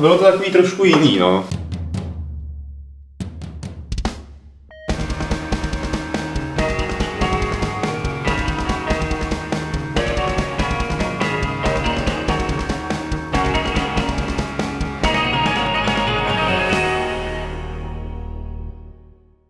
[0.00, 1.48] bylo to takový trošku jiný, no.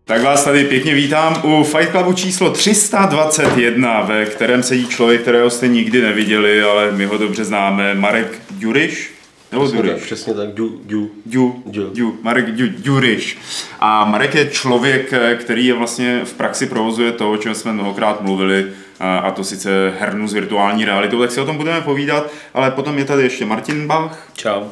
[0.05, 5.51] Tak vás tady pěkně vítám u Fight Clubu číslo 321, ve kterém sedí člověk, kterého
[5.51, 9.20] jste nikdy neviděli, ale my ho dobře známe, Marek Duriš.
[9.53, 9.93] Nebo přesně Duriš?
[9.93, 11.11] Tak, přesně tak, du, du.
[11.27, 11.91] Du, du.
[11.95, 12.19] du.
[12.23, 13.39] Marek du, Duriš.
[13.81, 18.23] A Marek je člověk, který je vlastně v praxi provozuje to, o čem jsme mnohokrát
[18.23, 22.71] mluvili, a to sice hernu s virtuální realitou, tak si o tom budeme povídat, ale
[22.71, 24.29] potom je tady ještě Martin Bach.
[24.35, 24.65] Čau.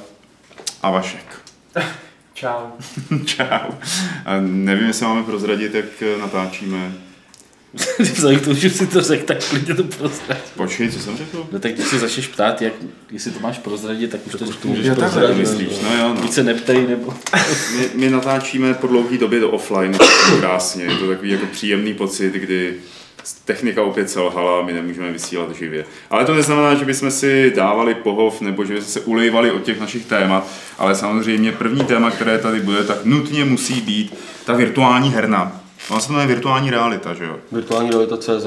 [0.83, 1.43] A Vašek.
[2.35, 2.67] Čau.
[3.25, 3.71] Čau.
[4.25, 7.08] A nevím, jestli máme prozradit, jak natáčíme.
[7.99, 10.45] Vzhledem k tomu, že si to řekl, tak klidně to prozradit.
[10.57, 11.47] Počkej, co jsem řekl?
[11.53, 12.73] No tak když si začneš ptát, jak,
[13.11, 15.37] jestli to máš prozradit, tak už to, to můžeš prozradit.
[15.37, 16.23] Myslíš, no jo, no.
[16.23, 17.15] Více neptej, nebo...
[17.77, 19.99] my, my, natáčíme po dlouhé době do offline,
[20.41, 22.75] krásně, je to takový jako příjemný pocit, kdy
[23.45, 25.85] technika opět selhala, my nemůžeme vysílat živě.
[26.11, 29.81] Ale to neznamená, že bychom si dávali pohov nebo že bychom se ulejvali od těch
[29.81, 35.11] našich témat, ale samozřejmě první téma, které tady bude, tak nutně musí být ta virtuální
[35.11, 35.61] herna.
[35.91, 37.37] Ona se to jmenuje virtuální realita, že jo?
[37.53, 38.47] Virtuální realita CZ.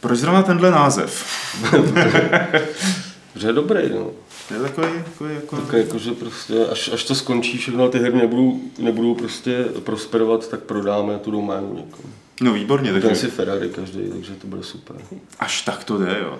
[0.00, 1.26] Proč zrovna tenhle název?
[3.36, 4.10] že je dobrý, no.
[4.50, 5.56] Je takový, takový jako...
[5.56, 10.48] Tak jako, že prostě, až, až to skončí všechno, ty hry nebudou, nebudou prostě prosperovat,
[10.48, 12.08] tak prodáme tu doménu někomu.
[12.40, 12.92] No výborně.
[12.92, 13.08] Takže...
[13.08, 14.96] Ten si Ferrari každý, takže to bude super.
[15.38, 16.38] Až tak to jde, jo.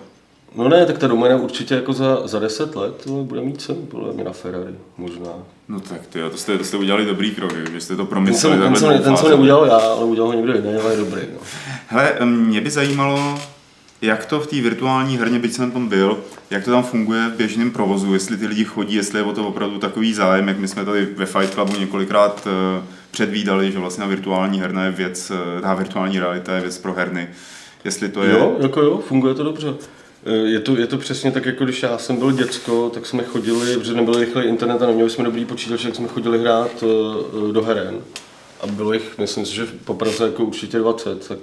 [0.54, 4.12] No ne, tak ta doména určitě jako za, za 10 let bude mít cenu, podle
[4.12, 5.30] mě na Ferrari, možná.
[5.68, 8.58] No tak ty, to jste, to jste udělali dobrý krok, že jste to promysleli.
[8.58, 11.20] Ten, ten, ten, ten co neudělal já, ale udělal ho někdo jiný, ale je dobrý.
[11.32, 11.38] No.
[11.86, 13.38] Hele, mě by zajímalo,
[14.02, 16.18] jak to v té virtuální herně, byť jsem tam byl,
[16.50, 19.48] jak to tam funguje v běžném provozu, jestli ty lidi chodí, jestli je o to
[19.48, 24.06] opravdu takový zájem, jak my jsme tady ve Fight Clubu několikrát uh, předvídali, že vlastně
[24.06, 27.28] virtuální herna je věc, eh, ta virtuální realita je věc pro herny.
[27.84, 28.32] Jestli to je...
[28.32, 29.74] Jo, jako jo, funguje to dobře.
[30.26, 33.24] Eh, je to, je to přesně tak, jako když já jsem byl děcko, tak jsme
[33.24, 36.84] chodili, protože nebyl rychlý internet a neměli jsme dobrý počítač, tak jsme chodili hrát
[37.52, 38.00] do heren.
[38.60, 41.38] A bylo jich, myslím si, že po Praze jako určitě 20, tak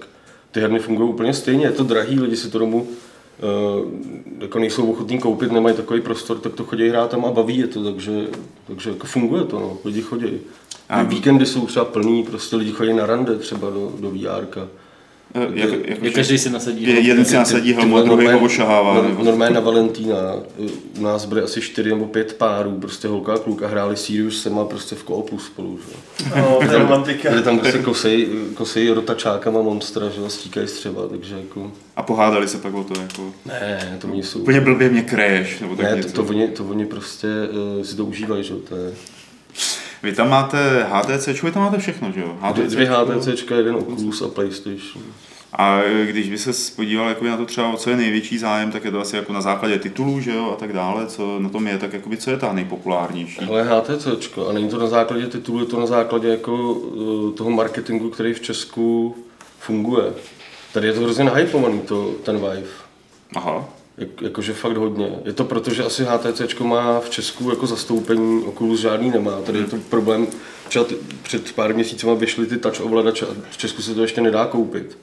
[0.52, 2.88] ty herny fungují úplně stejně, je to drahý, lidi si to domů
[4.40, 7.68] jako nejsou ochotní koupit, nemají takový prostor, tak to chodí hrát tam a baví je
[7.68, 8.28] to, takže,
[8.68, 9.78] takže jako funguje to, no.
[9.86, 10.40] lidi chodí.
[10.90, 14.68] A víkendy jsou třeba plný, prostě lidi chodí na rande třeba do, do VR.
[15.34, 18.40] Eh, jak, jak, jak každý si nasadí je, Jeden si nasadí helmu a druhý ho
[18.40, 18.94] ošahává.
[18.94, 20.18] No, normálně na Valentína.
[21.00, 24.44] U nás byly asi čtyři nebo pět párů, prostě holka a kluk a hráli Sirius
[24.44, 25.80] sama prostě v koopu spolu.
[25.80, 26.32] Že?
[26.42, 27.30] Oh, to je romantika.
[27.30, 31.72] Byli tam prostě kosej, kosej rotačákama monstra, že stíkají střeba, takže jako...
[31.96, 33.34] A pohádali se pak o to jako...
[33.46, 34.40] Ne, to oni jsou...
[34.40, 36.10] Úplně blbě mě kreješ, nebo tak ne, něco.
[36.10, 37.28] To, to, oni, to oni prostě
[37.78, 38.92] uh, si to užívají, že to je...
[40.04, 42.38] Vy tam máte HTC, vy tam máte všechno, že jo?
[42.42, 45.04] HTC, Dvě HTC, jeden Oculus a PlayStation.
[45.54, 48.92] A když by se podíval jakoby na to třeba, co je největší zájem, tak je
[48.92, 51.78] to asi jako na základě titulů, že jo, a tak dále, co na tom je,
[51.78, 53.40] tak jakoby, co je ta nejpopulárnější?
[53.40, 54.08] Ale HTC,
[54.50, 58.34] a není to na základě titulů, je to na základě jako uh, toho marketingu, který
[58.34, 59.16] v Česku
[59.60, 60.14] funguje.
[60.74, 62.68] Tady je to hrozně nahypovaný, to, ten Vive.
[63.36, 63.70] Aha.
[64.02, 65.20] Jak, jakože fakt hodně.
[65.26, 69.42] Je to proto, že asi HTC má v Česku jako zastoupení, Oculus žádný nemá.
[69.42, 70.28] Tady je to problém,
[70.68, 70.86] třeba
[71.24, 74.98] před pár měsícema vyšly ty touch ovladače a v Česku se to ještě nedá koupit.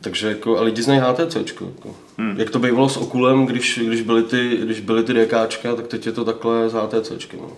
[0.00, 1.36] Takže jako, a lidi znají HTC.
[1.36, 1.72] Jako.
[2.18, 2.34] Hmm.
[2.38, 6.06] Jak to bývalo s Okulem, když, když, byly ty, když byly ty DKčka, tak teď
[6.06, 7.32] je to takhle s HTC.
[7.40, 7.52] No.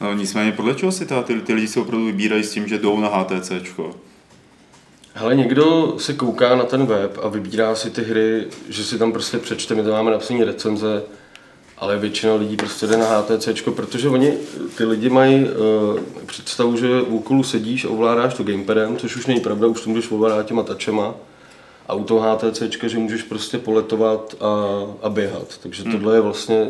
[0.00, 2.78] No, nicméně podle čeho si ta, ty, ty lidi se opravdu vybírají s tím, že
[2.78, 3.52] jdou na HTC?
[5.16, 9.12] Hele, někdo se kouká na ten web a vybírá si ty hry, že si tam
[9.12, 11.02] prostě přečte, my tam máme napsané recenze,
[11.78, 14.32] ale většina lidí prostě jde na HTC, protože oni,
[14.76, 19.26] ty lidi mají uh, představu, že v úkolu sedíš a ovládáš to gamepadem, což už
[19.26, 21.14] není pravda, už to můžeš ovládat těma tačema
[21.88, 24.46] a u toho HTC, že můžeš prostě poletovat a,
[25.02, 25.58] a běhat.
[25.62, 25.92] Takže hmm.
[25.92, 26.66] tohle je vlastně,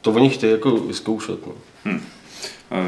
[0.00, 1.46] to oni chtějí jako vyzkoušet.
[1.46, 1.52] No.
[1.84, 2.00] Hmm.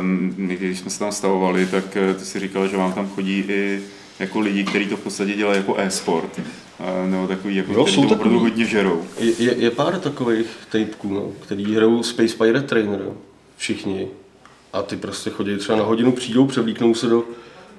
[0.00, 3.08] Um, my, když jsme se tam stavovali, tak eh, ty si říkal, že vám tam
[3.08, 3.82] chodí i
[4.22, 6.40] jako lidi, kteří to v podstatě dělají jako e-sport.
[6.80, 9.02] Uh, nebo takový, jako, jo, kteří to opravdu hodně žerou.
[9.18, 13.00] Je, je, je pár takových typků, no, který hrajou Space Pirate Trainer,
[13.56, 14.08] všichni.
[14.72, 17.24] A ty prostě chodí třeba na hodinu, přijdou, převlíknou se do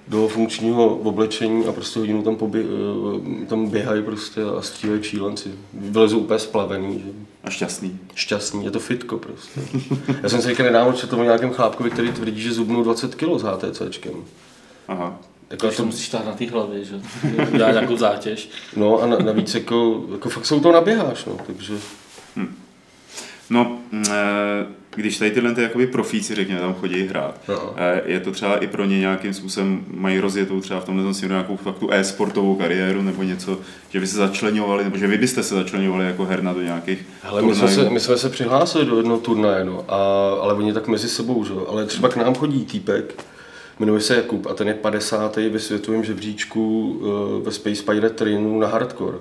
[0.07, 5.51] do funkčního oblečení a prostě hodinu tam, pobě, eh, tam běhají prostě a střílejí šílenci.
[5.73, 6.99] Vylezou úplně splavený.
[6.99, 7.11] Že?
[7.43, 7.99] A šťastný.
[8.15, 9.61] Šťastný, je to fitko prostě.
[10.23, 13.39] Já jsem si říkal nedávno četl o nějakém chlápkovi, který tvrdí, že zubnul 20 kg
[13.39, 14.13] s HTCčkem.
[14.87, 15.19] Aha.
[15.53, 16.95] Jako to musíš stát na té hlavě, že?
[17.57, 18.49] Dá nějakou zátěž.
[18.75, 21.73] No a navíc jako, jako fakt jsou to naběháš, no, takže...
[22.35, 22.55] Hm.
[23.49, 23.77] No,
[24.11, 24.65] e
[24.95, 27.73] když tady tyhle ty jakoby profíci, řekněme, tam chodí hrát, No.
[27.77, 31.33] eh, je to třeba i pro ně nějakým způsobem, mají rozjetou třeba v tomhle směru
[31.33, 33.59] nějakou fakt tu e-sportovou kariéru nebo něco,
[33.89, 37.41] že by se začlenovali, nebo že vy byste se začlenovali jako herna do nějakých Hele,
[37.41, 39.95] my jsme, se, my jsme se přihlásili do jednoho turnaje, no, a,
[40.41, 41.53] ale oni tak mezi sebou, že?
[41.53, 41.65] jo.
[41.69, 43.25] Ale třeba k nám chodí týpek,
[43.79, 45.35] jmenuje se Jakub a ten je 50.
[45.35, 46.91] ve světovém žebříčku
[47.37, 49.17] uh, ve Space Spider Trainu na hardcore.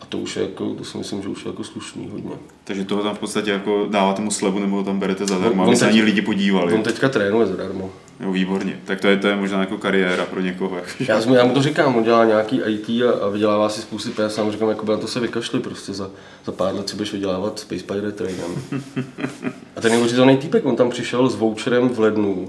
[0.00, 2.30] A to už je jako, to si myslím, že už je jako slušný hodně.
[2.64, 5.76] Takže toho tam v podstatě jako dáváte mu slevu nebo ho tam berete zadarmo, aby
[5.76, 6.74] se ani lidi podívali.
[6.74, 7.90] On teďka trénuje zadarmo.
[8.20, 8.80] Jo, výborně.
[8.84, 10.76] Tak to je, to je možná jako kariéra pro někoho.
[10.76, 13.80] Jako, Já, jsem, já mu to říkám, on dělá nějaký IT a, a vydělává si
[13.80, 16.10] spousty peněz, já mu říkám, jako na to se vykašli prostě za,
[16.44, 18.62] za pár let si budeš vydělávat Space Spider Trainem.
[19.76, 22.48] A ten neuvěřitelný týpek, on tam přišel s voucherem v lednu,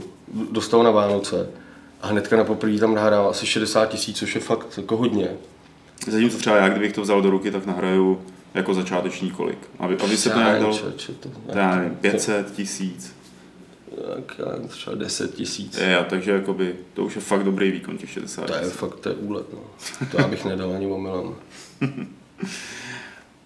[0.51, 1.49] dostal na Vánoce
[2.01, 5.29] a hnedka na poprvé tam nahrál asi 60 tisíc, což je fakt jako hodně.
[6.07, 8.21] Zatímco třeba já, kdybych to vzal do ruky, tak nahraju
[8.53, 9.57] jako začáteční kolik.
[9.79, 13.15] Aby, aby se to nějak dalo, Čeče, to, to já nevím, 500 tisíc.
[14.15, 15.77] Tak, já třeba 10 tisíc.
[15.77, 18.73] Je, takže jakoby, to už je fakt dobrý výkon, těch 60 To je tisíc.
[18.73, 19.59] fakt, to je úlet, no.
[20.11, 21.35] To já bych nedal ani omylem.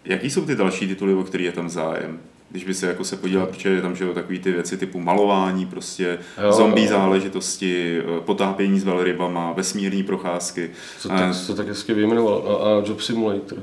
[0.06, 2.19] Jaký jsou ty další tituly, o který je tam zájem?
[2.51, 5.00] Když by se jako se podíval, protože je tam že jo, takový ty věci typu
[5.00, 6.51] malování, prostě Jo.
[6.51, 10.69] zombie záležitosti, eh, potápění s velrybama, vesmírní procházky.
[11.00, 12.44] Co Eh, tak, to tak hezky vyjmenoval.
[12.48, 13.57] No a Job Simulator.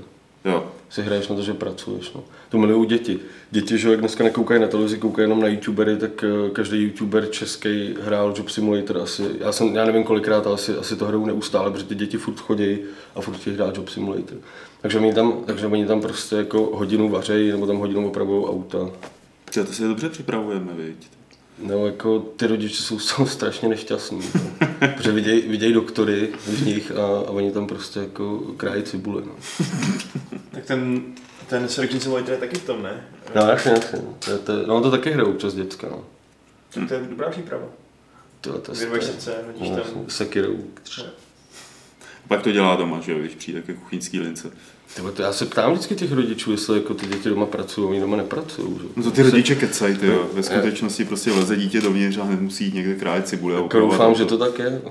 [0.44, 2.12] Jo, si hraješ na to, že pracuješ.
[2.14, 2.24] No.
[2.48, 3.18] To milují děti.
[3.50, 7.26] Děti, že jak dneska nekoukají na televizi, koukají jenom na youtubery, tak eh, každý youtuber
[7.30, 9.22] český hrál Job Simulator asi.
[9.40, 12.40] Já, jsem, já nevím kolikrát, ale asi, asi to hrajou neustále, protože ty děti furt
[12.40, 12.78] chodí
[13.14, 14.38] a furt chtějí hrát Job Simulator.
[14.82, 18.78] Takže oni tam, takže oni tam prostě jako hodinu vařejí, nebo tam hodinu opravují auta.
[19.50, 21.08] Tyjo, to si dobře připravujeme, viď?
[21.58, 24.68] No jako ty rodiče jsou z toho strašně nešťastní, no.
[24.96, 29.22] protože vidějí, vidějí doktory v nich a, a oni tam prostě jako krájí cibule.
[29.26, 29.32] No.
[30.50, 31.02] Tak ten,
[31.48, 33.06] ten Surgeon Simulator je taky v tom, ne?
[33.34, 33.98] No jasně, jasně.
[34.18, 36.04] To, to, no to taky hrajou občas děcka, no.
[36.74, 37.66] Tak to je dobrá příprava.
[38.40, 40.04] To, to, to, Vyrveš srdce, hodíš tam.
[40.08, 40.56] Sekirou.
[42.28, 44.50] Pak to dělá doma, že jo, když přijde ke kuchyňský lince.
[44.94, 48.00] Tyhle, to já se ptám vždycky těch rodičů, jestli jako ty děti doma pracují, oni
[48.00, 48.78] doma nepracují.
[48.82, 48.84] Že?
[48.96, 50.26] No to ty rodiče kecají, ty jo.
[50.32, 53.56] Ve skutečnosti prostě leze dítě dovnitř a nemusí jít někde krájet cibule.
[53.56, 54.82] a Jako doufám, že to tak je.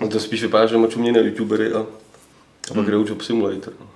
[0.00, 1.78] No to spíš vypadá, že moču mě na youtubery a,
[2.70, 3.72] a pak jdou Job Simulator.
[3.80, 3.86] no.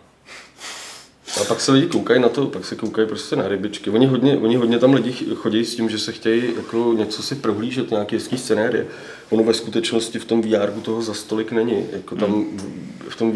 [1.40, 3.90] A pak se lidi koukají na to, pak se koukají prostě na rybičky.
[3.90, 7.22] Oni hodně, oni hodně tam lidi ch- chodí s tím, že se chtějí jako něco
[7.22, 8.86] si prohlížet, nějaký hezký scenérie.
[9.30, 11.86] Ono ve skutečnosti v tom VR toho za stolik není.
[11.92, 13.32] Jako tam v- v tom,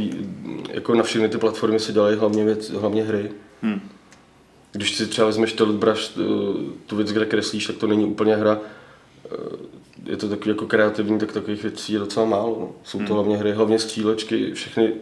[0.71, 3.31] jako na všechny ty platformy se dělají hlavně, věc, hlavně hry.
[3.63, 3.81] Hmm.
[4.73, 6.11] Když si třeba vezmeš Brush,
[6.87, 8.59] tu věc, kde kreslíš, tak to není úplně hra.
[9.25, 12.57] Eh, Je to takový jako kreativní, tak takových věcí je docela málo.
[12.61, 12.69] No.
[12.85, 14.93] Jsou to hlavně hry, hlavně střílečky, všechny,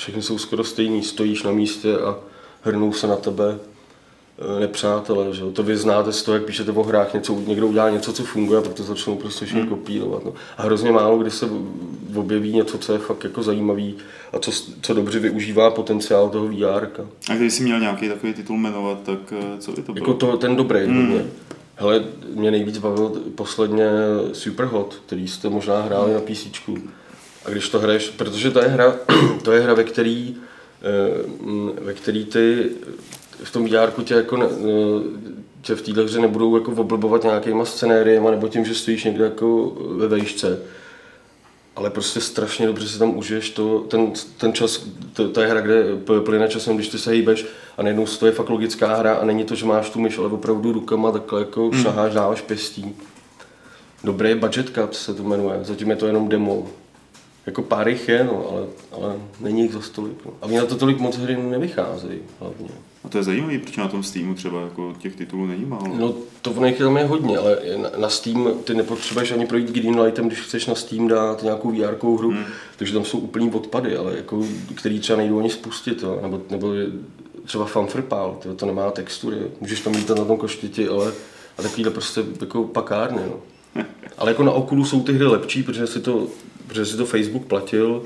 [0.00, 1.02] všechny jsou skoro stejný.
[1.02, 2.16] Stojíš na místě a
[2.62, 5.34] hrnou se na tebe eh, nepřátelé.
[5.34, 5.42] Že?
[5.42, 5.50] jo.
[5.50, 8.58] To vy znáte z toho, jak píšete o hrách, něco, někdo udělá něco, co funguje
[8.58, 10.24] a pak to začnou prostě všichni kopírovat.
[10.24, 10.34] No.
[10.56, 11.48] A hrozně málo, kdy se
[12.14, 13.96] objeví něco, co je fakt jako zajímavý
[14.32, 14.50] a co,
[14.82, 16.88] co dobře využívá potenciál toho VR.
[17.30, 20.06] A kdyby jsi měl nějaký takový titul jmenovat, tak eh, co by to bylo?
[20.06, 21.06] Jako to, ten dobrý hmm.
[21.06, 21.26] hodně.
[21.76, 22.04] Hele,
[22.34, 23.90] mě nejvíc bavil posledně
[24.32, 26.46] Superhot, který jste možná hráli na PC.
[27.44, 28.96] A když to hraješ, protože to je hra,
[29.42, 30.36] to je hra, ve který,
[30.82, 32.70] eh, ve který ty
[33.44, 38.30] v tom VR tě jako eh, tě v téhle hře nebudou jako oblbovat nějakýma scenériema
[38.30, 40.58] nebo tím, že stojíš někde jako ve vejšce.
[41.76, 45.60] Ale prostě strašně dobře si tam užiješ to, ten, ten čas, to, to je hra,
[45.60, 45.84] kde
[46.24, 47.46] plyne časem, když ty se hýbeš
[47.78, 50.28] a najednou to je fakt logická hra a není to, že máš tu myš, ale
[50.28, 52.96] opravdu rukama takhle jako šaháš, dáváš pěstí.
[54.04, 56.66] Dobrý budget cut se to jmenuje, zatím je to jenom demo.
[57.46, 60.24] Jako pár jich je, no, ale, ale není jich za tolik.
[60.26, 60.32] No.
[60.42, 62.68] A mě na to tolik moc hry nevycházejí hlavně.
[63.04, 65.96] A to je zajímavé, proč na tom Steamu třeba jako těch titulů není málo.
[65.98, 69.70] No to v nich tam je hodně, ale na, na Steam ty nepotřebuješ ani projít
[69.70, 72.44] Greenlightem, když chceš na Steam dát nějakou VR hru, hmm.
[72.76, 74.44] takže tam jsou úplný odpady, ale jako,
[74.74, 76.18] který třeba nejdu ani spustit, jo?
[76.22, 76.72] nebo, nebo
[77.44, 81.12] třeba Fanfrpal, to, to nemá textury, můžeš tam lítat na tom koštěti, ale
[81.58, 83.22] a takovýhle prostě jako pakárny.
[83.26, 83.36] No.
[84.18, 86.26] Ale jako na Okulu jsou ty hry lepší, protože si to,
[86.70, 88.02] protože si to Facebook platil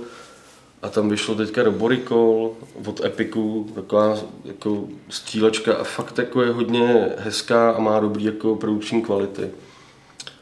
[0.82, 2.52] a tam vyšlo teďka do Boricol
[2.86, 8.56] od Epiku, taková jako střílečka a fakt jako je hodně hezká a má dobrý jako
[8.56, 9.50] produkční kvality.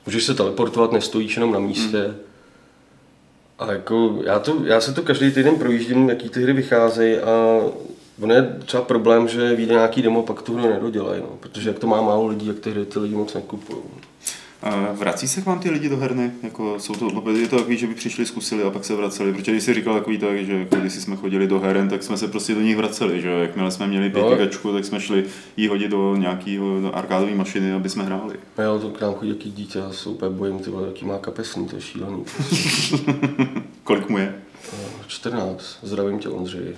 [0.07, 2.15] Můžeš se teleportovat, nestojíš jenom na místě.
[3.59, 7.61] A jako já, to, já se to každý týden projíždím, jaký ty hry vycházejí a
[8.21, 11.79] ono je třeba problém, že vyjde nějaký demo, pak tu hru nedodělají, no, protože jak
[11.79, 13.83] to má málo lidí, jak ty hry ty lidi moc nekupují.
[14.63, 16.31] A vrací se k vám ty lidi do herny?
[16.43, 19.33] Jako, jsou to, je to takový, že by přišli, zkusili a pak se vraceli?
[19.33, 22.17] Protože když jsi říkal takový to, že jako, když jsme chodili do heren, tak jsme
[22.17, 23.29] se prostě do nich vraceli, že?
[23.29, 24.21] Jakmile jsme měli No.
[24.21, 25.25] pětigačku, tak jsme šli
[25.57, 28.35] jí hodit do nějakého do arkádové mašiny, aby jsme hráli.
[28.65, 31.19] Jo, to k nám chodí jaký dítě, já se úplně bojím, ty vole, jaký má
[31.19, 32.25] kapesný, to je šílený.
[33.85, 34.35] Kolik mu je?
[34.73, 36.77] Eh, 14, zdravím tě Ondřej.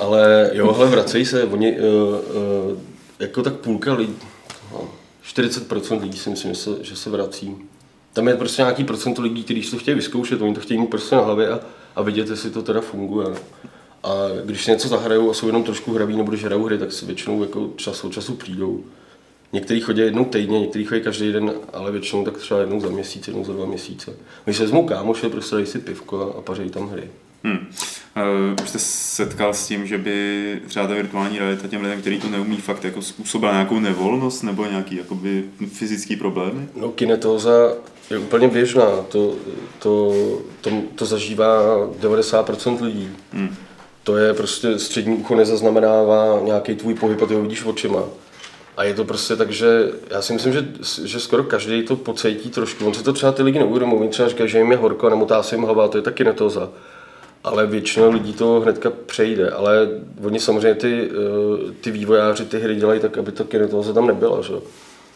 [0.00, 1.78] Ale jo, hele, vracej se, oni, uh,
[2.72, 2.78] uh,
[3.18, 4.14] jako tak půlka lidí,
[4.72, 4.88] no,
[5.34, 7.56] 40% lidí si myslím, že se, vrací.
[8.12, 11.16] Tam je prostě nějaký procento lidí, kteří to chtějí vyzkoušet, oni to chtějí mít prostě
[11.16, 11.60] na hlavě a,
[11.96, 13.26] a vidět, jestli to teda funguje.
[14.04, 14.10] A
[14.44, 17.06] když si něco zahrajou a jsou jenom trošku hraví, nebo když hrajou hry, tak si
[17.06, 18.84] většinou jako čas od času přijdou.
[19.52, 23.28] Někteří chodí jednou týdně, někteří chodí každý den, ale většinou tak třeba jednou za měsíc,
[23.28, 24.16] jednou za dva měsíce.
[24.44, 27.10] Když se vezmou kámoše, prostě dají si pivko a, a pařejí tam hry.
[27.44, 27.66] Hmm.
[28.16, 32.18] Uh, už jste setkal s tím, že by třeba ta virtuální realita těm lidem, kteří
[32.18, 36.68] to neumí, fakt jako způsobila nějakou nevolnost nebo nějaký jakoby fyzický problémy?
[36.76, 37.72] No kinetóza
[38.10, 39.34] je úplně běžná, to,
[39.78, 40.12] to,
[40.60, 43.10] to, to zažívá 90% lidí.
[43.32, 43.54] Hmm.
[44.04, 48.02] To je prostě střední ucho nezaznamenává nějaký tvůj pohyb a ty ho vidíš očima.
[48.76, 49.66] A je to prostě tak, že
[50.10, 50.68] já si myslím, že,
[51.04, 52.86] že skoro každý to pocítí trošku.
[52.86, 55.42] On se to třeba ty lidi neuvědomují, třeba říkají, že jim je horko a nemotá
[55.42, 56.70] se jim hlava, to je taky netoza.
[57.44, 59.50] Ale většina lidí to hnedka přejde.
[59.50, 59.88] Ale
[60.24, 64.42] oni samozřejmě ty, eh, ty vývojáři ty hry dělají tak, aby ta kinetoza tam nebyla.
[64.42, 64.52] Že?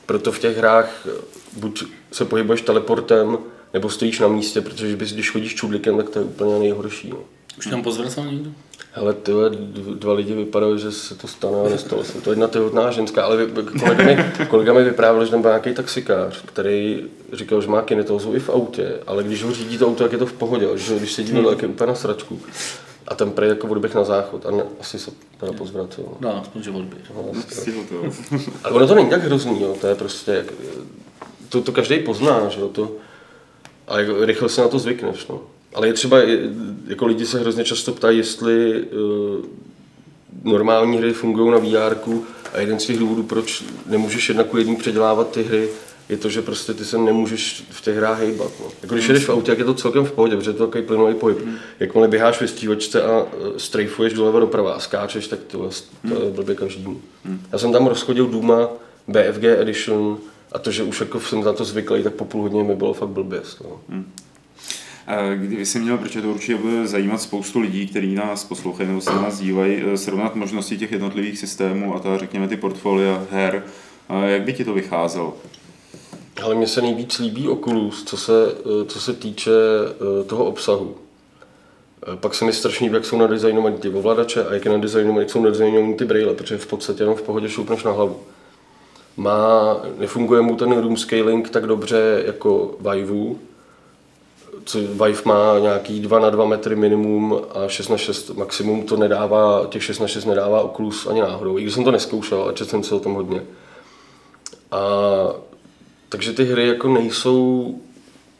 [0.06, 1.10] Proto v těch hrách eh,
[1.56, 3.38] buď se pohybuješ teleportem,
[3.74, 7.10] nebo stojíš na místě, protože bys, když chodíš čudlikem, tak to je úplně nejhorší.
[7.10, 7.18] No.
[7.58, 8.50] Už tam pozvracal někdo?
[8.94, 12.20] Hele, ty vole, d- dva lidi vypadají, že se to stane a nestalo se.
[12.20, 13.46] To je jedna těhotná ženská, ale
[13.80, 14.16] kolega, mi,
[14.48, 18.50] kolega mi vyprávěl, že tam byl nějaký taxikář, který říkal, že má kinetózu i v
[18.50, 21.32] autě, ale když ho řídí to auto, tak je to v pohodě, že když sedí
[21.32, 22.40] vedle, tak je úplně na sračku.
[23.08, 26.04] A ten prej jako odběh na záchod a ne, asi se teda pozvracel.
[26.20, 27.02] No, aspoň, že odběr.
[27.48, 27.94] Stihl to.
[28.64, 29.76] Ale ono to není tak hrozný, jo.
[29.80, 30.46] to je prostě, jak,
[31.48, 32.92] to, to každý pozná, že jo, to,
[33.88, 35.40] a jako rychle se na to zvykneš, no.
[35.74, 36.18] Ale je třeba,
[36.86, 39.44] jako lidi se hrozně často ptají, jestli uh,
[40.44, 41.96] normální hry fungují na VR
[42.52, 45.68] a jeden z těch důvodů, proč nemůžeš jedna ku jedný předělávat ty hry,
[46.08, 48.52] je to, že prostě ty se nemůžeš v těch hrách hejbat.
[48.60, 48.66] No.
[48.82, 50.84] Jako když jedeš v autě, jak je to celkem v pohodě, protože je to takový
[50.84, 51.38] plynulý pohyb.
[51.80, 55.70] Jakmile běháš ve stívačce a uh, strejfuješ doleva doprava a skáčeš, tak to,
[56.08, 56.98] to je blbě každý.
[57.52, 58.68] Já jsem tam rozchodil Duma,
[59.08, 60.18] BFG Edition
[60.52, 62.94] a to, že už jako jsem na to zvyklý, tak po půl hodině mi bylo
[62.94, 63.62] fakt blběst.
[63.64, 63.80] No.
[63.88, 64.31] A
[65.36, 69.12] Kdyby si měl, protože to určitě bude zajímat spoustu lidí, kteří nás poslouchají nebo se
[69.12, 73.64] nás dívají, eh, srovnat možnosti těch jednotlivých systémů a ta, řekněme, ty portfolia her,
[74.08, 75.36] a jak by ti to vycházelo?
[76.42, 80.94] Ale mně se nejvíc líbí Oculus, co se, eh, co se týče eh, toho obsahu.
[82.12, 85.22] Eh, Pak se mi strašně líbí, jak jsou nadizajnovaný ty ovladače a jak, je nadizajnovaný,
[85.22, 88.16] jak jsou nadizajnovaný ty braille, protože v podstatě jenom v pohodě šoupneš na hlavu.
[89.16, 93.36] Má, nefunguje mu ten room scaling tak dobře jako Vive,
[94.64, 98.96] co Vive má nějaký 2 na 2 metry minimum a 6 na 6 maximum, to
[98.96, 102.52] nedává, těch 6 na 6 nedává Oculus ani náhodou, i když jsem to neskoušel a
[102.52, 103.42] četl jsem se o tom hodně.
[104.70, 104.80] A
[106.08, 107.74] takže ty hry jako nejsou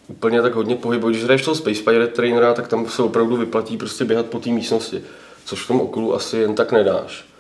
[0.09, 1.13] úplně tak hodně pohybové.
[1.13, 4.51] Když hraješ toho Space Pirate Trainera, tak tam se opravdu vyplatí prostě běhat po té
[4.51, 5.03] místnosti,
[5.45, 7.32] což v tom okulu asi jen tak nedáš.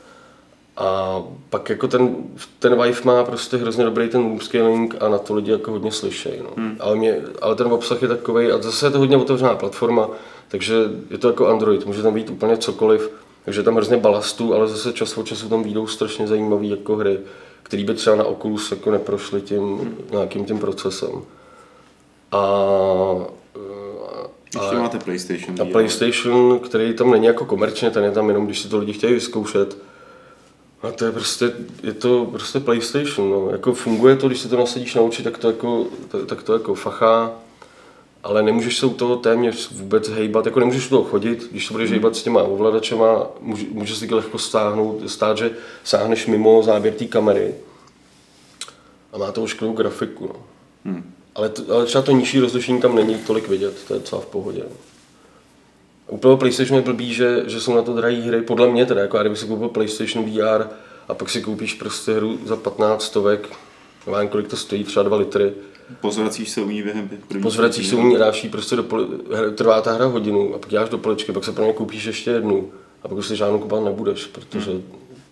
[0.82, 2.16] A pak jako ten,
[2.58, 5.92] ten Vive má prostě hrozně dobrý ten room scaling a na to lidi jako hodně
[5.92, 6.38] slyšejí.
[6.42, 6.50] No.
[6.56, 6.76] Hmm.
[6.80, 10.08] Ale, mě, ale ten obsah je takový a zase je to hodně otevřená platforma,
[10.48, 10.74] takže
[11.10, 13.10] je to jako Android, může tam být úplně cokoliv,
[13.44, 17.18] takže tam hrozně balastu, ale zase čas od času tam výjdou strašně zajímavé jako hry,
[17.62, 21.10] které by třeba na Oculus jako neprošly tím nějakým tím procesem.
[22.32, 22.46] A,
[24.60, 25.62] Ještě máte PlayStation.
[25.62, 25.64] a.
[25.64, 29.14] PlayStation, který tam není jako komerčně, ten je tam jenom, když si to lidi chtějí
[29.14, 29.76] vyzkoušet.
[30.82, 33.50] A to je prostě, je to prostě PlayStation, no.
[33.50, 36.52] Jako funguje to, když si to nasadíš na oči, tak to jako, tak, tak to
[36.52, 37.32] jako fachá.
[38.22, 41.72] Ale nemůžeš se u toho téměř vůbec hejbat, jako nemůžeš u toho chodit, když se
[41.72, 45.50] budeš hejbat s těma ovladačema, může, může si lehko stáhnout, stát, že
[45.84, 47.54] sáhneš mimo záběr té kamery.
[49.12, 50.36] A má to ošklivou grafiku, no.
[50.84, 51.14] Hmm.
[51.34, 54.26] Ale, to, ale třeba to nižší rozlišení tam není tolik vidět, to je docela v
[54.26, 54.62] pohodě.
[54.68, 54.91] no.
[56.08, 59.16] Úplně PlayStation je blbý, že, že jsou na to drahé hry, podle mě teda, jako
[59.16, 60.64] já kdyby si koupil PlayStation VR
[61.08, 63.48] a pak si koupíš prostě hru za 15 stovek,
[64.12, 65.52] nevím, kolik to stojí, třeba 2 litry,
[66.00, 69.04] Pozvracíš se u ní během první pozvracíš se u ní, dáš jí prostě do poli,
[69.04, 72.04] hra- trvá ta hra hodinu a pak dáš do poličky, pak se pro ně koupíš
[72.04, 72.70] ještě jednu
[73.02, 74.70] a pak už si žádnou kupovat nebudeš, protože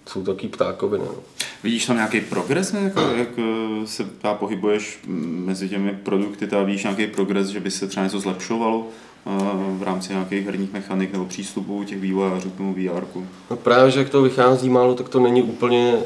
[0.06, 1.04] jsou to taky ptákoviny.
[1.04, 1.14] No.
[1.62, 2.80] Vidíš tam nějaký progres, ne?
[2.80, 7.70] Jako, jak eh, se ta pohybuješ mezi těmi produkty, ta vidíš nějaký progres, že by
[7.70, 8.86] se třeba něco zlepšovalo
[9.78, 13.04] v rámci nějakých herních mechanik nebo přístupů těch vývojářů k tomu VR.
[13.50, 15.98] No právě, že jak to vychází málo, tak to není úplně,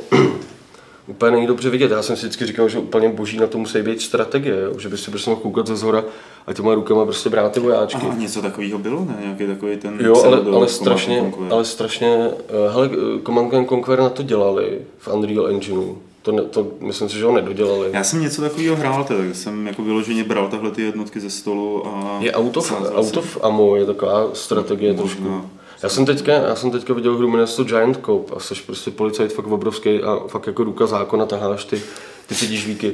[1.07, 1.91] úplně není dobře vidět.
[1.91, 4.79] Já jsem si vždycky říkal, že úplně boží na to musí být strategie, jo?
[4.79, 6.05] že by si prostě mohl koukat ze zhora
[6.47, 8.07] a těma rukama prostě brát ty vojáčky.
[8.07, 9.17] A něco takového bylo, ne?
[9.21, 13.99] Nějaký takový ten Jo, ale, ale strašně, ale strašně, eh, hele, eh, Command and Conquer
[13.99, 15.97] na to dělali v Unreal Engineu.
[16.25, 17.91] To, ne, to myslím si, že ho nedodělali.
[17.93, 21.87] Já jsem něco takového hrál, tak jsem jako vyloženě bral tahle ty jednotky ze stolu
[21.87, 22.19] a...
[22.21, 25.05] Je out of, out of ammo, je taková strategie Možná.
[25.07, 25.51] trošku.
[25.83, 28.91] Já jsem teďka, já jsem teďka viděl hru, jmenuje to Giant Cop a jsi prostě
[28.91, 31.83] policajt fakt obrovský a fakt jako ruka zákona taháš ty,
[32.27, 32.93] ty přidížvíky.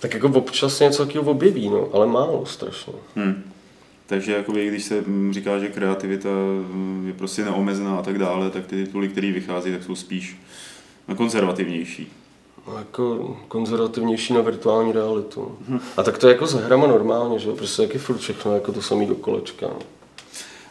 [0.00, 2.92] Tak jako občas se něco takového objeví, no, ale málo strašně.
[3.16, 3.44] Hmm.
[4.06, 8.50] Takže jakoby, když se mm, říká, že kreativita mm, je prostě neomezená a tak dále,
[8.50, 10.36] tak ty tituly, které vychází, tak jsou spíš
[11.16, 12.12] konzervativnější.
[12.78, 15.58] Jako konzervativnější na virtuální realitu.
[15.96, 18.72] A tak to je jako s hrama normálně, že jo, prostě taky furt všechno jako
[18.72, 19.66] to samý do kolečka.
[19.66, 19.76] no.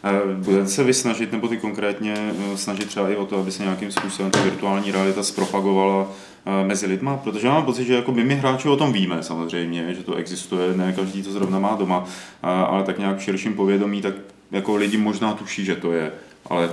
[0.03, 3.63] Eh, Budete se vysnažit, nebo ty konkrétně eh, snažit třeba i o to, aby se
[3.63, 6.12] nějakým způsobem ta virtuální realita zpropagovala
[6.45, 7.17] eh, mezi lidma?
[7.17, 10.15] Protože já mám pocit, že jako by my hráči o tom víme samozřejmě, že to
[10.15, 12.05] existuje, ne každý to zrovna má doma,
[12.43, 14.13] a- ale tak nějak v širším povědomí, tak
[14.51, 16.12] jako lidi možná tuší, že to je,
[16.50, 16.69] ale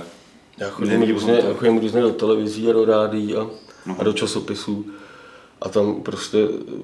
[0.57, 3.41] Já chodím různě, já chodím různě do televizí a do rádií a,
[3.85, 3.95] Aha.
[3.99, 4.85] a do časopisů.
[5.61, 6.37] A tam prostě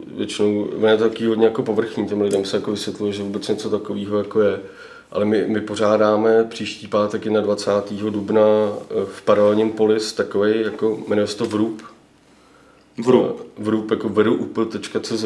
[0.08, 3.48] většinou, ono je to taky hodně jako povrchní, těm lidem se jako vysvětluje, že vůbec
[3.48, 4.60] něco takového jako je.
[5.12, 7.72] Ale my, my pořádáme příští pátek i na 20.
[8.10, 11.82] dubna eh, v paralelním polis takový, jako jmenuje se to Vrup.
[12.98, 13.48] Vrup.
[13.58, 15.26] Vrup, jako vrup.cz.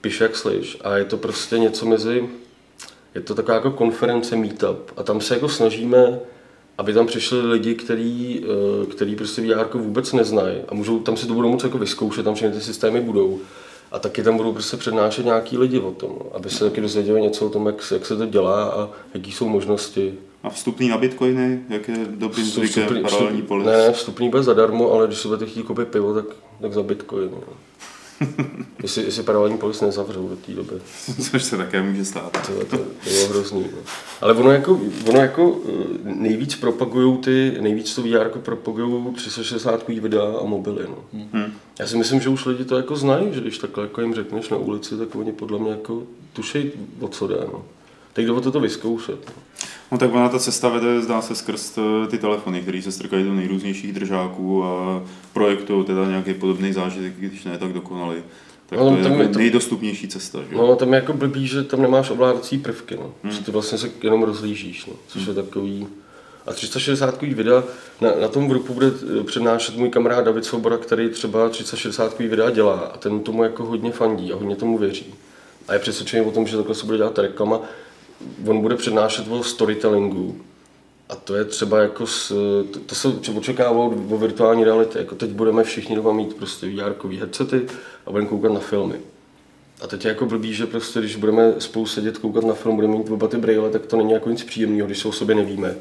[0.00, 0.78] Píš jak slyš.
[0.84, 2.28] A je to prostě něco mezi,
[3.14, 4.92] je to taková jako konference meetup.
[4.96, 6.20] A tam se jako snažíme,
[6.78, 8.44] aby tam přišli lidi, který,
[8.82, 12.24] eh, který prostě VR vůbec neznají a můžou, tam si to budou moct jako vyzkoušet,
[12.24, 13.38] tam všechny ty systémy budou.
[13.92, 17.46] A taky tam budou prostě přednášet nějaký lidi o tom, aby se taky dozvěděli něco
[17.46, 20.14] o tom, jak, se- jak se to dělá a jaký jsou možnosti.
[20.42, 23.66] A vstupný na bitcoiny, jak je dobrým zvykem paralelní polis?
[23.66, 26.24] ne, ne, vstupný bude zadarmo, ale když si budete chtít koupit pivo, tak,
[26.60, 27.30] tak za bitcoin.
[27.30, 27.38] No.
[28.82, 30.74] jestli, jestli paralelní polis nezavřou do té doby.
[31.30, 32.46] Což se také může stát.
[32.46, 33.66] To, to, to bylo hrozný.
[33.72, 33.78] No.
[34.20, 40.38] Ale ono jako, ono jako eh, nejvíc propagují ty, nejvíc to VR propagují 360 videa
[40.42, 40.86] a mobily.
[40.88, 41.26] No.
[41.32, 41.52] Hmm.
[41.78, 44.48] Já si myslím, že už lidi to jako znají, že když takhle jako jim řekneš
[44.48, 47.38] na ulici, tak oni podle mě jako tušejí, o co jde.
[47.52, 47.64] No.
[48.12, 49.26] Tak jde o to to vyzkoušet.
[49.26, 49.32] No.
[49.92, 53.24] No tak ona ta cesta vede, zdá se, skrz eh, ty telefony, které se strkají
[53.24, 58.16] do nejrůznějších držáků a projektují teda nějaký podobný zážitek, když ne tak dokonalý.
[58.66, 60.56] Tak No, to je tam jako to- nejdostupnější cesta, že?
[60.56, 63.12] No, tam je jako blbý, že tam nemáš ovládací prvky, no.
[63.22, 63.32] Hmm.
[63.32, 64.92] Že ty vlastně se jenom rozlížíš, no.
[65.08, 65.86] Což je takový...
[66.46, 67.64] A 360 videa,
[68.00, 68.86] na, na tom grupu bude
[69.20, 73.64] eh, přednášet můj kamarád David Svoboda, který třeba 360 videa dělá a ten tomu jako
[73.64, 75.14] hodně fandí a hodně tomu věří.
[75.68, 77.60] A je přesvědčený o tom, že takhle se bude dělat reklama.
[78.46, 80.40] On bude přednášet o storytellingu.
[81.08, 82.28] A to je třeba jako, s,
[82.70, 87.16] to, to se očekávalo o virtuální realitě, jako teď budeme všichni doma mít prostě VR
[87.18, 87.66] headsety
[88.06, 89.00] a budeme koukat na filmy.
[89.80, 92.96] A teď je jako blbý, že prostě, když budeme spolu sedět, koukat na film, budeme
[92.96, 95.76] mít oba ty brýle, tak to není jako nic příjemného, když se o sobě nevíme.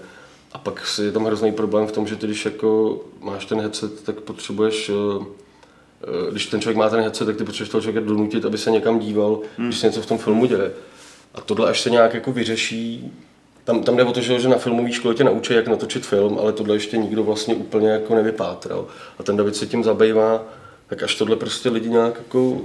[0.53, 4.03] A pak je tam hrozný problém v tom, že ty, když jako máš ten headset,
[4.03, 5.25] tak potřebuješ, eh,
[6.03, 8.71] eh, když ten člověk má ten headset, tak ty potřebuješ toho člověka donutit, aby se
[8.71, 9.67] někam díval, hmm.
[9.67, 10.71] když se něco v tom filmu děje.
[11.37, 13.11] A tohle až se nějak jako vyřeší,
[13.63, 16.53] tam, tam jde o to, že, na filmové škole tě naučí, jak natočit film, ale
[16.53, 18.87] tohle ještě nikdo vlastně úplně jako nevypátral.
[19.19, 20.43] A ten David se tím zabývá,
[20.87, 22.61] tak až tohle prostě lidi nějak jako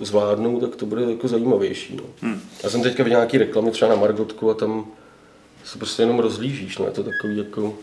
[0.00, 1.96] zvládnou, tak to bude jako zajímavější.
[1.96, 2.04] No.
[2.20, 2.40] Hmm.
[2.62, 4.86] Já jsem teďka viděl nějaký reklamy třeba na Margotku a tam
[5.64, 6.84] se prostě jenom rozlížíš, no.
[6.84, 7.74] je to takový jako...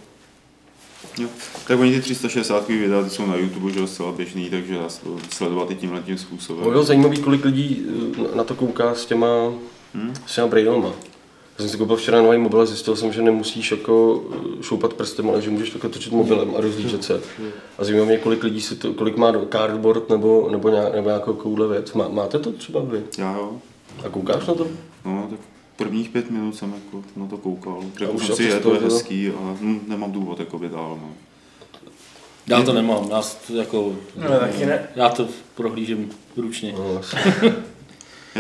[1.18, 1.28] Jo.
[1.68, 4.90] Tak oni ty 360 videa ty jsou na YouTube, že jo, zcela běžný, takže dá
[5.30, 6.64] sledovat i tímhle tím způsobem.
[6.64, 7.86] No bylo zajímavý, kolik lidí
[8.34, 9.28] eh, na to kouká s těma,
[9.94, 10.14] hmm.
[10.26, 10.88] s těma brailema.
[11.60, 14.94] Já jsem si koupil včera nový mobil a zjistil jsem, že nemusíš jako eh, šoupat
[14.94, 17.22] prstem, ale že můžeš takhle točit mobilem a rozlížet se.
[17.78, 21.34] A zajímá mě, kolik lidí si to, kolik má cardboard nebo, nebo, nějak, nebo nějakou
[21.34, 21.94] koule věc.
[21.94, 23.04] Má, máte to třeba vy?
[23.18, 23.58] Já jo.
[24.06, 24.68] A koukáš na to?
[25.06, 25.40] No, tak
[25.76, 27.84] prvních pět minut jsem jako na to koukal.
[27.98, 31.00] Řekl už jsem si, je to to je hezký a hm, nemám důvod jakoby dál.
[31.02, 31.10] No.
[32.48, 33.96] Já to nemám, já to jako...
[34.16, 34.88] No, taky ne.
[34.96, 36.74] Já to prohlížím ručně.
[36.78, 37.02] No.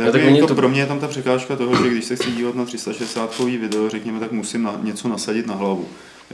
[0.06, 2.32] Já, tak jako to- Pro mě je tam ta překážka toho, že když se chci
[2.32, 5.86] dívat na 360 video, řekněme, tak musím na, něco nasadit na hlavu.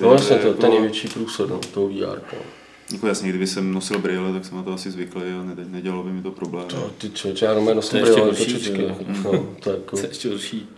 [0.01, 2.21] no vlastně to, jako, to je největší průsad no, toho VR.
[2.33, 2.39] No.
[2.91, 6.03] Jako jasně, kdyby jsem nosil brýle, tak jsem na to asi zvyklý a ne, nedělalo
[6.03, 6.67] by mi to problém.
[6.67, 8.95] To, ty člověče, já jenom nosím To je ještě brýle?
[9.23, 9.95] No, to je jako...
[9.97, 10.69] To je ještě horší.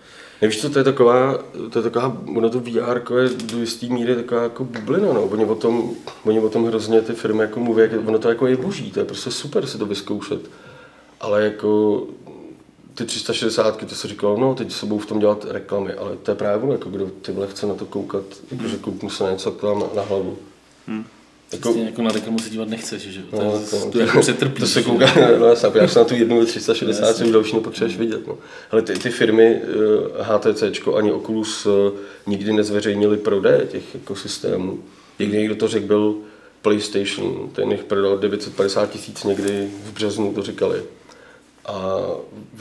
[0.41, 1.37] Nevíš co, to je taková,
[1.69, 5.23] to je taková, ono to VR je do jisté míry taková jako bublina, no.
[5.23, 5.91] Oni o tom,
[6.23, 8.99] oni o tom hrozně ty firmy jako mluví, jak, ono to jako je boží, to
[8.99, 10.41] je prostě super si to vyzkoušet.
[11.21, 12.03] Ale jako
[12.97, 16.31] ty 360, to se říkalo, no teď se budou v tom dělat reklamy, ale to
[16.31, 19.31] je právě ono, jako kdo ty vole chce na to koukat, jakože kouknu se na
[19.31, 20.37] něco, mám na, na hlavu.
[20.87, 21.05] Hmm.
[21.51, 23.25] Jako, prostě jako na reklamu se dívat nechceš, že jo?
[23.31, 24.59] No, to, to, to, to, jako přetrpíš.
[24.59, 25.05] To se že kouká,
[25.39, 28.27] no, já jsem na tu jednu 360, co už další nepotřebuješ vidět.
[28.27, 28.37] No.
[28.71, 30.63] Ale ty, ty firmy eh, HTC
[30.97, 31.91] ani Oculus eh,
[32.27, 34.79] nikdy nezveřejnili prodeje těch ekosystémů.
[35.19, 36.15] Někdy někdo to řekl, byl
[36.61, 40.83] PlayStation, ten jich prodal 950 tisíc někdy v březnu, to říkali.
[41.67, 41.73] A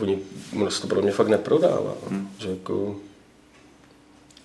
[0.00, 0.18] oni,
[0.56, 1.94] ono se to pro mě fakt neprodává.
[2.10, 2.28] Hmm.
[2.38, 2.96] Že jako,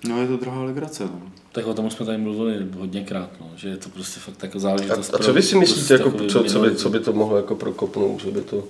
[0.07, 1.21] No je to drahá legrace, no.
[1.51, 5.13] Tak o tom jsme tady mluvili hodněkrát, no, že je to prostě fakt jako záležitost.
[5.13, 7.37] a, a co vy si myslíte, jako, takový co, co, by, co by to mohlo
[7.37, 8.63] jako prokopnout, že by to...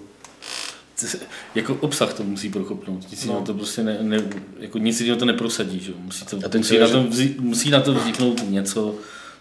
[1.56, 3.34] Jako obsah to musí prokopnout, nic No.
[3.34, 3.42] no.
[3.42, 4.24] to prostě ne, ne,
[4.60, 5.92] jako nic jiného to neprosadí, že?
[5.92, 5.98] jo.
[6.00, 8.96] musí, to, musí, si na tom vzí, musí na to vzniknout něco,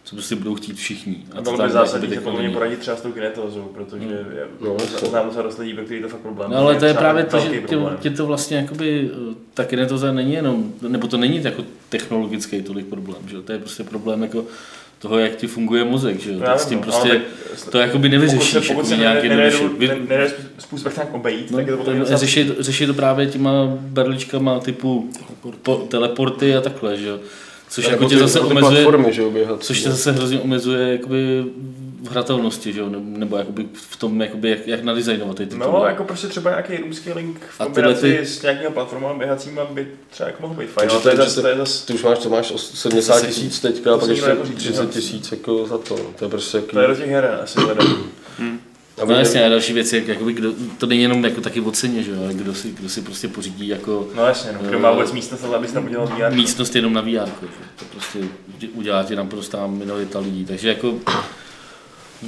[0.05, 1.17] co prostě budou chtít všichni.
[1.33, 3.63] A to bylo tam by zásadní se jako podle mě poradit třeba s tou kinetózou,
[3.63, 6.51] protože je, No, no, znám docela dost lidí, pro který to fakt problém.
[6.51, 9.11] No ale to je právě to, že tě, tě to vlastně jakoby,
[9.55, 13.43] ta kinetoza není jenom, nebo to není jako technologický tolik problém, že jo?
[13.43, 14.45] to je prostě problém jako
[14.99, 16.35] toho, jak ti funguje mozek, že jo?
[16.35, 17.21] No, tak já s tím no, prostě, ale
[17.71, 19.53] to jakoby nevyřešíš, pokud se, pokud se nějak nejde
[20.59, 24.61] způsob, jak nějak obejít, No, tak je to potom řešit, řešit to právě těma berličkama
[24.61, 25.11] typu
[25.63, 27.19] po, teleporty a takhle, že jo.
[27.71, 29.65] Což Nebo jako tě ty- zase omezuje, platformy, že jo, běhat.
[29.65, 31.45] což tě zase hrozně omezuje jakoby
[32.03, 35.67] v hratelnosti, že jo, nebo, jakoby v tom, jakoby jak, jak nadizajnovat ty tituly.
[35.73, 39.89] No, jako prostě třeba nějaký růzký link v kombinaci ty- s nějakými platformami běhacíma by
[40.11, 42.03] třeba jako mohl být fajn, Takže ale to je zase, to je zase, Ty už
[42.03, 44.89] máš, to máš os- 70 tisíc teďka, a pak ještě nikdo nepořídí, 30 no.
[44.89, 45.97] tisíc jako za to.
[46.19, 46.69] To je prostě jaký...
[46.71, 48.05] to je do těch her asi hledám.
[49.01, 51.71] A No jasně, a další věc je, jakoby, kdo, to není jenom jako taky o
[51.71, 54.79] ceně, že jo, ale kdo si, kdo si prostě pořídí jako No jasně, no, kdo
[54.79, 56.35] má vůbec místnost, ale abys tam udělal VR.
[56.35, 57.65] místnost jenom na VR, že?
[57.79, 58.19] to prostě
[58.75, 60.95] udělá ti naprostá minorita lidí, takže jako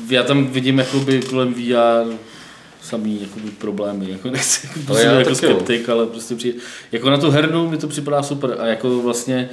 [0.08, 2.12] já tam vidím jakoby kolem VR
[2.82, 5.34] samý jakoby problémy, jako nechci jako, Ale já jako jo.
[5.36, 6.58] skeptik, ale prostě přijde,
[6.92, 9.50] jako na tu hernu mi to připadá super a jako vlastně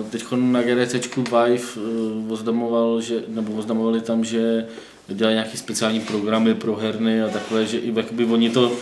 [0.00, 4.66] uh, teď na GDCčku Vive uh, oznamoval, že, nebo oznamovali tam, že
[5.08, 8.72] dělají nějaký speciální programy pro herny a takové, že i jakoby oni to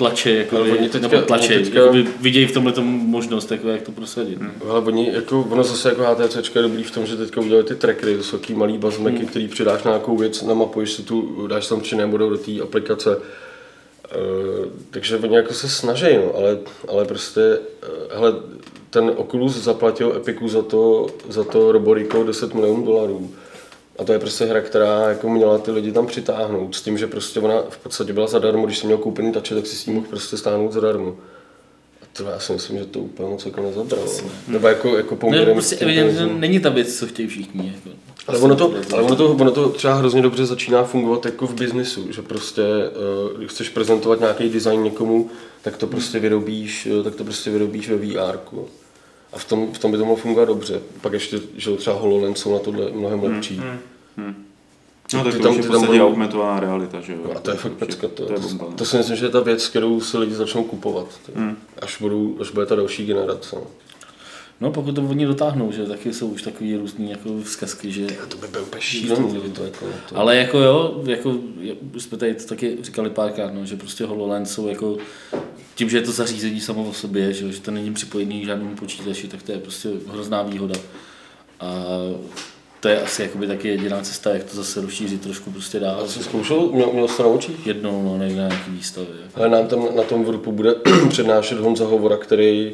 [0.00, 3.82] tlače, jako, Ale oni teďka- nebo tlače, teďka- jakoby vidějí v tomhle možnost, jako, jak
[3.82, 4.38] to prosadit.
[4.38, 4.52] Hmm.
[4.68, 7.74] Ale oni, jako, ono zase jako HTC je dobrý v tom, že teďka udělali ty
[7.74, 9.26] trackery, to jsou takový malý bazmeky, hmm.
[9.26, 13.16] který přidáš na nějakou věc, namapuješ si tu, dáš tam či nebo do té aplikace.
[13.16, 13.22] Uh,
[14.90, 17.40] takže oni jako se snaží, no, ale, ale prostě,
[18.10, 18.34] uh, hele,
[18.90, 23.30] ten Oculus zaplatil Epiku za to, za to Roborico 10 milionů dolarů.
[24.00, 27.06] A to je prostě hra, která jako měla ty lidi tam přitáhnout s tím, že
[27.06, 29.94] prostě ona v podstatě byla zadarmo, když jsi měl koupený tače, tak si s tím
[29.94, 31.16] mohl prostě stáhnout zadarmo.
[32.02, 34.12] A to já si myslím, že to úplně moc jako nezabralo.
[34.48, 37.72] Nebo jako, jako No, poměrem prostě s tím evidentně není ta věc, co chtějí všichni.
[37.74, 37.96] Jako.
[38.26, 41.54] Ale ono to, ale ono to, ono to třeba hrozně dobře začíná fungovat jako v
[41.54, 45.30] biznisu, že prostě, eh, když chceš prezentovat nějaký design někomu,
[45.62, 48.38] tak to prostě vyrobíš, eh, tak to prostě vyrobíš ve VR.
[49.32, 50.80] A v tom, v tom by to mohlo fungovat dobře.
[51.00, 53.60] Pak ještě, že třeba HoloLens jsou na tohle mnohem lepší.
[55.14, 57.18] No tak Ty to tam- už je tam budou- augmentovaná realita, že jo?
[57.24, 58.08] No a to je fakt pecka.
[58.08, 58.64] To, to je to, bomba.
[58.70, 58.76] no.
[58.76, 61.06] to, si myslím, že je ta věc, kterou si lidi začnou kupovat.
[61.78, 63.56] Až, budou, až bude ta další generace.
[64.60, 68.36] No pokud to oni dotáhnou, že taky jsou už takový různý jako vzkazky, že To
[68.36, 69.86] by bylo úplně šílený, to jako...
[70.08, 70.16] To...
[70.16, 71.34] ale jako jo, jako
[71.98, 74.96] jsme tady to taky říkali párkrát, no, že prostě HoloLens jsou jako
[75.80, 78.46] tím, že je to zařízení samo o sobě, že, jo, že to není připojený k
[78.46, 80.74] žádnému počítači, tak to je prostě hrozná výhoda.
[81.60, 81.84] A
[82.80, 86.08] to je asi jakoby taky jediná cesta, jak to zase rozšířit trošku prostě dál.
[86.08, 86.68] Jsi zkoušel?
[86.72, 87.66] Měl, měl jsi to na očích?
[87.66, 89.08] Jednou, no, někde na nějaký výstavě.
[89.22, 89.40] Jako.
[89.40, 90.74] Ale nám tam na tom vrpu bude
[91.08, 92.72] přednášet Honza Hovora, který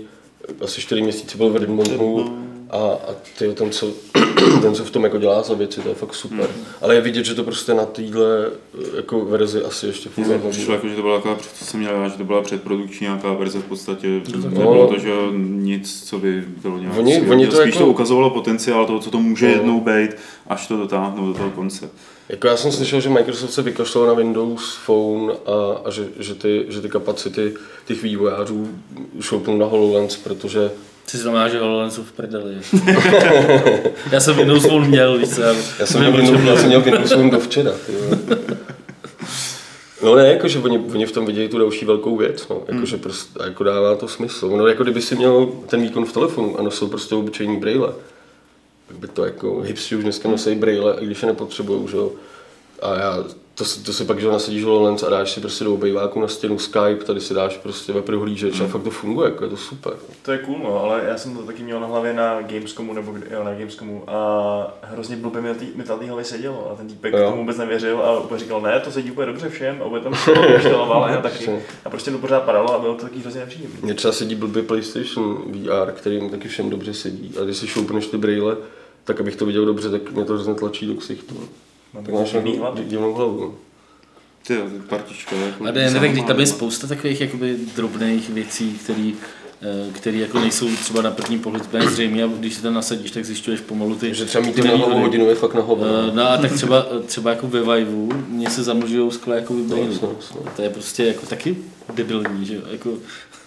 [0.61, 3.87] asi 4 měsíce byl v Redmontu a, a ty, ten, co,
[4.63, 6.51] ten, co v tom jako dělá za věci, to je fakt super.
[6.83, 8.51] Ale je vidět, že to prostě na téhle
[8.97, 10.39] jako verzi asi ještě funguje.
[10.39, 13.33] Mně přišlo jako, že to byla taková, co jsem měl, že to byla předprodukční nějaká
[13.33, 14.21] verze v podstatě.
[14.33, 14.45] To no.
[14.51, 18.31] nebylo to, že nic, co by bylo nějak Oni- oni to Spíš jako- to ukazovalo
[18.31, 19.53] potenciál toho, co to může No.
[19.53, 20.11] jednou být,
[20.47, 21.91] až to dotáhnou do toho konce.
[22.29, 26.35] Jako já jsem slyšel, že Microsoft se vykašlal na Windows Phone a, a že, že,
[26.35, 27.55] ty, že ty kapacity
[27.87, 28.69] těch vývojářů
[29.21, 30.71] šoupnou na HoloLens, protože
[31.11, 32.55] Ty znamená, že HoloLens jsou v prdeli.
[34.13, 36.81] já jsem Windows Phone měl, víš co, já, Já jsem měl Windows, já jsem měl
[36.81, 37.73] Windows Phone do včera.
[40.03, 42.63] No ne, jakože oni, oni v tom vidějí tu další velkou věc, no.
[42.69, 44.49] jakože prostě, jako dává to smysl.
[44.49, 47.93] No jako kdyby si měl ten výkon v telefonu a nosil prostě obyčejný braille,
[48.89, 52.13] tak by to jako hipstři už dneska nosí braille, i když je nepotřebují, že jo.
[52.83, 53.25] A já,
[53.59, 56.29] to, si- to si pak, že nasadíš HoloLens a dáš si prostě do obejváku na
[56.29, 59.57] stěnu Skype, tady si dáš prostě web prohlížeč a fakt to funguje, jako je to
[59.57, 59.93] super.
[60.23, 63.15] To je cool, no, ale já jsem to taky měl na hlavě na Gamescomu, nebo
[63.31, 67.15] jo, na Gamescomu a hrozně blbě mi, tý, mi té hlavě sedělo a ten týpek
[67.15, 67.25] Jo.
[67.31, 70.13] tomu vůbec nevěřil a úplně říkal, ne, to sedí úplně dobře všem a úplně tam
[70.57, 71.51] vyšteloval a taky.
[71.85, 73.79] A prostě to pořád padalo a bylo to taky hrozně nepříjemné.
[73.83, 77.35] Mně třeba sedí blbě PlayStation VR, který mi taky všem dobře sedí.
[77.41, 78.57] A když si šoupneš ty braille,
[79.05, 81.35] tak abych to viděl dobře, tak mě to hrozně tlačí do ksichtu.
[81.97, 82.37] Mám Tak máš
[82.89, 83.55] divnou hlavu.
[84.47, 85.37] Ty, jo, ty partička.
[85.37, 89.11] Jako A ne, nevím, když tam je spousta takových jakoby drobných věcí, které
[89.93, 93.25] který jako nejsou třeba na první pohled úplně zřejmé a když si tam nasadíš, tak
[93.25, 95.87] zjišťuješ pomalu ty, Že třeba mít ty na hodinu je fakt na hovno.
[95.87, 99.77] Eh, No a tak třeba, třeba jako ve Viveu mě se zamlžují skle jako No,
[99.77, 100.41] jasně, jasně.
[100.57, 101.57] To je prostě jako taky
[101.95, 102.91] debilní, že jo, jako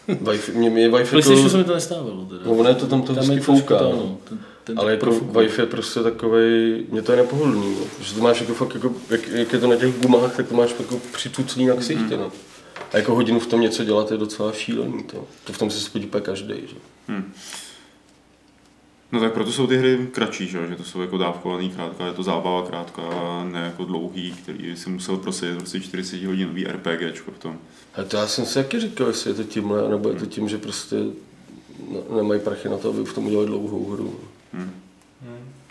[0.10, 2.42] Wi-Fi, mě, mě Wi-Fi PlayStation jako, se mi to nestávalo teda.
[2.46, 3.78] no ono je to tam to Tam hezky fouká.
[3.78, 4.18] to, no.
[4.70, 5.10] Ten, Ale jako.
[5.10, 7.86] Wi-Fi je prostě takovej, mě to je nepohodlný, no.
[8.02, 10.56] že to máš jako fakt jako, jak, jak, je to na těch gumách, tak to
[10.56, 12.32] máš jako přituclý na ksichtě, no.
[12.92, 15.28] A jako hodinu v tom něco dělat je docela šílený, to.
[15.44, 16.76] To v tom se spodí úplně každý, že?
[19.12, 22.14] No tak proto jsou ty hry kratší, že, že to jsou jako dávkovaný krátká, je
[22.14, 23.04] to zábava krátká,
[23.52, 27.58] ne jako dlouhý, který si musel prosadit prostě 40 hodinový RPGčko v tom.
[27.96, 30.50] A to já jsem si taky říkal, jestli je to tímhle, nebo je to tím,
[30.50, 30.96] že prostě
[32.16, 34.20] nemají prachy na to, aby v tom udělali dlouhou hru.
[34.54, 34.72] Hm.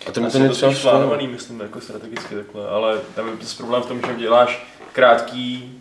[0.07, 3.33] A to to Asi je to spíš plánovaný, myslím, jako strategicky takhle, ale tam je
[3.41, 5.75] zase problém v tom, že děláš krátký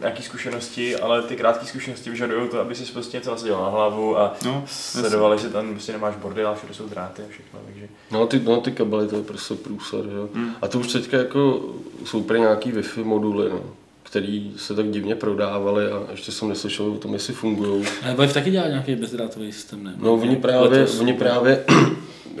[0.00, 4.18] nějaký zkušenosti, ale ty krátké zkušenosti vyžadují to, aby si prostě něco nasadil na hlavu
[4.18, 7.88] a No, sledovali, že tam prostě nemáš bordel a všude jsou dráty a všechno, takže
[8.10, 10.28] No ty, no, ty kabely, to je prostě průsad, že jo.
[10.34, 10.54] Hmm.
[10.62, 11.60] A to už teďka jako
[12.04, 13.60] jsou pro nějaký Wi-Fi moduly, no,
[14.02, 17.84] který se tak divně prodávaly a ještě jsem neslyšel o tom, jestli fungují.
[18.04, 19.94] Ale Vive taky dělá nějaký bezdrátový systém, ne?
[19.96, 21.64] No oni právě, oni právě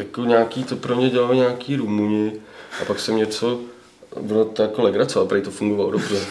[0.00, 2.32] jako nějaký, to pro ně dělali nějaký Rumuni
[2.82, 3.60] a pak jsem něco,
[4.20, 6.26] bylo to jako legrace, ale to fungovalo dobře.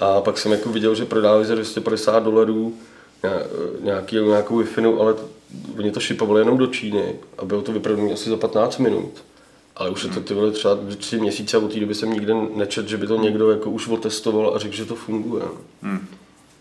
[0.00, 2.74] A pak jsem jako viděl, že prodávali za 250 dolarů
[3.24, 3.30] ně-
[3.80, 4.66] nějaký, nějakou wi
[5.00, 5.14] ale
[5.78, 9.24] oni to šipovali jenom do Číny a bylo to vyprodané asi za 15 minut.
[9.76, 12.34] Ale už je to ty vole třeba tři měsíce a od té doby jsem nikde
[12.54, 15.44] nečet, že by to někdo jako už otestoval a řekl, že to funguje.
[15.82, 16.06] Hm.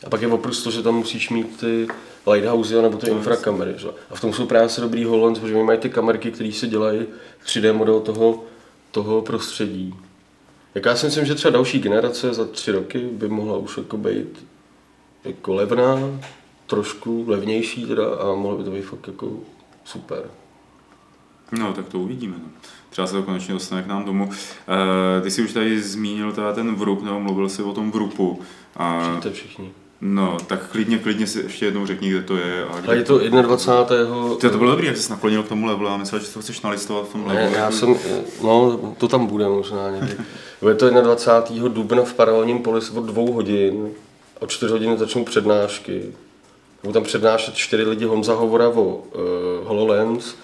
[0.04, 1.88] A pak je opravdu to, že tam musíš mít ty
[2.32, 3.74] lighthouse nebo ty infrakamery.
[3.78, 3.88] Že?
[4.10, 6.68] A v tom jsou právě se dobrý Hollands, protože oni mají ty kamerky, které se
[6.68, 7.06] dělají
[7.46, 8.44] 3D model toho,
[8.92, 9.96] toho prostředí.
[10.76, 13.98] Jak já si myslím, že třeba další generace za tři roky by mohla už jako
[13.98, 14.46] být
[15.24, 16.00] jako levná,
[16.68, 19.32] trošku levnější teda a mohlo by to být fakt jako
[19.84, 20.24] super.
[21.52, 22.36] No, tak to uvidíme.
[22.44, 22.50] No.
[22.90, 24.30] Třeba se to konečně dostane k nám domů.
[25.18, 28.42] E, ty jsi už tady zmínil teda ten vrup, nebo mluvil jsi o tom vrupu.
[28.76, 29.72] A, Víte všichni.
[30.02, 32.64] No, tak klidně, klidně si ještě jednou řekni, kde to je.
[32.66, 34.36] A A kde je to 21.
[34.42, 35.90] Ty, to bylo dobrý, jak jsi se naklonil k tomu levelu.
[35.90, 37.56] Já myslel, že to chceš nalistovat v tom Ne, levelu.
[37.56, 37.96] já jsem,
[38.44, 40.14] no to tam bude možná někdy.
[40.62, 41.68] Bude to 21.
[41.68, 43.90] dubna v paralelním polis od dvou hodin.
[44.40, 46.04] O čtyři hodiny začnou přednášky.
[46.84, 49.02] Budou tam přednášet čtyři lidi Honza Hovora o uh,
[49.64, 50.36] HoloLens,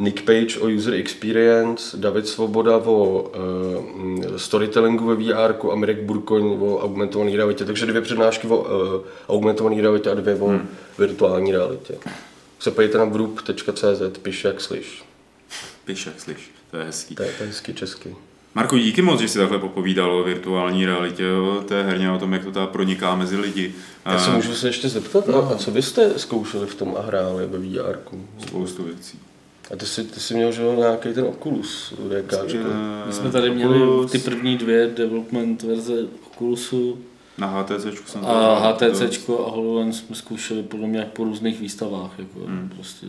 [0.00, 6.42] Nick Page o User Experience, David Svoboda o uh, storytellingu ve VR a Mirek Burkoň
[6.60, 7.64] o augmentované realitě.
[7.64, 10.68] Takže dvě přednášky o uh, augmentované realitě a dvě o Hmm.
[10.98, 11.94] virtuální realitě.
[12.58, 15.04] Se pojďte na vrup.cz, piš jak slyš.
[15.84, 16.50] Piš, jak slyš.
[16.70, 17.14] To je hezký.
[17.14, 18.16] To je, to je hezky česky.
[18.54, 22.32] Marko, díky moc, že jsi takhle popovídal o virtuální realitě, o té herně, o tom,
[22.32, 23.74] jak to ta proniká mezi lidi.
[24.06, 27.02] Já se můžu se ještě zeptat, a, a co vy jste zkoušeli v tom a
[27.02, 27.98] hráli ve VR?
[28.46, 29.18] Spoustu věcí.
[29.72, 32.68] A ty jsi, ty jsi měl že jo, nějaký ten Oculus, jaká, že to?
[33.06, 35.92] My jsme tady měli Oculus, ty první dvě development verze
[36.26, 36.98] Oculusu
[37.38, 42.10] Na HTC jsem to a HTC a HoloLens jsme zkoušeli podle mě po různých výstavách.
[42.18, 42.70] Jako, Hmm.
[42.76, 43.06] prostě.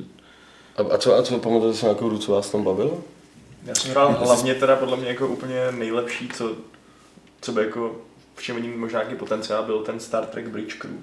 [0.78, 3.04] A, a co, a co pamatujete si nějakou hru, co vás tam bavilo?
[3.66, 6.52] Já jsem hrál hlavně teda podle mě jako úplně nejlepší, co,
[7.42, 7.96] co by jako,
[8.36, 10.94] v čem vidím možná nějaký potenciál, byl ten Star Trek Bridge Crew.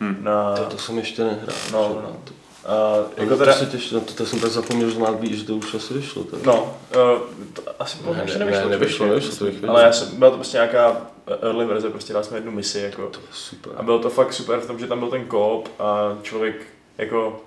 [0.00, 0.16] Hmm.
[0.20, 1.56] Na, To, to jsem ještě nehrál.
[1.72, 2.16] No, no.
[2.24, 2.32] To,
[2.66, 5.12] a, jako to, teda, se těš, no, to, to, jsem tak zapomněl, že to má
[5.12, 6.24] být, že to už asi vyšlo.
[6.24, 6.42] Tak.
[6.42, 7.20] no, uh,
[7.52, 8.64] to asi Ne, ne, nevyšlo.
[8.64, 9.70] ne, nevyšlo, nevyšlo, to bych věděl.
[9.70, 11.06] Ale já jsem, byla to prostě nějaká
[11.42, 13.02] early verze, prostě dali jsme jednu misi, jako.
[13.06, 13.72] To je super.
[13.76, 16.56] A bylo to fakt super v tom, že tam byl ten koop a člověk
[16.98, 17.40] jako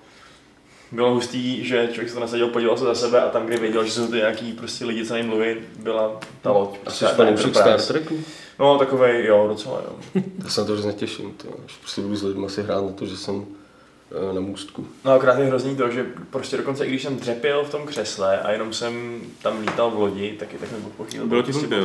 [0.92, 3.86] bylo hustý, že člověk se to nasadil, podíval se za sebe a tam, kde věděl,
[3.86, 6.70] že jsou ty nějaký prostě lidi, co na něm mluví, byla ta loď.
[6.76, 7.94] A Prostě jsi ta fanoušek Star Enterprise.
[7.94, 8.24] Treku?
[8.60, 10.22] No, takovej, jo, docela, jo.
[10.44, 12.92] Já se na to hrozně těším, to, až prostě budu s lidmi si hrát na
[12.92, 13.46] to, že jsem
[14.34, 14.88] na můstku.
[15.06, 18.40] No akorát je hrozný to, že prostě dokonce i když jsem dřepěl v tom křesle
[18.40, 21.76] a jenom jsem tam lítal v lodi, tak, tak mi po chvíli Bylo ti prostě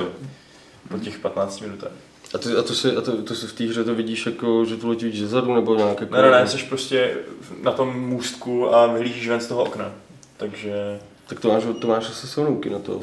[0.88, 1.92] po těch 15 minutách.
[2.35, 4.64] A, ty, a, to, si, a to, to si v té hře to vidíš jako,
[4.64, 6.14] že tu letí vidíš zezadu, nebo nějak jako...
[6.14, 7.16] Ne, ne, ne, jsi prostě
[7.62, 9.92] na tom můstku a vyhlížíš ven z toho okna.
[10.37, 13.00] Takže Tak to máš, to máš asi silnouky na to.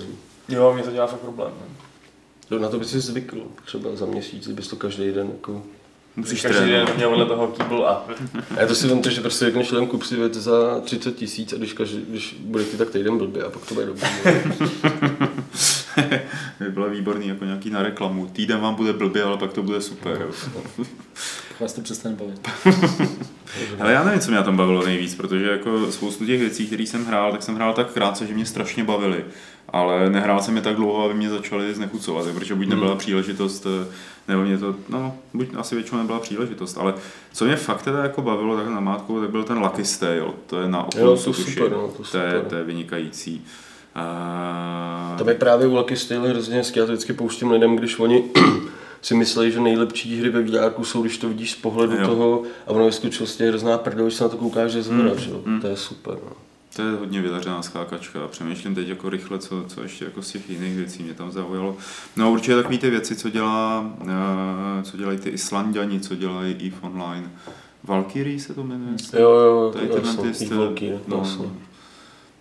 [0.50, 1.52] jo, mě to dělá fakt problém.
[1.62, 1.68] No.
[2.52, 5.64] No, Na to by si zvykl, třeba za měsíc, bys to každý den jako...
[6.18, 6.96] Musíš Každý den trénovat.
[6.98, 8.06] měl vedle toho kýbl a
[8.58, 11.54] A já to si vemte, že prostě řekneš lidem kup si věc za 30 tisíc
[11.54, 14.10] a když, každý, když bude ti tak týden blbě a pak to bude dobrý.
[16.60, 18.26] by bylo výborný jako nějaký na reklamu.
[18.28, 20.28] Týden vám bude blbě, ale pak to bude super.
[21.60, 22.50] Vás to přestane bavit.
[23.80, 27.06] Ale já nevím, co mě tom bavilo nejvíc, protože jako spoustu těch věcí, které jsem
[27.06, 29.26] hrál, tak jsem hrál tak krátce, že mě strašně bavily.
[29.70, 33.88] Ale nehrál jsem je tak dlouho, aby mě začaly znechucovat, protože buď nebyla příležitost, eh,
[34.28, 36.94] nebo mě to, no, buď asi většinou nebyla příležitost, ale
[37.34, 40.62] co mě fakt teda jako bavilo tak na mátku, tak byl ten Lucky Stale, to
[40.62, 43.46] je na Oculusu, to super, no, to to, je, to je vynikající.
[43.96, 45.16] A...
[45.18, 48.24] Tam je právě u Lucky Style hrozně hezky, já to vždycky pouštím lidem, když oni
[49.02, 52.08] si myslí, že nejlepší hry ve VR jsou, když to vidíš z pohledu Jo.
[52.08, 55.16] toho a ono ve skutečnosti je hrozná prdel, když se na to koukáš ze zhora,
[55.16, 55.42] že jo?
[55.62, 56.32] To je super, no.
[56.76, 60.32] To je hodně vydařená skákačka a přemýšlím teď jako rychle, co, co ještě jako z
[60.32, 61.78] těch jiných věcí mě tam zaujalo.
[62.16, 63.92] No určitě takový ty věci, co, dělá,
[64.80, 67.32] eh, co dělají ty Islandiani, co dělají EVE Online.
[67.84, 68.96] Valkyrie se to jmenuje?
[69.20, 71.46] Jo, jo, Tady to ty styl- Valkyrie, no, jasně.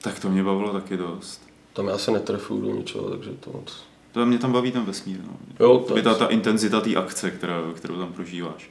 [0.01, 1.41] tak to mě bavilo taky dost.
[1.73, 3.83] Tam já se netrefuju do ničeho, takže to moc.
[4.17, 5.17] To mě tam baví ten vesmír.
[5.27, 5.33] No.
[5.61, 8.71] Jo, to je ta, ta intenzita té akce, která, kterou tam prožíváš.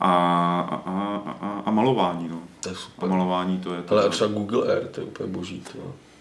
[0.00, 0.08] A,
[0.70, 2.38] a, a, a, a malování, no.
[2.62, 3.08] To je A super.
[3.08, 3.94] malování to je to.
[3.94, 5.78] Ale a třeba Google Earth, to je úplně boží, to,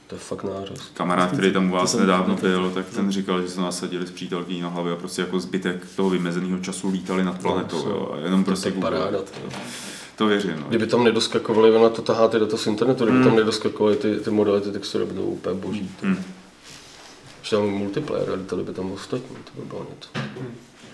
[0.07, 0.91] to je fakt nářez.
[0.93, 4.61] Kamarád, který tam u vás nedávno byl, tak ten říkal, že se nasadili s přítelkyní
[4.61, 7.85] na hlavě a prostě jako zbytek toho vymezeného času lítali nad planetou.
[7.85, 8.99] No, Jo, a jenom prostě to je Google.
[8.99, 9.49] paráda, to.
[10.17, 10.53] To věřím.
[10.59, 10.65] No.
[10.69, 13.27] Kdyby tam nedoskakovaly, ona to tahá ty data z internetu, kdyby Hmm.
[13.27, 15.91] tam nedoskakovaly ty, ty modely, ty textury, by to bylo úplně boží.
[15.99, 16.05] To.
[16.05, 16.23] Hmm.
[17.51, 20.09] Tam multiplayer, ale to by tam ostatní, to by bylo něco.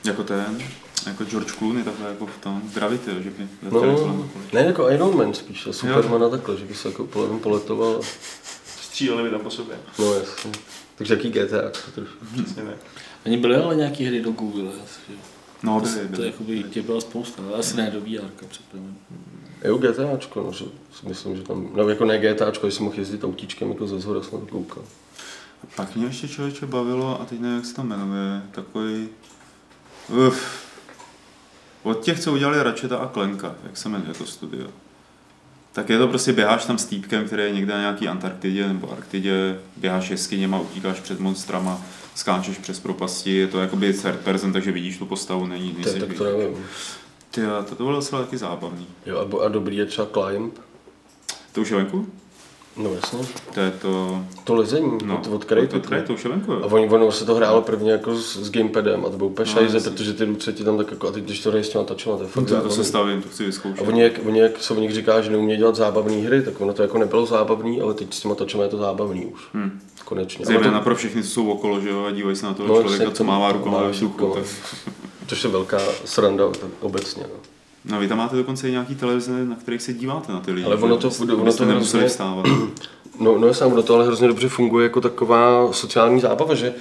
[0.06, 0.58] Jako ten,
[1.06, 5.18] jako George Clooney, takhle jako v tom Gravity, že by No, letěli ne jako Iron
[5.18, 8.02] Man spíš, a Supermana takhle, že by se jako polevem poletoval.
[8.82, 9.76] Stříleli by tam po sobě.
[10.00, 10.52] No jasně.
[10.96, 12.26] Takže jaký GTA trošku.
[12.44, 12.76] Přesně tak.
[13.26, 15.16] Ani byly ale nějaký hry do Google, asi, že?
[15.64, 16.28] No, to, byli, to byli.
[16.28, 18.98] jakoby, těch byla spousta, ale asi ne do VR, předpokládám.
[19.64, 20.66] Jo, GTAčko, no, že
[21.00, 24.00] si myslím, že tam, no jako ne GTAčko, že jsem mohl jezdit autíčkem jako ze
[24.00, 24.84] zhora, jsem na to koukal.
[25.76, 29.10] Pak mě ještě člověče bavilo, a teď nevím, jak se to jmenuje, takový...
[30.28, 30.68] Uf.
[31.84, 34.68] Od těch, co udělali Ratcheta a Klenka, jak se jmenuje to studio.
[35.74, 38.92] Tak je to prostě běháš tam s týpkem, který je někde na nějaký Antarktidě nebo
[38.92, 41.82] Arktidě, běháš jeskyněma, utíkáš před monstrama,
[42.16, 46.14] skáčeš přes propasti, je to jakoby third person, takže vidíš tu postavu, není, nejsi tak
[46.14, 46.66] to nevím.
[47.32, 48.88] Ty, to, to bylo docela taky zábavný.
[49.06, 50.54] Jo, a dobrý je třeba Climb.
[51.52, 52.08] To už je venku?
[52.78, 53.20] No jasně.
[53.54, 54.22] To je to...
[54.44, 57.12] To lezení, No, no, to od to, to, to už je venku, A oni, ono
[57.12, 60.14] se to hrálo prvně jako s, s gamepadem a to bylo úplně No, šajze, protože
[60.14, 62.24] ty ruce ti tam tak jako, a teď když to hraješ s těma tačema, to
[62.24, 62.76] je fakt To, to zábavný.
[62.76, 63.88] se stavím, to chci A vyzkoušet.
[63.88, 66.74] oni, jak, oni, jak se o nich říká, že neumí dělat zábavné hry, tak ono
[66.74, 69.42] to jako nebylo zábavný, ale teď s těma tačema je to zábavný už.
[69.54, 69.80] Hmm.
[70.06, 70.46] Konečně.
[70.46, 72.82] Zejména to, pro všechny, co jsou okolo, že jo, a dívají se na toho No,
[72.82, 74.32] člověka, co to- mává mává ve vzduchu.
[74.36, 74.44] Tak...
[75.28, 76.44] což je velká sranda
[76.82, 77.24] obecně.
[77.24, 77.40] No.
[77.92, 80.66] No vy tam máte dokonce i nějaký televize, na kterých se díváte na ty lidi.
[80.66, 82.46] Ale ono to- ono abyste to nemuseli hrozně- vstávat.
[83.20, 86.74] No, no jasně, ono to ale hrozně dobře funguje jako taková sociální zábava, že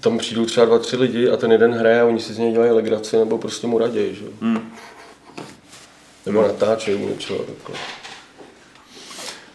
[0.00, 2.52] tam přijdou třeba dva, tři lidi a ten jeden hraje a oni si z něj
[2.52, 4.24] dělají legraci nebo prostě mu raději, že?
[4.24, 4.30] jo.
[4.40, 4.72] Hmm.
[6.26, 7.76] Nebo natáčejí mu něčeho takhle.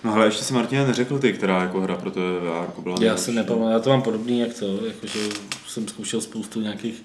[0.04, 2.93] No ale ještě si Martina neřekl ty, která jako hra pro tebe VR jako byla
[2.96, 3.24] Já nejlepší.
[3.24, 5.20] se nepamatuju, já to mám podobný jak to, jakože
[5.67, 7.04] jsem zkoušel spoustu nějakých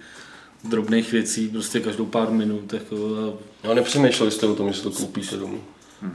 [0.65, 2.97] drobných věcí, prostě každou pár minut, jako
[3.63, 5.61] a No nepřemýšleli jste o tom, že si to koupíte domů.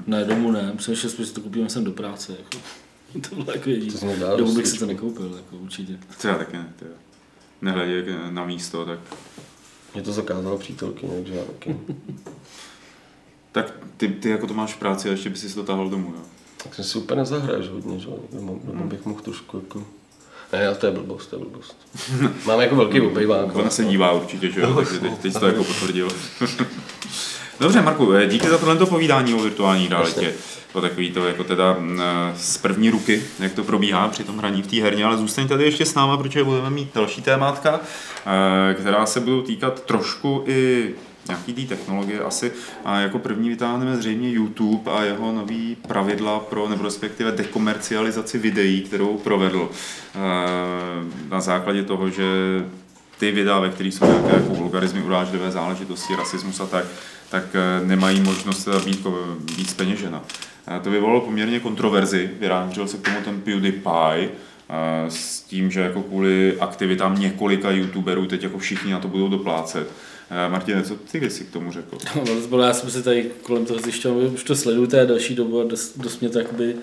[0.07, 2.63] ne domů ne, přemýšlel jsem, že si to koupíme sem do práce, jako.
[3.29, 3.91] To bylo jako.
[3.91, 5.99] To se mi dá Domů bych si to nekoupil, jako určitě.
[6.21, 6.91] To já taky ne, to jo.
[7.61, 8.99] Nehledě na místo, tak,
[9.93, 11.75] Mě to zakázala přítelkyně, takže já taky.
[13.51, 16.13] tak ty, ty jako to máš v práci a ještě by si to tahal domů,
[16.15, 16.21] jo.
[16.63, 18.09] Tak jsem si úplně nezahraješ hodně, že?
[18.09, 18.19] jo.
[18.33, 19.83] Doma, doma bych mohl trošku jako...
[20.53, 21.77] Ne, ale to je blbost, to je blbost.
[22.45, 23.55] Máme jako velký obejvák.
[23.55, 26.09] Ona se dívá určitě, že jo, takže teď, teď to jako potvrdil.
[27.59, 30.33] Dobře, Marku, eh, díky za tohle povídání o virtuální realitě.
[30.73, 32.01] O takový to jako teda mm,
[32.35, 35.63] z první ruky, jak to probíhá při tom hraní v té herně, ale zůstaň tady
[35.63, 37.79] ještě s náma, protože budeme mít další témátka,
[38.25, 40.93] eh, která se budou týkat trošku i
[41.27, 42.51] nějaký té technologie asi.
[42.85, 48.81] A jako první vytáhneme zřejmě YouTube a jeho nový pravidla pro, nebo respektive dekomercializaci videí,
[48.81, 50.19] kterou provedl eh,
[51.29, 52.23] na základě toho, že
[53.19, 56.85] ty videa, ve kterých jsou nějaké jako vulgarizmy, urážlivé záležitosti, rasismus a tak,
[57.29, 59.07] tak eh, nemají možnost být,
[59.57, 60.23] být speněžena.
[60.67, 64.29] Eh, To vyvolalo poměrně kontroverzi, vyjádřil se k tomu ten PewDiePie,
[65.07, 69.91] s tím, že jako kvůli aktivitám několika youtuberů teď jako všichni na to budou doplácet.
[70.31, 71.97] Eh, Martine, co ty bys si k tomu řekl?
[72.15, 75.61] No, bylo, já jsem si tady kolem toho zjišťoval, už to sleduju té další dobu
[75.61, 76.75] a dost, dost mě to jakoby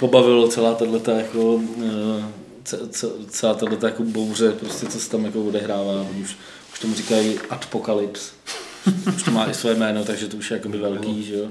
[0.00, 2.24] pobavilo celá tato jako, eh,
[2.64, 6.36] ce- ce- celá tato jako bouře, prostě co se tam jako odehrává, už,
[6.72, 8.32] už tomu říkají Apocalypse,
[9.16, 11.48] už to má i své jméno, takže to už je jakoby velký, že jo.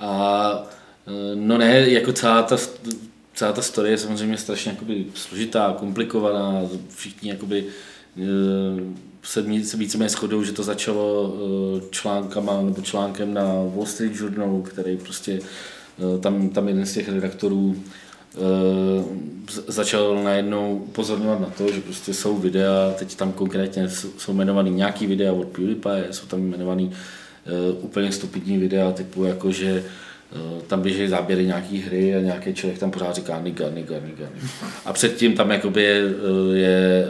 [0.00, 0.52] A
[1.06, 2.56] eh, no ne, jako celá ta,
[3.34, 6.60] celá ta story je samozřejmě strašně jakoby složitá, komplikovaná,
[6.96, 7.64] všichni jakoby
[9.22, 14.62] se, se víceméně shodují, že to začalo eh, článkama nebo článkem na Wall Street Journal,
[14.62, 17.76] který prostě eh, tam, tam jeden z těch redaktorů
[18.34, 18.38] eh,
[19.66, 25.06] začal najednou upozorňovat na to, že prostě jsou videa, teď tam konkrétně jsou- jmenovaný nějaký
[25.06, 26.92] videa od PewDiePie, jsou tam jmenovaný
[27.80, 29.84] úplně stupidní videa typu jako, že
[30.66, 34.26] tam běží záběry nějaký hry a nějaký člověk tam pořád říká niga, niga, niga.
[34.34, 34.48] niga.
[34.84, 37.08] A předtím tam jakoby je, eh, je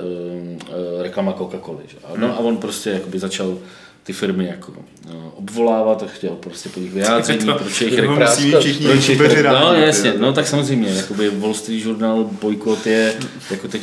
[0.68, 1.83] eh, reklama Coca-Coly.
[2.16, 3.59] No, a on prostě jakoby začal
[4.03, 4.73] ty firmy jako
[5.09, 9.43] eh, obvolávat a chtěl prostě po nich vyjádření, To- proč jejich mít všichni proč jejich
[9.43, 13.14] No jasně, no tak samozřejmě, jakoby Wall Street Journal bojkot je
[13.51, 13.83] jako teď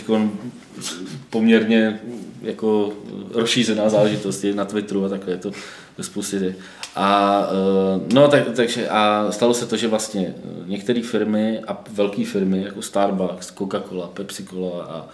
[1.30, 2.00] poměrně
[2.42, 2.94] jako
[3.34, 5.52] rozšířená záležitost je na Twitteru a takhle je to
[5.98, 6.56] ve spoustě těch.
[6.96, 10.36] A, eh, no, tak, takže, a stalo se to, že vlastně
[10.66, 15.08] některé firmy a velké firmy jako Starbucks, Coca-Cola, Pepsi-Cola a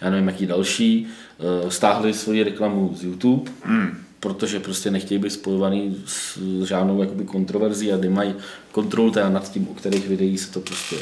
[0.00, 1.06] já nevím jaký další,
[1.66, 3.98] eh, stáhli svoji reklamu z YouTube, Hmm.
[4.20, 8.34] protože prostě nechtějí být spojovaný s žádnou jakoby kontroverzí a nemají
[8.72, 10.96] kontrolu teda nad tím, u kterých videí se to prostě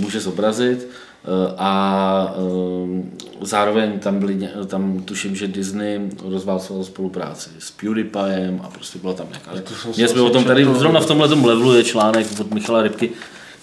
[0.00, 0.88] může zobrazit.
[1.26, 3.00] Uh, a uh,
[3.40, 9.14] zároveň tam byly, ně- tam tuším, že Disney rozválcoval spolupráci s PewDiePiem a prostě byla
[9.14, 9.50] tam nějaká...
[9.96, 13.10] Měli jsme o tom asi tady, zrovna v tomhle levelu je článek od Michala Rybky,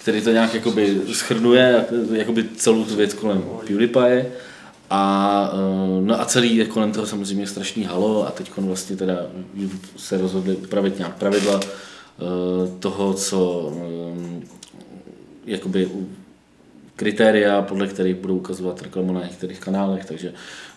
[0.02, 4.32] který to nějak jakoby schrnuje, jakoby celou tu věc kolem PewDiePie.
[4.94, 9.16] A, eh, no a celý je kolem toho samozřejmě strašný halo a teď vlastně teda
[9.54, 14.46] YouTube se rozhodli upravit nějak pravidla eh, toho, co eh,
[15.46, 15.90] jakoby
[17.02, 20.34] kritéria, podle kterých budou ukazovat reklamu na některých kanálech, takže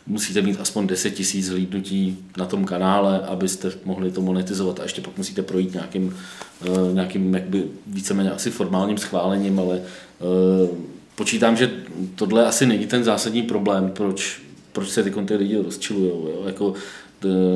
[0.06, 5.00] musíte mít aspoň 10 tisíc zhlídnutí na tom kanále, abyste mohli to monetizovat a ještě
[5.00, 6.16] pak musíte projít nějakým,
[6.62, 10.68] eh, nějakým jakby víceméně asi formálním schválením, ale eh,
[11.14, 11.70] počítám, že
[12.14, 16.28] tohle asi není ten zásadní problém, proč, proč se ty ty lidi rozčilujou.
[16.28, 16.42] Jo?
[16.46, 16.74] Jako,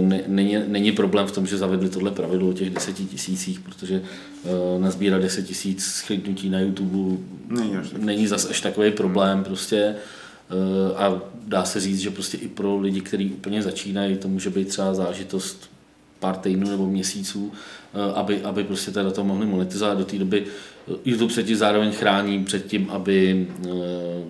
[0.00, 4.02] ne, není, není problém v tom, že zavedli tohle pravidlo o těch deseti tisících, protože
[4.44, 9.94] uh, nazbírat 10 tisíc schlídnutí na YouTube Není není zas až takový problém prostě.
[10.50, 14.50] Uh, a dá se říct, že prostě i pro lidi, kteří úplně začínají, to může
[14.50, 15.70] být třeba zážitost
[16.18, 17.52] pár týdnů nebo měsíců,
[17.94, 20.46] eh, aby, aby prostě teda to mohli monetizovat do té doby.
[21.04, 23.68] YouTube se ti zároveň chrání před tím, aby eh,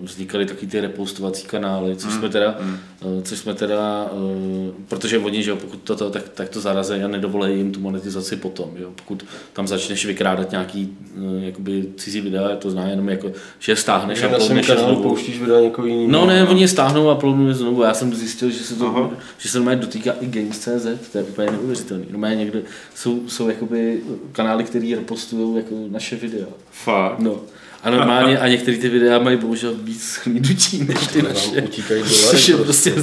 [0.01, 5.43] vznikaly taky ty repostovací kanály, což jsme teda, eh, což jsme teda eh, protože oni,
[5.43, 8.89] že jo, pokud toto, tak, tak to zarazí a nedovolí jim tu monetizaci potom, jo.
[8.95, 10.97] pokud tam začneš vykrádat nějaký
[11.39, 15.03] jakoby cizí videa, to zná jenom jako, že je stáhneš Že a kanálu znovu.
[15.03, 16.11] pouštíš videa někoho jiného.
[16.11, 17.83] No ne, oni je stáhnou a je znovu.
[17.83, 19.11] Já jsem zjistil, že se to, Aha.
[19.37, 22.05] že se normálně dotýká i Games.cz, to je úplně neuvěřitelný.
[22.09, 22.61] Normálně někde
[22.95, 24.01] jsou, jsou jakoby
[24.31, 26.47] kanály, které repostují jako naše videa.
[26.71, 27.19] Fakt.
[27.19, 27.41] No.
[27.83, 31.61] A normálně, a některé ty videa mají bohužel víc schlídnutí než ty naše.
[31.61, 32.63] utíkají Což je dolary.
[32.63, 32.95] prostě,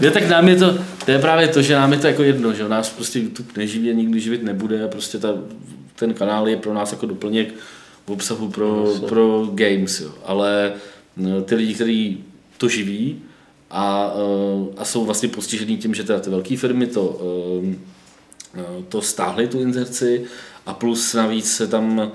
[0.00, 2.54] ne, tak nám je to, to je právě to, že nám je to jako jedno,
[2.54, 5.28] že nás prostě YouTube neživí a nikdy živit nebude a prostě ta,
[5.96, 7.54] ten kanál je pro nás jako doplněk
[8.06, 10.10] obsahu pro, pro games, jo.
[10.24, 10.72] ale
[11.16, 12.24] no, ty lidi, kteří
[12.58, 13.22] to živí
[13.70, 17.20] a, eh, a jsou vlastně postižený tím, že teda ty velké firmy to,
[18.54, 20.24] eh, to stáhly tu inzerci
[20.66, 22.10] a plus navíc se tam eh,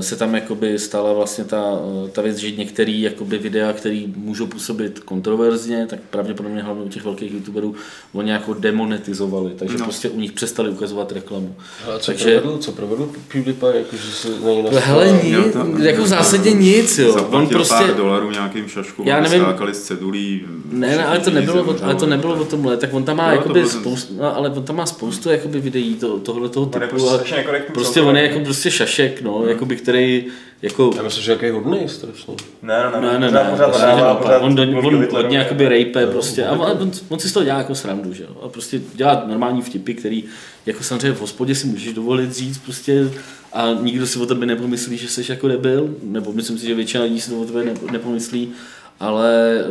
[0.00, 1.64] se tam jakoby stala vlastně ta,
[2.06, 6.88] eh, ta věc, že některé jakoby videa, které můžou působit kontroverzně, tak pravděpodobně hlavně u
[6.88, 7.74] těch velkých youtuberů
[8.12, 9.78] oni jako demonetizovali, takže No.
[9.80, 9.84] no.
[9.84, 11.54] prostě u nich přestali ukazovat reklamu.
[11.94, 16.06] A co Takže- provedl, co provedl PewDiePie, jakože se na něj Hele, nic, jako v
[16.06, 17.08] zásadě nic, jo.
[17.08, 20.40] On Zaplatil prostě, pár dolarů nějakým šaškům, Já nevím- skákali z cedulí.
[20.72, 23.28] Ne, ne, ale to nebylo, o, ale to nebylo o tomhle, tak on tam má
[23.30, 26.72] to jakoby spoustu, no, ale on tam má spoustu jakoby videí to, tohle toho On
[26.72, 26.86] typu.
[26.88, 30.24] prostě prostě on je jako prostě šašek, no, jakoby, který
[30.62, 32.34] jako Já myslím, že jaký hodný strašně.
[32.62, 33.86] Ne, no, Ne, ne, pořád- ne, pořád prostě
[34.22, 37.58] pořád on, do, on hodně jakoby rejpe prostě a on, on, si z toho dělá
[37.58, 40.24] jako srandu, že jo, a prostě dělá normální vtipy, který
[40.66, 43.10] jako samozřejmě v hospodě si můžeš dovolit říct prostě
[43.52, 47.04] a nikdo si o tebe nepomyslí, že jsi jako debil, nebo myslím si, že většina
[47.04, 48.52] lidí si to o tebe ne- nepomyslí,
[49.00, 49.64] ale eh,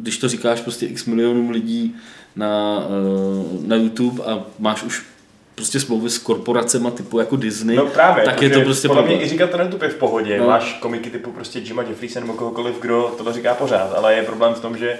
[0.00, 1.94] když to říkáš prostě x milionům lidí
[2.36, 5.02] na, eh, na YouTube a máš už
[5.58, 9.22] prostě smlouvy s korporacema typu jako Disney, No právě, tak je to prostě podle mě
[9.22, 10.38] i říkat to na YouTube je v pohodě.
[10.38, 10.46] No.
[10.46, 14.54] Máš komiky typu prostě Jima Jeffriese nebo kohokoliv, kdo to říká pořád, ale je problém
[14.54, 14.98] v tom, že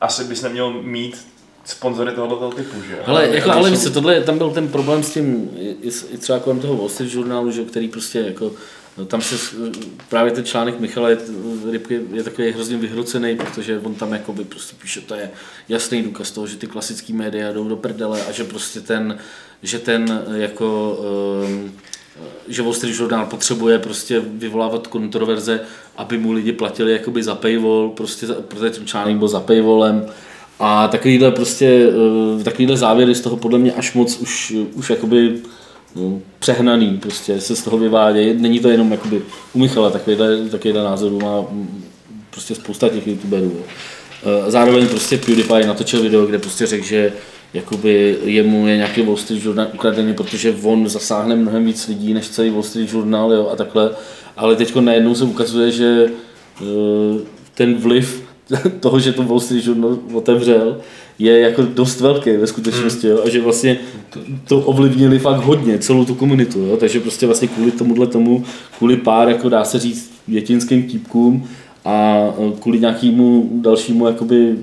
[0.00, 1.26] asi bys neměl mít
[1.64, 2.98] sponzory tohoto typu, že?
[3.04, 5.90] Hele, jako, ale ale jsou- co, tohle, tam byl ten problém s tím, i, i,
[6.14, 8.50] i třeba kolem toho Wall Street žurnálu, že, který prostě jako,
[8.98, 9.56] no, tam se
[10.08, 11.18] právě ten článek Michala je,
[11.70, 15.30] Rybky je takový hrozně vyhrocený, protože on tam jakoby prostě píše, to je
[15.68, 19.18] jasný důkaz toho, že ty klasické média jdou do prdele a že prostě ten,
[19.62, 20.98] že ten jako
[21.44, 21.72] um,
[22.48, 25.60] že Wall Street Journal potřebuje prostě vyvolávat kontroverze,
[25.96, 30.06] aby mu lidi platili jakoby za paywall, prostě protože ten článek byl za paywallem
[30.58, 31.92] A takovýhle prostě,
[32.40, 35.42] eh, takovýhle závěry z toho podle mě až moc už, už jakoby
[35.96, 38.34] no, přehnaný prostě se z toho vyvádějí.
[38.38, 39.22] Není to jenom jakoby
[39.52, 41.44] u Michala, takovýhle, takovýhle názorů má
[42.30, 43.56] prostě spousta těch youtuberů.
[44.26, 47.12] Eh, Zároveň prostě PewDiePie natočil video, kde prostě řekl, že
[47.54, 52.28] jakoby jemu je nějaký Wall Street Journal ukradený, protože on zasáhne mnohem víc lidí než
[52.28, 53.90] celý Wall Street Journal jo, a takhle.
[54.36, 56.06] Ale teď najednou se ukazuje, že
[56.62, 56.64] eh,
[57.54, 58.22] ten vliv
[58.80, 60.80] toho, že to Wall Street Journal otevřel,
[61.18, 63.78] je jako dost velký ve skutečnosti jo, a že vlastně
[64.48, 68.44] to, ovlivnili fakt hodně, celou tu komunitu, jo, takže prostě vlastně kvůli tomuhle tomu,
[68.78, 71.48] kvůli pár, jako dá se říct, větinským típkům
[71.84, 74.56] a eh, kvůli nějakému dalšímu jakoby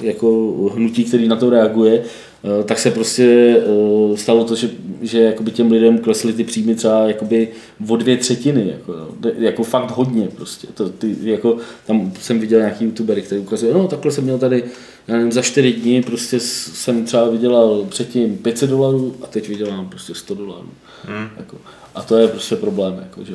[0.00, 4.70] jako hnutí, který na to reaguje, eh, tak se prostě eh, stalo to, že,
[5.02, 7.48] že jakoby těm lidem klesly ty příjmy třeba jakoby
[7.88, 9.08] o dvě třetiny, jako, jo.
[9.38, 10.66] jako fakt hodně prostě.
[10.74, 14.64] To, ty, jako, tam jsem viděl nějaký youtubery, který ukazuje, no takhle jsem měl tady,
[15.08, 19.88] já nevím, za čtyři dny prostě jsem třeba vydělal předtím 500 dolarů a teď vydělám
[19.88, 20.68] prostě 100 dolarů.
[21.04, 21.28] Hmm.
[21.36, 21.56] Jako.
[21.94, 23.34] A to je prostě problém, jako, že.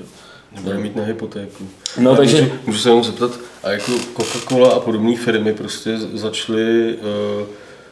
[0.55, 1.63] Nebude mít na hypotéku.
[1.99, 5.97] No, A takže- Můžu, můžu se jenom zeptat, a jako Coca-Cola a podobné firmy prostě
[6.13, 6.95] začaly
[7.41, 7.47] uh,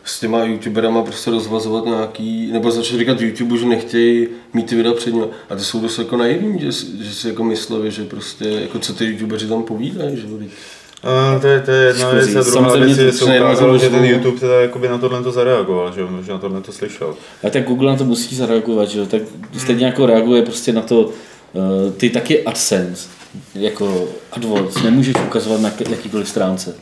[0.05, 4.93] s těma youtuberama prostě rozvazovat nějaký, nebo začali říkat YouTube, že nechtějí mít ty videa
[4.93, 5.25] před nimi.
[5.49, 8.79] A ty jsou dost jako naivní, že, si- že si jako mysleli, že prostě, jako
[8.79, 10.23] co ty youtubeři tam povídají, že.
[10.27, 13.89] Uh, to, je, to je jedna věc a druhá Samozřejmě věc je, se ukázalo, že
[13.89, 14.05] ten.
[14.05, 17.15] YouTube teda jakoby na tohle to zareagoval, že, že na tohle to slyšel.
[17.43, 19.05] A tak Google na to musí zareagovat, že jo?
[19.05, 19.21] Tak
[19.57, 21.09] stejně jako reaguje prostě na to,
[21.55, 23.07] eh, ty taky AdSense,
[23.55, 26.75] jako AdWords, nemůžeš ukazovat na jakýkoliv stránce.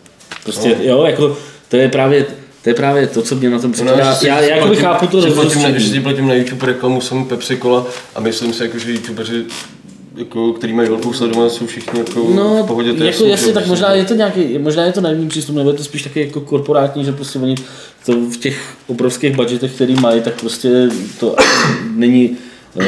[0.43, 0.75] Prostě, No.
[0.83, 1.37] jo, jako,
[1.69, 2.25] to je právě,
[2.63, 4.05] to je právě to, co mě na tom připadá.
[4.05, 5.89] No, že si- já, že já jakoby platím- chápu to rozhodnutí.
[5.89, 7.85] si platím na YouTube reklamu, jsem Pepsi Cola
[8.15, 9.43] a myslím si, jako, že youtubeři
[10.15, 12.89] jako, který mají velkou sledovanost, jsou všichni jako No, v pohodě.
[12.89, 15.77] jako jasný, jasně, tak možná je to nějaký, možná je to naivní přístup, nebo je
[15.77, 17.55] to spíš taky jako korporátní, že prostě oni
[18.05, 20.89] to v těch obrovských budgetech, který mají, tak prostě
[21.19, 21.35] to
[21.95, 22.37] není,
[22.75, 22.83] uh,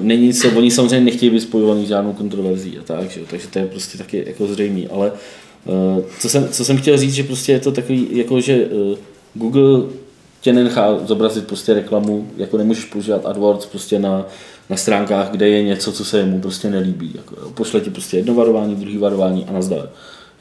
[0.00, 3.46] není co, oni samozřejmě nechtějí být spojovaný s žádnou kontroverzí a tak, že jo, takže
[3.48, 5.16] to je prostě taky jako zřejmý, ale uh,
[6.18, 8.98] co, jsem, co jsem chtěl říct, že prostě je to takový, jako že uh,
[9.34, 9.82] Google
[10.40, 14.26] tě nenechá zobrazit prostě reklamu, jako nemůžeš používat AdWords prostě na,
[14.70, 17.10] na stránkách, kde je něco, co se mu prostě nelíbí.
[17.14, 17.50] Jako, jo.
[17.54, 19.88] Pošle ti prostě jedno varování, druhý varování a nazdar.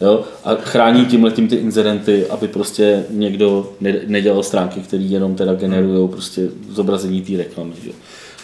[0.01, 0.23] Jo?
[0.43, 5.53] A chrání tímhle tím ty incidenty, aby prostě někdo ne, nedělal stránky, které jenom teda
[5.53, 7.73] generují prostě zobrazení té reklamy.
[7.83, 7.91] Že?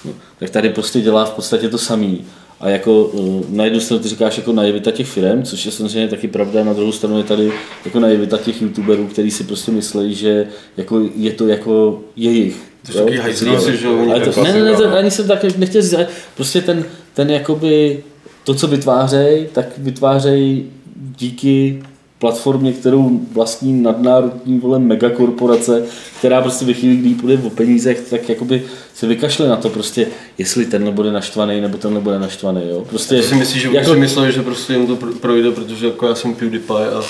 [0.05, 2.21] No, tak tady prostě dělá v podstatě to samý.
[2.61, 6.07] A jako uh, na jednu stranu ty říkáš jako naivita těch firm, což je samozřejmě
[6.07, 7.51] taky pravda, na druhou stranu je tady
[7.85, 10.47] jako naivita těch youtuberů, kteří si prostě myslí, že
[10.77, 12.55] jako je to jako jejich.
[12.85, 14.95] To jsou taky hajzlíci, že jo, Ale to, ne, ne, ne, to, no.
[14.95, 15.95] ani jsem tak nechtěl říct,
[16.35, 18.03] prostě ten, ten jakoby,
[18.43, 20.71] to, co vytvářejí, tak vytvářejí
[21.17, 21.83] díky
[22.21, 25.83] platformě, kterou vlastní nadnárodní vole megakorporace,
[26.19, 28.63] která prostě ve chvíli, kdy jí půjde o penízech, tak jakoby
[28.95, 30.07] se vykašle na to prostě,
[30.37, 32.83] jestli tenhle bude naštvaný nebo tenhle bude naštvaný, jo.
[32.89, 33.93] Prostě, Ty si myslíš, že jako...
[33.93, 37.01] si mysleli, že prostě jim to pro- projde, protože jako já jsem PewDiePie a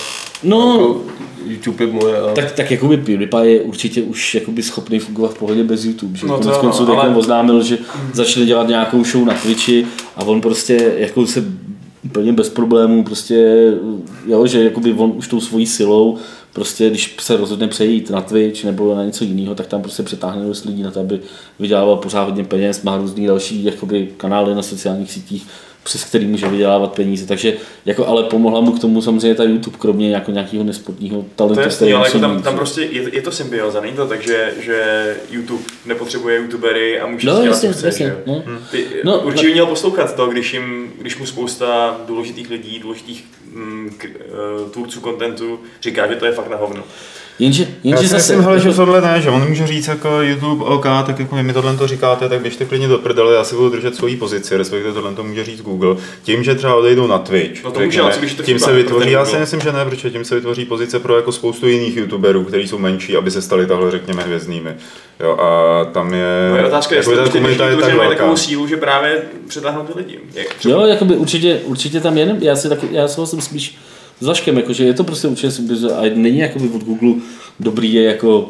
[0.43, 1.01] no, jako
[1.47, 2.33] YouTube je moje a...
[2.33, 6.17] tak, tak jakoby PewDiePie je určitě už jakoby schopný fungovat v pohodě bez YouTube.
[6.17, 6.27] Že?
[6.27, 7.15] No No to Konec ano, konců ale- ale...
[7.15, 7.77] oznámil, že
[8.13, 9.85] začali dělat nějakou show na Twitchi
[10.15, 11.43] a on prostě jako se
[12.05, 13.71] úplně bez problémů prostě,
[14.27, 16.17] jo, že jakoby on už tou svojí silou
[16.53, 20.45] prostě, když se rozhodne přejít na Twitch nebo na něco jiného, tak tam prostě přetáhne
[20.45, 21.19] dost lidí na to, aby
[21.59, 25.47] vydělával pořád hodně peněz, má různý další jakoby, kanály na sociálních sítích,
[25.83, 27.27] přes který může vydělávat peníze.
[27.27, 27.53] Takže
[27.85, 31.55] jako, ale pomohla mu k tomu samozřejmě ta YouTube, kromě jako nějakého nesportního talentu.
[31.55, 34.07] To je jasný, který ale jako tam, tam prostě je, je to symbioza, není to
[34.07, 38.05] tak, že, že YouTube nepotřebuje youtubery a může No, si dělat, jasně, co chce, jasně,
[38.05, 38.15] jo?
[38.25, 38.43] no.
[38.71, 43.25] Ty, No, určitě by měl poslouchat to, když, jim, když mu spousta důležitých lidí, důležitých
[43.53, 46.83] mm, k, uh, tvůrců kontentu říká, že to je fakt na hovno.
[47.39, 50.65] Jenže, Já jenže si zase, myslím, že tohle ne, že on může říct jako YouTube,
[50.65, 53.55] OK, tak jako vy mi tohle to říkáte, tak běžte klidně do prdele, já si
[53.55, 55.95] budu držet svoji pozici, respektive tohle to může říct Google.
[56.23, 59.11] Tím, že třeba odejdou na Twitch, No to může, když to tím se pro vytvoří,
[59.11, 62.43] já si myslím, že ne, protože tím se vytvoří pozice pro jako spoustu jiných YouTuberů,
[62.43, 64.75] kteří jsou menší, aby se stali tahle, řekněme, hvězdnými.
[65.19, 68.37] Jo, a tam je, No je otázka, jako jestli ta komunita je tak mají takovou
[68.37, 70.19] sílu, že právě přetáhnou ty lidi.
[70.33, 73.77] Jak třeba- jo, jakoby určitě, určitě tam jenom, já si taky, já souhlasím spíš
[74.21, 77.13] s Vaškem, jakože je to prostě určitě a není jakoby od Google
[77.59, 78.49] dobrý je jako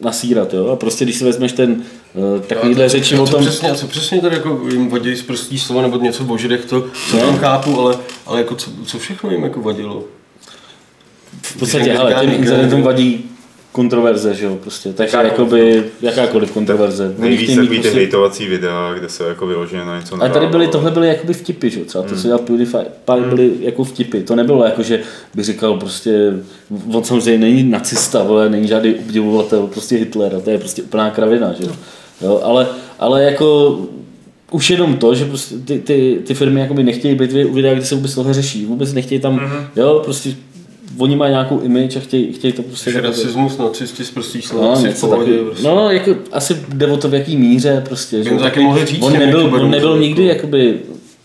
[0.00, 1.70] nasírat, jo, a prostě když si vezmeš ten
[2.14, 5.58] uh, takovýhle řeči co o tom, Přesně, co přesně tady jako jim vadí z prostý
[5.58, 7.22] slova nebo něco v ožidech, to, co No.
[7.22, 10.04] tam chápu, ale, ale jako co, co všechno jim jako vadilo?
[11.42, 13.24] v podstatě, ale těm internetům vadí
[13.82, 14.92] kontroverze, že jo, prostě.
[14.92, 15.52] Takže Jakákoliv.
[15.52, 17.14] jakoby, jakákoliv kontroverze.
[17.18, 20.68] Nejvíc takový ty prostě- hejtovací videa, kde se jako vyloženě na něco ale tady byly,
[20.68, 21.78] tohle byly jakoby vtipy, že?
[21.80, 22.84] jo, třeba to, co dělal PewDiePie,
[23.28, 24.20] byly jako vtipy.
[24.20, 25.00] To nebylo jako, že
[25.34, 26.32] by říkal prostě,
[26.92, 31.10] on samozřejmě není nacista, vole, není žádný obdivovatel, prostě Hitler, a to je prostě úplná
[31.10, 31.72] kravina, že jo.
[32.22, 32.66] jo ale,
[32.98, 33.78] ale jako
[34.50, 37.84] už jenom to, že prostě ty, ty, ty firmy jakoby nechtějí být u videa, kde
[37.84, 39.66] se vůbec tohle řeší, vůbec nechtějí tam, Mhm.
[39.76, 40.30] jo, prostě
[40.98, 42.92] oni mají nějakou image a chtějí, chtějí to prostě...
[42.92, 45.66] Že rasismus, nacisti z prostých slov, No, asi v něco pohodě, prostě.
[45.68, 48.24] No, jako asi jde o to, v jaký míře prostě.
[48.24, 48.30] Že?
[48.30, 50.80] taky mohli říct on nebyl, on nebyl že nikdy jako- jakoby,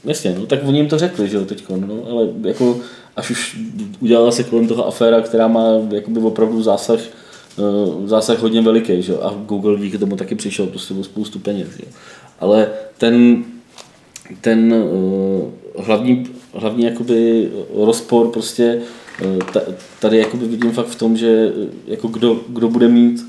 [0.05, 2.78] jasně, no, tak oni jim to řekli, že jo, teďko, no, ale jako
[3.15, 3.57] až už
[3.99, 9.11] udělala se kolem toho aféra, která má jakoby opravdu zásah, eh, zásah hodně veliký, že
[9.11, 11.91] jo, a Google díky tomu taky přišel prostě o spoustu peněz, že jo.
[12.39, 13.43] Ale ten,
[14.41, 15.49] ten uh,
[15.86, 18.82] hlavní, hlavní jakoby rozpor prostě
[19.99, 23.26] tady jakoby vidím fakt v tom, že eh, jako kdo, kdo bude mít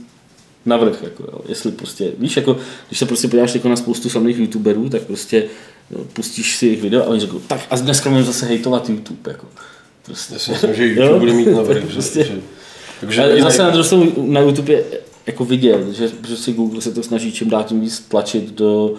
[0.67, 1.41] navrh, jako jo.
[1.49, 2.57] jestli prostě, víš, jako,
[2.89, 5.45] když se prostě podíváš jako na spoustu slavných youtuberů, tak prostě
[5.91, 9.31] no, pustíš si jejich video a oni řeknou, tak a dneska můžeme zase hejtovat YouTube,
[9.31, 9.47] jako.
[10.07, 10.35] Prostě.
[10.35, 11.19] Já si myslím, že YouTube Jo?
[11.19, 11.85] bude mít navrh.
[11.93, 12.25] Prostě.
[12.25, 12.41] že-
[13.01, 14.85] Takže Ale zase na druhou stranu na YouTube je
[15.27, 18.65] jako vidět, že, že si Google se to snaží čím dál tím víc tlačit do,
[18.89, 18.95] do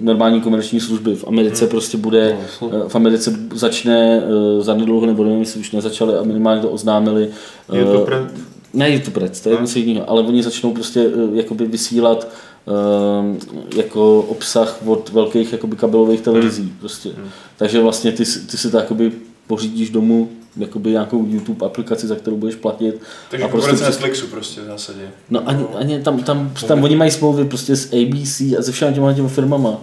[0.00, 1.14] normální komerční služby.
[1.14, 5.60] V Americe prostě bude, No, eh, v Americe začne eh, za nedlouho, nebo nevím, jestli
[5.60, 7.28] už nezačali a minimálně to oznámili.
[7.72, 8.32] eh, YouTube Red?
[8.74, 12.28] Ne YouTube Red, to je něco jiného, ale oni začnou prostě eh, jakoby vysílat
[12.68, 17.10] eh, jako obsah od velkých jakoby kabelových televizí prostě.
[17.56, 19.12] Takže vlastně ty, si- ty si to jakoby
[19.46, 22.94] pořídíš domů jakoby nějakou YouTube aplikaci, za kterou budeš platit.
[23.30, 25.00] Takže a prostě konkurence přes- Netflixu prostě v zásadě.
[25.30, 28.94] No ani, ani tam, tam, tam oni mají smlouvy prostě s ABC a se všemi
[28.94, 29.74] těma těma firmama.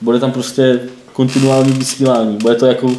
[0.00, 0.80] Bude tam prostě
[1.12, 2.36] kontinuální vysílání.
[2.36, 2.90] Bude to jako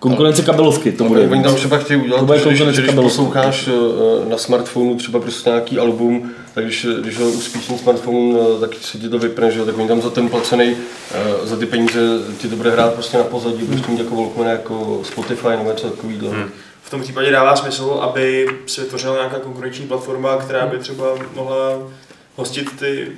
[0.00, 0.92] konkurence kabelovky.
[0.92, 1.28] To bude.
[1.28, 3.02] Oni tam třeba chtějí udělat, To bude že když, když kabelovky.
[3.02, 8.38] posloucháš eh, na smartphonu třeba prostě nějaký album, tak když, když ho uspíš ten smartphone,
[8.56, 10.76] eh, tak se ti to vypne, že jo, tak oni tam za ten placený,
[11.14, 12.00] eh, za ty peníze
[12.38, 15.86] ti to bude hrát prostě na pozadí, budeš mít jako Walkman, jako Spotify nebo něco
[15.90, 16.30] takového.
[16.30, 16.48] Hmm.
[16.88, 21.04] V tom případě dává smysl, aby se vytvořila nějaká konkurenční platforma, která by třeba
[21.36, 21.78] mohla
[22.36, 23.08] hostit ty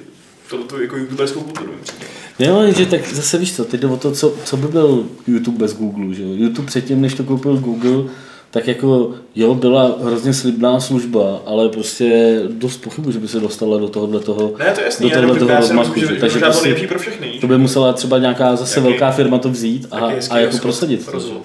[0.69, 1.73] tu jako youtuberskou kulturu.
[1.83, 1.99] třeba.
[2.39, 5.59] Jo, že tak zase víš co, teď jde o to, co, co by byl YouTube
[5.59, 6.29] bez Google, že jo?
[6.35, 8.05] YouTube předtím, než to koupil Google,
[8.51, 13.79] tak jako, jo, byla hrozně slibná služba, ale prostě dost pochybu, že by se dostala
[13.79, 15.89] do tohohle toho, Ne, to je jasný, do tohohle toho já si rozmachu.
[15.91, 17.39] myslím, že, že- že možná to prostě pro všechny.
[17.41, 19.97] to by musela třeba nějaká zase Taky- velká firma to vzít a,
[20.31, 21.07] a jako prosadit.
[21.07, 21.43] to.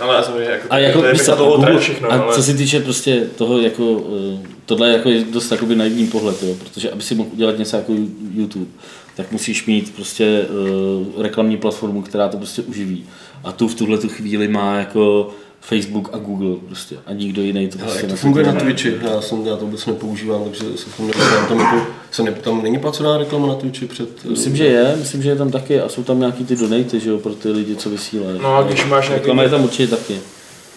[0.00, 0.14] Rozhod.
[0.14, 2.34] Ale samozřejmě, jako, A jako, to je na Google, všechno, a ale...
[2.34, 4.04] co se týče prostě toho, jako,
[4.42, 7.76] eh, tohle jako je dost takový naivní pohled, jo, protože aby si mohl udělat něco
[7.76, 7.92] jako
[8.34, 8.70] YouTube,
[9.16, 13.04] tak musíš mít prostě uh, reklamní platformu, která to prostě uživí.
[13.44, 15.30] A tu v tuhle tu chvíli má jako
[15.68, 18.52] Facebook a Google prostě a nikdo jiný to prostě to na funguje na.
[18.52, 18.94] Twitchi?
[19.02, 21.46] Já, jsem, já to vůbec nepoužívám, takže se v tom nevyznám.
[21.48, 24.24] Tam, jako, se ne, tam není placená reklama na Twitchi před...
[24.24, 27.10] Myslím, že je, myslím, že je tam taky a jsou tam nějaký ty donaty, že
[27.10, 28.38] jo, pro ty lidi, co vysílají.
[28.42, 30.20] No a když máš nějaký- Reklama je tam určitě taky.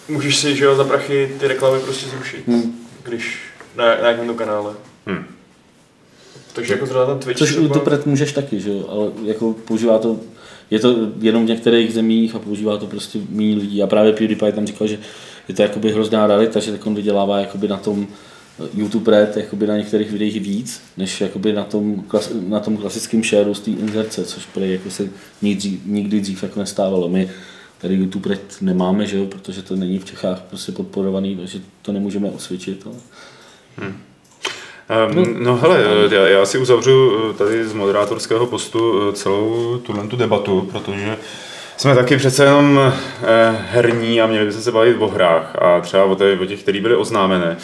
[0.08, 2.74] Můžeš si, že jo, za prachy ty reklamy prostě zrušit, Hmm.
[3.02, 3.38] když
[3.76, 4.72] na, na jakém kanále.
[5.06, 5.24] Hmm.
[6.52, 9.52] Takže jako zrovna ten Twitch Což třeba- YouTube Red můžeš taky, že jo, ale jako
[9.64, 10.16] používá to,
[10.70, 13.82] je to jenom v některých zemích a používá to prostě méně lidí.
[13.82, 14.98] A právě PewDiePie tam říkal, že
[15.48, 18.06] je to jakoby hrozná rarita, že tak on vydělává jakoby na tom
[18.74, 22.04] YouTube Red jakoby na některých videích víc, než jakoby na tom,
[22.48, 25.10] na tom klasickém shareu z té inzerce, což prej jako se
[25.42, 27.08] nikdy nikdy dřív jako nestávalo.
[27.08, 27.30] My
[27.80, 31.92] tady YouTube Red nemáme, že jo, protože to není v Čechách prostě podporovaný, takže to
[31.92, 32.86] nemůžeme osvědčit.
[32.86, 33.92] Ale...
[34.88, 40.06] Um, no hele, já, já si uzavřu eh, tady z moderátorského postu eh, celou tuhle
[40.06, 41.16] tu debatu, protože
[41.76, 42.80] jsme taky přece jenom
[43.22, 46.62] eh, herní a měli bychom se bavit o hrách a třeba o, těch, o těch,
[46.62, 47.56] které byly oznámené.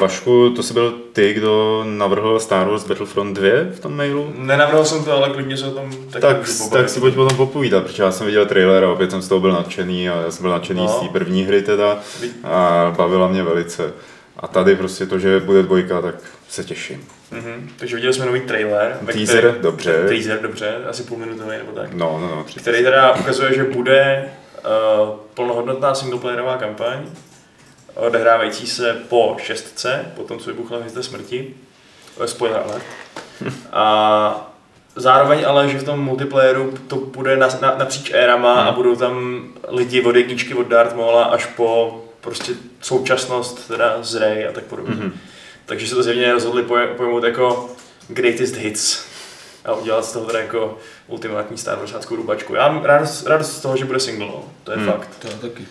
[0.00, 4.32] Vašku, to jsi byl ty, kdo navrhl Star Wars Battlefront 2 v tom mailu?
[4.38, 6.36] Nenavrhl jsem to, ale klidně se o tom taky Tak,
[6.72, 9.40] tak si pojď potom popovídat, protože já jsem viděl trailer a opět jsem z toho
[9.40, 10.88] byl nadšený a já jsem byl nadšený No.
[10.88, 11.98] z té první hry teda
[12.44, 13.92] a bavila mě velice.
[14.40, 16.14] A tady prostě to, že bude dvojka, tak
[16.48, 17.04] se těším.
[17.30, 17.70] Mhm.
[17.76, 18.98] Takže viděli jsme nový trailer.
[19.12, 20.04] Teaser, který- dobře.
[20.08, 21.94] Teaser, dobře, asi půlminutový nebo tak.
[21.94, 22.60] No, no, no, tři.
[22.60, 24.24] Který teda ukazuje, že bude
[25.04, 26.98] uh, plnohodnotná singleplayerová kampaň,
[27.94, 31.54] odehrávající se po šestce, po tom, co vybuchla hvězda smrti.
[32.26, 32.82] Spoiler alert.
[33.72, 34.52] A
[34.96, 39.44] zároveň ale, že v tom multiplayeru to bude na, na, napříč érama a budou tam
[39.68, 44.64] lidi od jedničky od Darth Maula až po prostě současnost, teda z Rey a tak
[44.64, 44.94] podobně.
[44.94, 45.12] Mhm.
[45.66, 47.70] Takže se to zjevně rozhodli poje- pojmout jako
[48.08, 49.04] greatest hits
[49.64, 52.54] a udělat z toho teda jako ultimátní Star Warsáckou rubačku.
[52.54, 54.44] Já mám radost, radost z toho, že bude single, no.
[54.64, 54.86] to je Hmm.
[54.86, 55.08] fakt.
[55.18, 55.66] To taky.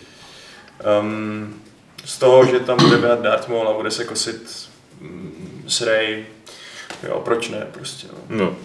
[1.00, 1.62] Um,
[2.04, 4.68] z toho, že tam bude běhat Darth Maul a bude se kosit
[5.00, 6.26] mm, Sray,
[7.08, 8.36] jo, proč ne, prostě, no.
[8.44, 8.56] No.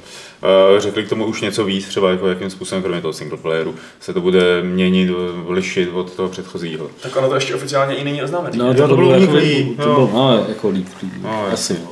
[0.73, 3.75] Uh, řekli k tomu už něco víc, třeba jako jakým způsobem, kromě toho single playeru,
[3.99, 5.09] se to bude měnit,
[5.47, 6.89] lišit od toho předchozího.
[7.01, 8.57] Tak ono to ještě oficiálně i není oznámené.
[8.57, 11.73] No, to, to bylo jako, líklý, to bylo, no, jako lík, lík, No, asi.
[11.73, 11.91] jo.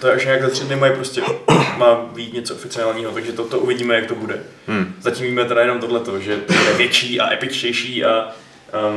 [0.00, 1.22] To je až nějak za tři dny mají prostě,
[1.78, 4.40] má být něco oficiálního, takže to, to uvidíme, jak to bude.
[4.66, 4.94] Hmm.
[5.00, 8.28] Zatím víme teda jenom tohleto, že to bude větší a epičtější a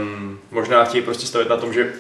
[0.01, 1.93] um, možná chtějí prostě stavit na tom, že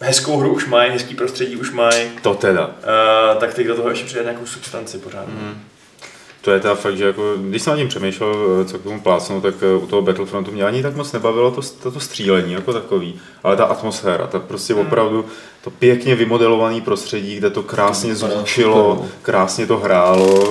[0.00, 2.66] hezkou hru už mají, hezký prostředí už mají, To teda.
[2.66, 5.28] uh, tak teď do toho ještě přidat nějakou substanci pořád.
[5.28, 5.60] Mm.
[6.40, 9.00] To je ta fakt, že jako, když jsem nad tím přemýšlel, eh, co k tomu
[9.00, 12.52] plácnu, tak eh, u toho Battlefrontu mě ani tak moc nebavilo to, to, to střílení
[12.52, 15.24] jako takový, ale ta atmosféra, ta prostě opravdu
[15.64, 19.08] to pěkně vymodelované prostředí, kde to krásně zvučilo, no.
[19.22, 20.50] krásně to hrálo,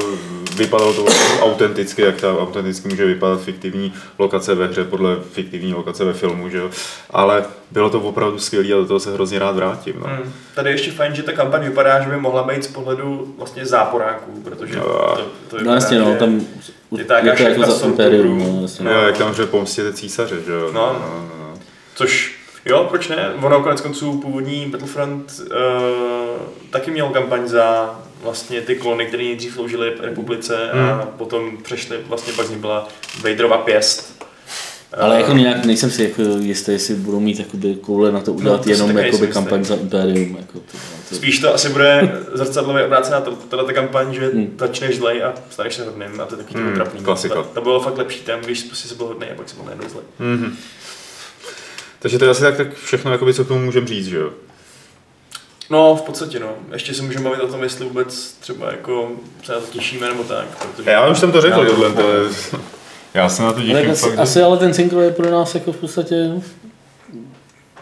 [0.58, 1.06] vypadalo to
[1.42, 6.50] autenticky, jak ta autenticky může vypadat fiktivní lokace ve hře podle fiktivní lokace ve filmu,
[6.50, 6.70] že jo?
[7.10, 9.96] ale bylo to opravdu skvělé a do toho se hrozně rád vrátím.
[10.00, 10.08] No.
[10.08, 10.34] Mm.
[10.56, 13.66] Tady je ještě fajn, že ta kampaň vypadá, že by mohla být z pohledu vlastně
[13.66, 15.18] záporáků, protože Jo.
[15.50, 16.42] to, to No jasně, no, že tam
[16.98, 18.86] je to jaká je to jako šachta za Imperium, no, jasně.
[18.86, 20.70] No, jak tam hře pomstěte císaře, že jo?
[20.74, 21.02] No.
[21.96, 22.40] Což,
[22.70, 23.34] jo, proč ne?
[23.42, 25.48] Ono konec konců původní Battlefront uh,
[26.70, 31.02] taky měl kampaň za vlastně ty klony, které nejdřív sloužily republice a Hmm.
[31.18, 32.88] potom přešly, vlastně pak z ní byla
[33.24, 34.18] Vaderova pěst.
[34.98, 38.34] Ale Eh, jako nějak nejsem si jako jistý, jestli budou mít jakoby koule na to
[38.34, 39.76] udělat to si jenom jakoby kampaň jistý.
[39.76, 40.36] za Imperium.
[40.38, 40.78] Jako to,
[41.10, 44.54] to, Spíš to asi bude zrcadlově obrácená to, tato kampaň, že Hmm.
[44.60, 47.02] začneš zlej a staneš se hodným a to je taky hmm, trapný.
[47.02, 47.36] klasika.
[47.36, 49.66] To, to, bylo fakt lepší tam, když prostě jsi byl hodný a pak jsi byl
[49.66, 50.04] najednou zlej.
[50.20, 50.56] Mhm.
[52.00, 54.30] Takže to je asi tak, tak všechno, jakoby, co k tomu můžeme říct, že jo?
[55.70, 56.50] No, v podstatě no.
[56.74, 59.12] Ještě se můžeme bavit o tom, jestli vůbec třeba jako
[59.44, 60.46] se na to těšíme nebo tak.
[60.76, 60.90] Protože...
[60.92, 62.04] Já už jsem to řekl, to tohle, to
[63.14, 64.20] Já se na to ale těším asi, fakt.
[64.20, 66.32] asi, ale ten single je pro nás jako v podstatě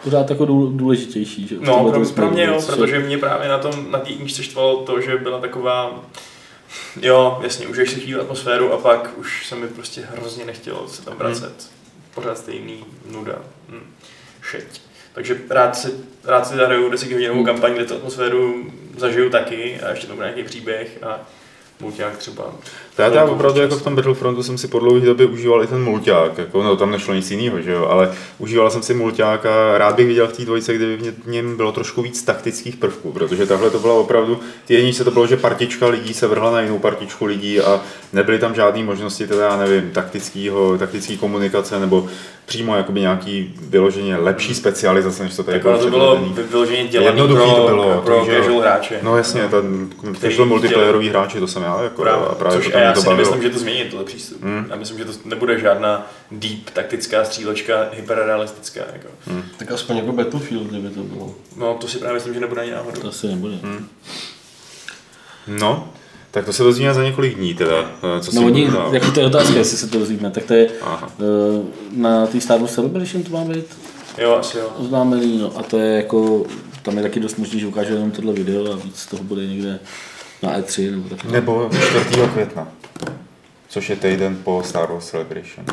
[0.04, 1.46] pořád jako důl- důležitější.
[1.48, 1.56] Že?
[1.60, 4.76] No, pro, pro mě jo, že- protože mě právě na tom, na té jedničce štvalo
[4.76, 6.00] to, že byla taková,
[7.02, 11.02] jo, jasně, užiješ si chvíli atmosféru a pak už se mi prostě hrozně nechtělo se
[11.02, 11.70] tam vracet.
[12.14, 13.38] Pořád stejný nuda.
[13.68, 13.92] Hm.
[14.42, 14.80] Šeť.
[15.12, 15.92] Takže rád si,
[16.24, 20.42] rád si zahraju 10 hodinovou kampaň, kde tu atmosféru zažiju taky a ještě tam nějaký
[20.42, 21.20] příběh a
[21.80, 22.54] mulťák třeba.
[22.96, 25.62] To já teda chvilku opravdu jako v tom Battlefrontu jsem si po dlouhé době užíval
[25.62, 28.94] i ten mulťák, jako, no tam nešlo nic jiného, že jo, ale užíval jsem si
[28.94, 32.02] mulťák a rád bych viděl v té dvojce, kdyby v ně- v něm bylo trošku
[32.02, 36.14] víc taktických prvků, protože takhle to bylo opravdu, ty jedničce to bylo, že partička lidí
[36.14, 37.80] se vrhla na jinou partičku lidí a
[38.12, 42.06] nebyly tam žádné možnosti, teda já nevím, taktického, taktický komunikace nebo
[42.46, 46.18] přímo jakoby nějaký vyloženě lepší specializace, než to tady Tak ono to bylo
[46.50, 48.98] vyloženě dělané pro, to bylo, pro takže- casual hráče.
[49.02, 52.72] No jasně, ten Který casual multiplayerový hráči, to jsem já, jako, Právě, a právě což
[52.86, 53.24] já to si bavilo.
[53.30, 54.42] nemyslím, že to změní tohle přístup.
[54.42, 54.66] Hmm.
[54.70, 58.80] Já myslím, že to nebude žádná deep taktická střílečka, hyperrealistická.
[58.92, 59.08] Jako.
[59.56, 61.34] Tak aspoň jako Battlefield, kdyby to bylo.
[61.56, 63.00] No to si právě myslím, že nebude ani náhodou.
[63.00, 63.54] To asi nebude.
[63.62, 63.88] Hmm.
[65.46, 65.88] No,
[66.30, 69.26] tak to se dozvíme za několik dní teda, eh, co No oni, jako to je
[69.26, 71.12] otázka, jestli se to dozvíme, tak to je Aha.
[71.20, 71.62] eh,
[71.92, 73.64] na té Star Wars Celebration to má být
[74.18, 74.68] Jo, asi jo.
[74.78, 76.44] oznámený, no a to je jako,
[76.82, 79.78] tam je taky dost možný, že ukáže jenom tohle video a víc toho bude někde
[80.42, 81.24] na E3 nebo tak.
[81.24, 81.70] Nebo
[82.04, 82.20] 4.
[82.32, 82.68] května,
[83.68, 85.66] což je týden po Star Wars Celebration.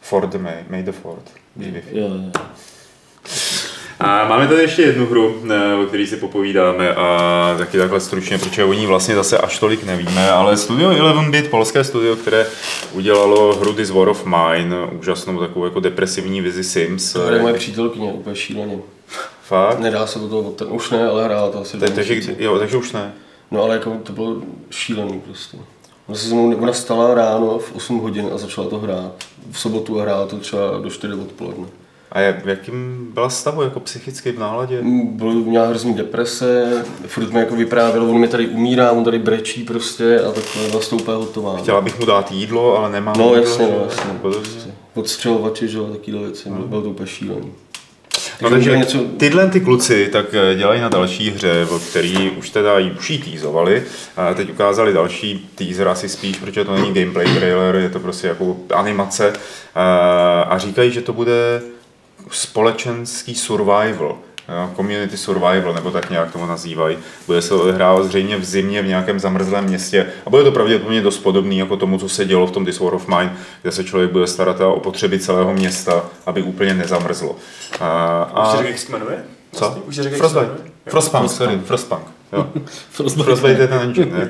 [0.00, 1.22] Ford May, May the Ford.
[1.56, 2.32] Jo, jo.
[4.00, 8.38] A máme tady ještě jednu hru, eh, o které si popovídáme a taky takhle stručně,
[8.38, 12.46] protože o ní vlastně zase až tolik nevíme, ale studio 11-bit, polské studio, které
[12.92, 17.12] udělalo hru This War of Mine, úžasnou takovou jako depresivní vizi Sims.
[17.12, 18.78] To je moje přítelkyně, úplně šíleně.
[19.42, 19.78] Fakt?
[19.78, 20.76] Nedá se do toho odtrhnout.
[20.76, 23.12] Už ne, ale hrála to asi Tak, takže, jo, takže už ne.
[23.50, 25.56] No ale jako to bylo šílený prostě.
[26.08, 29.12] Ona se mnou, ona stala ráno v 8 hodin a začala to hrát.
[29.50, 31.66] V sobotu a hrála to třeba do 4 odpoledne.
[32.12, 34.82] A jak, v jakým byla stavu, jako psychicky v náladě?
[34.82, 39.18] Mm, Byl, měla hrozný deprese, furt mi jako vyprávěl, on mi tady umírá, on tady
[39.18, 41.56] brečí prostě a takhle vlastně úplně hotová.
[41.56, 43.36] Chtěla bych mu dát jídlo, ale nemám No jídlo.
[43.42, 43.82] jasně, no jo.
[43.90, 44.10] jasně.
[44.12, 44.70] Jako prostě.
[44.94, 47.52] Odstřelovači, že jo, takovýhle věci, bylo, bylo to úplně šílený.
[48.40, 52.50] No Takže něco- tyhle ty kluci tak eh, dělají na další hře, o který už
[52.50, 53.82] teda ji už jí teasovali.
[54.16, 58.26] A teď ukázali další teaser asi spíš, protože to není gameplay trailer, je to prostě
[58.26, 59.32] jako animace.
[59.74, 61.62] A, a říkají, že to bude
[62.30, 64.18] společenský survival.
[64.48, 66.98] Jo, Community survival, nebo tak nějak tomu nazývají.
[67.26, 71.18] Bude se odehrávat zřejmě v zimě v nějakém zamrzlém městě a bude to pravděpodobně dost
[71.18, 74.10] podobný jako tomu, co se dělo v tom This War of Mine, kde se člověk
[74.10, 77.36] bude starat o potřeby celého města, aby úplně nezamrzlo.
[77.80, 79.24] A, Už si a řekl, jak se jmenuje?
[79.52, 79.78] co?
[79.86, 80.46] Už si řekl, jak se Frostbite.
[80.46, 80.72] jmenuje?
[80.86, 80.90] Jo.
[80.90, 82.02] Frostpunk, sorry, Frostpunk.
[82.32, 82.46] Jo.
[82.90, 83.24] Frostbite.
[83.24, 84.28] Frostbite je ten engine, ne?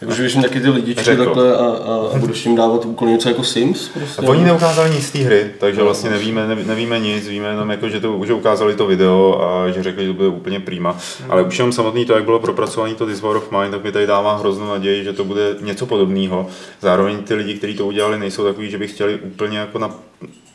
[0.00, 1.24] Jakože jim taky ty lidičky Řekl.
[1.24, 4.22] takhle a, a, a budeš jim dávat úkoly něco jako Sims prostě.
[4.22, 7.70] A oni neukázali nic z té hry, takže vlastně nevíme, neví- nevíme nic, víme jenom,
[7.70, 10.96] jako, že, to, že ukázali to video a že řekli, že to bude úplně prima.
[11.28, 13.92] Ale už jenom samotný to, jak bylo propracované to This War of Mine, tak mi
[13.92, 16.46] tady dává hroznou naději, že to bude něco podobného.
[16.80, 19.90] Zároveň ty lidi, kteří to udělali, nejsou takový, že by chtěli úplně jako na,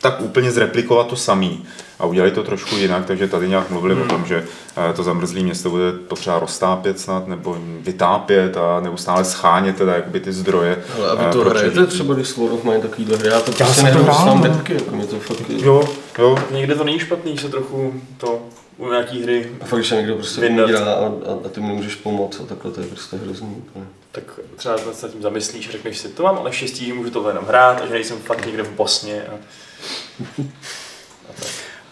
[0.00, 1.64] tak úplně zreplikovat to samý.
[1.98, 4.44] A udělali to trošku jinak, takže tady nějak mluvili o tom, že
[4.90, 10.20] eh, to zamrzlé město bude potřeba roztápět snad, nebo vytápět a neustále schánět teda jakoby
[10.20, 10.84] ty zdroje.
[10.96, 13.82] Ale aby eh, to hrajete třeba když of Mine takovýhle hry, já to prostě to
[13.82, 14.42] nehraju hrál, sám no.
[14.48, 15.50] depky, jako mě to fakt...
[15.50, 18.40] Jo, jo, Někde to není špatný, že trochu to
[18.76, 20.64] u nějaký hry, A fakt, když se někdo prostě Vydat.
[20.64, 23.54] umírá a, a, a, ty mu nemůžeš pomoct a takhle, to je prostě hrozný.
[23.58, 23.84] úplně.
[24.12, 24.24] Tak
[24.56, 27.28] třeba se nad tím zamyslíš a řekneš si, to mám ale štěstí, že můžu to
[27.28, 29.22] jenom hrát a že nejsem fakt někde v Bosně.
[29.22, 29.38] A...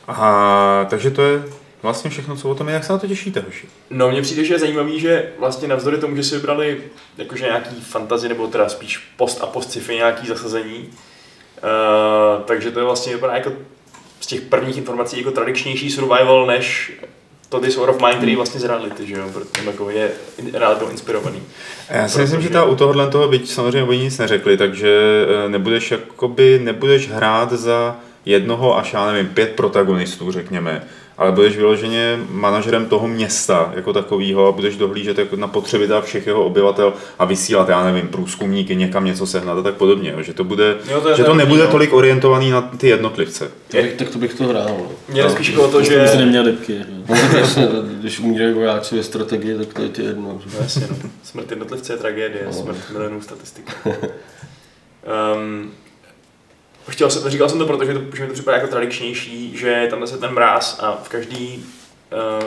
[0.08, 1.42] A, takže to je
[1.82, 2.74] vlastně všechno, co o tom je.
[2.74, 3.68] Jak se na to těšíte, hoši?
[3.90, 6.82] No, mně přijde, že je zajímavý, že vlastně navzdory tomu, že si vybrali
[7.18, 12.78] jakože nějaký fantazy, nebo teda spíš post a post sci nějaký zasazení, uh, takže to
[12.78, 13.52] je vlastně vypadá jako
[14.20, 16.92] z těch prvních informací jako tradičnější survival, než
[17.48, 20.10] to This War of Mine, který vlastně z reality, že jo, protože jako je
[20.52, 21.42] realitou inspirovaný.
[21.90, 24.90] Já si myslím, že ta u tohohle toho, byť samozřejmě oni nic neřekli, takže
[25.46, 30.82] eh, nebudeš jakoby, nebudeš hrát za jednoho až já nevím, pět protagonistů, řekněme,
[31.18, 36.26] ale budeš vyloženě manažerem toho města jako takového a budeš dohlížet jako na potřeby všech
[36.26, 40.34] jeho obyvatel a vysílat, já nevím, průzkumníky někam něco sehnat a tak podobně, jo, že
[40.34, 41.70] to, bude, Jo, to že to nebude no.
[41.70, 43.50] tolik orientovaný na ty jednotlivce.
[43.68, 44.76] To bych, tak to bych to hrál.
[44.78, 44.90] No.
[45.08, 46.08] Mě jde spíš o to, že...
[46.12, 46.18] že...
[46.18, 46.78] neměl depky.
[47.08, 47.68] No tak jasně,
[48.00, 50.40] když umírají vojáci ve strategii, tak to je ti jedno.
[50.44, 50.50] že?
[50.56, 51.10] No, jasně, no.
[51.22, 53.72] Smrt jednotlivce je tragédie, smrt milionů statistika.
[55.34, 55.70] Um,
[56.88, 60.00] chtěl jsem, říkal jsem to, protože to, že mi to připadá jako tradičnější, že tam
[60.00, 61.64] zase ten mráz a v každý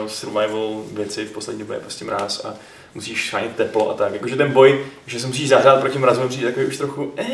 [0.00, 2.54] uh, survival věci v poslední době je prostě mráz a
[2.94, 4.12] musíš chránit teplo a tak.
[4.12, 7.24] Jakože ten boj, že se musíš zahrát proti mrazu, přijde takový už trochu, eh,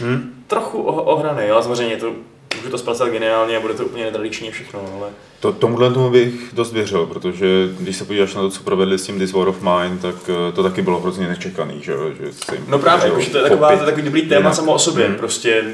[0.00, 0.44] Hm?
[0.46, 2.12] trochu oh, ohraný, jo, samozřejmě to
[2.56, 5.08] můžu to zpracovat geniálně a bude to úplně netradičně všechno, ale
[5.40, 7.46] To, tomuhle tomu bych dost věřil, protože
[7.80, 10.52] když se podíváš na to, co provedli s tím This War of Mine, tak eh,
[10.52, 13.68] to taky bylo hrozně nečekaný, že, že se jim No právě, jakože to je taková,
[13.68, 14.54] to je takový dobrý téma jinak.
[14.54, 15.16] samo o sobě, Mhm.
[15.16, 15.64] prostě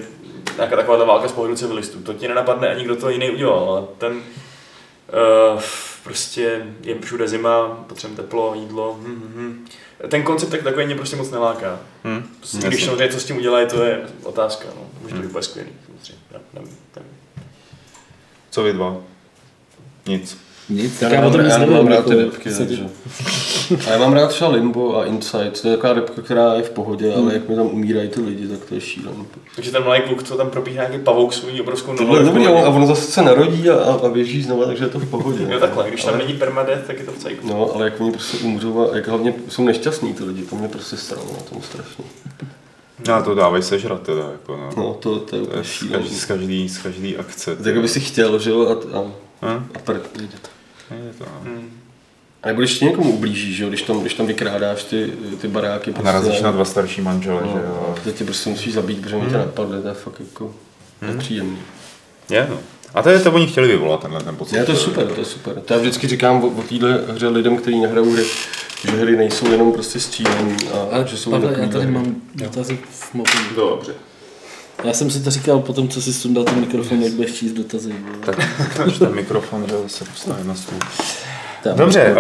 [0.56, 3.70] nějaká taková ta válka z pohledu civilistů, to ti nenapadne ani kdo to jiný udělal,
[3.70, 5.60] ale ten uh,
[6.04, 9.66] prostě je všude zima, potřebujeme teplo, jídlo, hm, hm, hm.
[10.08, 11.78] Ten koncept tak takový mě prostě moc neláká.
[12.04, 12.22] Hm?
[12.38, 14.86] Prostě, když samozřejmě co s tím udělají, to je otázka, no.
[15.02, 16.22] Může to být úplně skvělý, samozřejmě.
[16.32, 16.60] Ne, ne,
[16.96, 17.02] ne.
[18.50, 18.96] Co vy dva?
[20.06, 20.38] Nic.
[20.68, 22.90] Nic, Já tak já o nemám, tom nic já nevím.
[23.86, 26.70] A já mám rád třeba Limbo a Inside, to je taková depka, která je v
[26.70, 29.26] pohodě, ale jak mi tam umírají ty lidi, tak to je šílený.
[29.56, 32.46] Takže ten malý kluk, co tam probíhá nějaký pavouk svůj obrovskou Tohle je dobrý, v
[32.46, 32.64] pohodě.
[32.64, 35.46] a ono zase se narodí a, a běží znova, takže je to v pohodě.
[35.48, 37.48] Jo takhle, když tam ale, není permadeath, tak je to v cajku.
[37.48, 40.68] No, ale jak oni prostě umřou a jak hlavně jsou nešťastní ty lidi, to mě
[40.68, 42.04] prostě stralo na tom strašně.
[43.08, 44.70] No to dávaj sežrat teda, jako no.
[44.76, 47.56] No, to, to je To úplně je z každý, z každý, z každý akce.
[47.56, 49.02] Tak by si chtěl, že jo, a, a,
[49.42, 49.66] Hm?
[49.74, 50.16] a prd.
[50.16, 51.50] Nejde to, no.
[51.50, 51.70] Hmm.
[52.42, 55.48] A nebo když ti někomu ublížíš, že jo, když tam, když tam vykrádáš ty, ty
[55.48, 55.90] baráky.
[55.90, 57.94] Prostě, Narazíš na dva starší manžele, že No, jo.
[58.04, 60.54] teď tě prostě musíš zabít, protože mi tě napadly, to je fakt jako
[61.02, 61.58] nepříjemný.
[62.30, 62.58] Je, no.
[62.94, 64.56] A to je to, oni chtěli vyvolat, tenhle ten pocit.
[64.56, 65.54] Ne, to je super, to je super.
[65.60, 68.24] To já vždycky říkám o, o téhle hře lidem, kteří nehrajou hry,
[68.84, 71.92] že hry nejsou jenom prostě střílení a Ale že jsou Pavle, já takový tady hry.
[71.94, 73.38] mám dotazy v mobilu.
[73.56, 73.92] Dobře.
[74.84, 77.94] Já jsem si to říkal potom, co si sundal ten mikrofon, jak budeš číst dotazy.
[78.26, 78.38] Tak
[78.86, 80.78] až ten mikrofon, že se postaví na stůl.
[81.62, 81.76] Tam.
[81.76, 82.14] Dobře,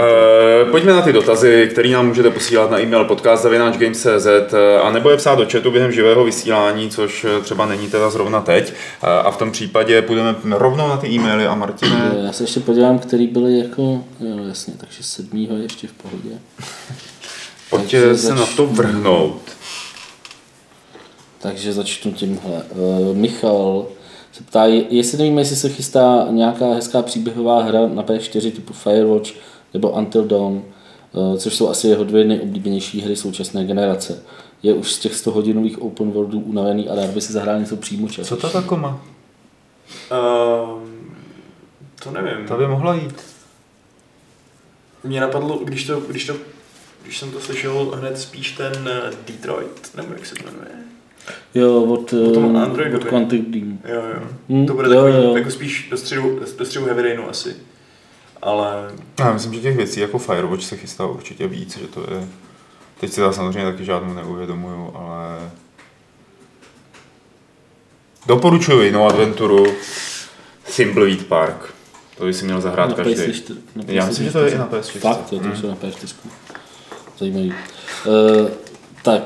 [0.64, 5.16] uh, pojďme na ty dotazy, které nám můžete posílat na e-mail podcast.games.cz a nebo je
[5.16, 8.68] psát do chatu během živého vysílání, což eh, třeba není teda zrovna teď.
[8.68, 12.60] Uh, a v tom případě půjdeme rovnou na ty e-maily a Martine, Já se ještě
[12.60, 13.82] podívám, který byly jako,
[14.20, 16.30] jo jasně, takže sedmýho je ještě v pohodě.
[17.70, 19.42] pojďte takže se na zač- to vrhnout.
[21.38, 22.62] Takže začnu tímhle.
[22.70, 23.86] Uh, Michal
[24.40, 28.72] se ptá, je- jestli nevíme, jestli se chystá nějaká hezká příběhová hra na P4 typu
[28.72, 29.30] Firewatch
[29.74, 30.62] nebo Until Dawn,
[31.12, 34.22] uh, což jsou asi jeho dvě nejoblíbenější hry současné generace.
[34.62, 37.76] Je už z těch 100 hodinových open worldů unavený a rád by si zahrál něco
[37.76, 38.26] přímo čas.
[38.28, 39.02] Co to tako má?
[40.10, 41.16] Um,
[42.04, 42.46] to nevím.
[42.48, 43.14] To by mohlo jít.
[45.04, 46.36] Mě napadlo, když to, když to,
[47.02, 50.79] když jsem to slyšel hned spíš ten eh, Detroit, nebo jak se to jmenuje.
[51.54, 53.04] Jo, od, O tom uh, Androidovi.
[53.04, 53.78] od Quantic Dream.
[53.88, 54.22] Jo, jo.
[54.48, 55.36] Hmm, to bude jo, takový, jo.
[55.36, 57.56] jako spíš do středu, do středu Heavy Rainu asi.
[58.42, 62.28] Ale Já myslím, že těch věcí jako Firewatch se chystá určitě víc, že to je...
[63.00, 65.50] Teď si já samozřejmě taky žádnou neuvědomuju, ale...
[68.26, 69.66] Doporučuji jinou adventuru
[70.76, 71.74] Thimbleweed Park.
[72.18, 73.14] To by si měl zahrát Na každý.
[73.14, 73.56] PS4.
[73.76, 74.98] Na Já myslím, že to je i na PS4.
[74.98, 75.56] Fakt, jo, to Mm.
[75.56, 76.14] jsou na PS4.
[77.18, 77.54] Zajímavý.
[78.06, 78.48] Uh,
[79.02, 79.22] Tak,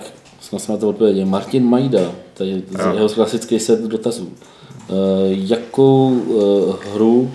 [0.58, 1.24] snad jsme na to odpověděli.
[1.24, 2.92] Martin Majda, to je Jo.
[2.94, 4.32] jeho klasický set dotazů.
[4.88, 4.96] Uh,
[5.30, 7.30] jakou uh, hru...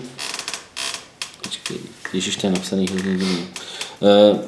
[1.42, 1.76] Počkej,
[2.12, 3.38] Ježiš, to je napsaný hrozně divně.
[4.00, 4.38] Uh,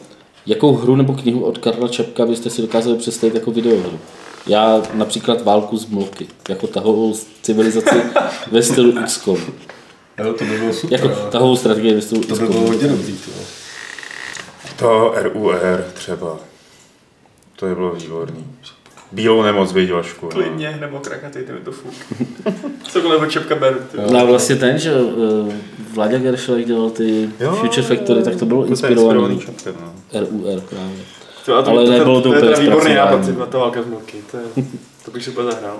[0.46, 3.98] jakou hru nebo knihu od Karla Čepka byste si dokázali představit jako videohru?
[4.46, 8.02] Já například válku z mloky, jako tahovou civilizaci
[8.50, 9.38] ve stylu XCOM.
[10.18, 11.00] Jo, to by bylo super.
[11.00, 13.12] Jako tahovou strategii ve stylu to by bylo hodně dobrý.
[13.12, 13.30] To.
[14.76, 16.51] To RUR třeba.
[17.62, 18.44] To je bylo výborný.
[19.12, 20.26] Bílou nemoc, Vašku.
[20.26, 20.30] no.
[20.30, 21.94] Klidně, nebo krakatej, ty mi to fuk.
[22.82, 23.78] Cokoliv od čepka beru.
[24.10, 25.52] No a vlastně ten, že uh,
[25.94, 30.20] Vláďa Geršel dělal ty Jo, Future Factory, tak to bylo to je inspirovaný Čapkem, no.
[30.20, 31.04] RUR právě.
[31.44, 33.82] To, a to, Ale to, nebylo to to, to, úplně je výborný nápad, ta válka
[33.82, 34.22] z mlky.
[34.30, 34.44] To, je,
[35.04, 35.78] to bych si úplně zahrál.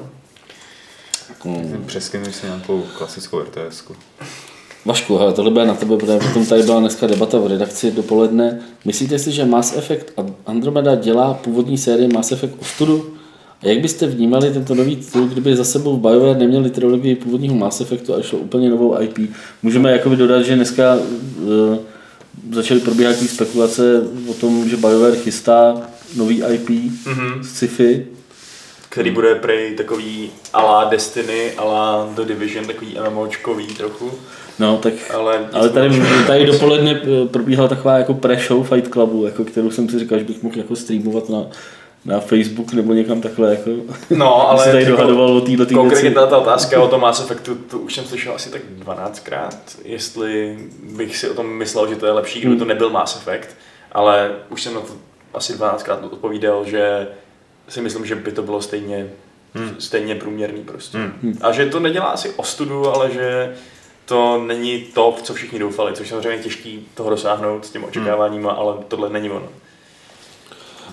[1.45, 1.87] Hmm.
[2.31, 3.85] Si nějakou klasickou RTS.
[4.85, 8.61] Vašku, hele, tohle bude na tebe, protože potom tady byla dneska debata v redakci dopoledne.
[8.85, 13.15] Myslíte si, že Mass Effect a Andromeda dělá původní sérii Mass Effect ostudu?
[13.63, 17.55] A jak byste vnímali tento nový titul, kdyby za sebou v BioWare neměli trilogii původního
[17.55, 19.19] Mass Effectu a šlo úplně novou IP?
[19.63, 21.77] Můžeme jakoby dodat, že dneska uh,
[22.53, 25.83] začaly probíhat ty spekulace o tom, že BioWare chystá
[26.17, 26.69] nový IP
[27.07, 27.43] Mhm.
[27.45, 28.07] z sci-fi.
[28.89, 34.11] Který bude prej takový ala Destiny, ala The Division, takový MMOčkový trochu.
[34.63, 39.45] No, tak Ale, Ale tady, tady dopoledne eh, probíhala taková jako pre-show Fight Clubu, jako
[39.45, 41.47] kterou jsem si říkal, že bych mohl jako streamovat na,
[42.05, 43.71] na Facebook nebo někam takhle, jako,
[44.11, 45.75] No, ale se tady jako dohadoval o této věci.
[45.75, 49.57] Konkrétně ta, ta otázka o tom Mass Effectu, tu už jsem slyšel asi tak 12krát,
[49.85, 50.59] jestli
[50.97, 53.49] bych si o tom myslel, že to je lepší, kdyby to nebyl Mass Effect,
[53.93, 54.93] ale už jsem na to
[55.35, 57.09] asi 12krát odpovídal, že
[57.69, 59.11] si myslím, že by to bylo stejně,
[59.55, 59.75] hmm.
[59.79, 60.99] stejně průměrný prostě.
[60.99, 61.39] Hmm.
[61.41, 63.55] A že to nedělá asi ostudu, ale že
[64.13, 68.51] to není to, co všichni doufali, což samozřejmě je těžký toho dosáhnout s těmi očekáváníma,
[68.51, 69.47] ale tohle není ono.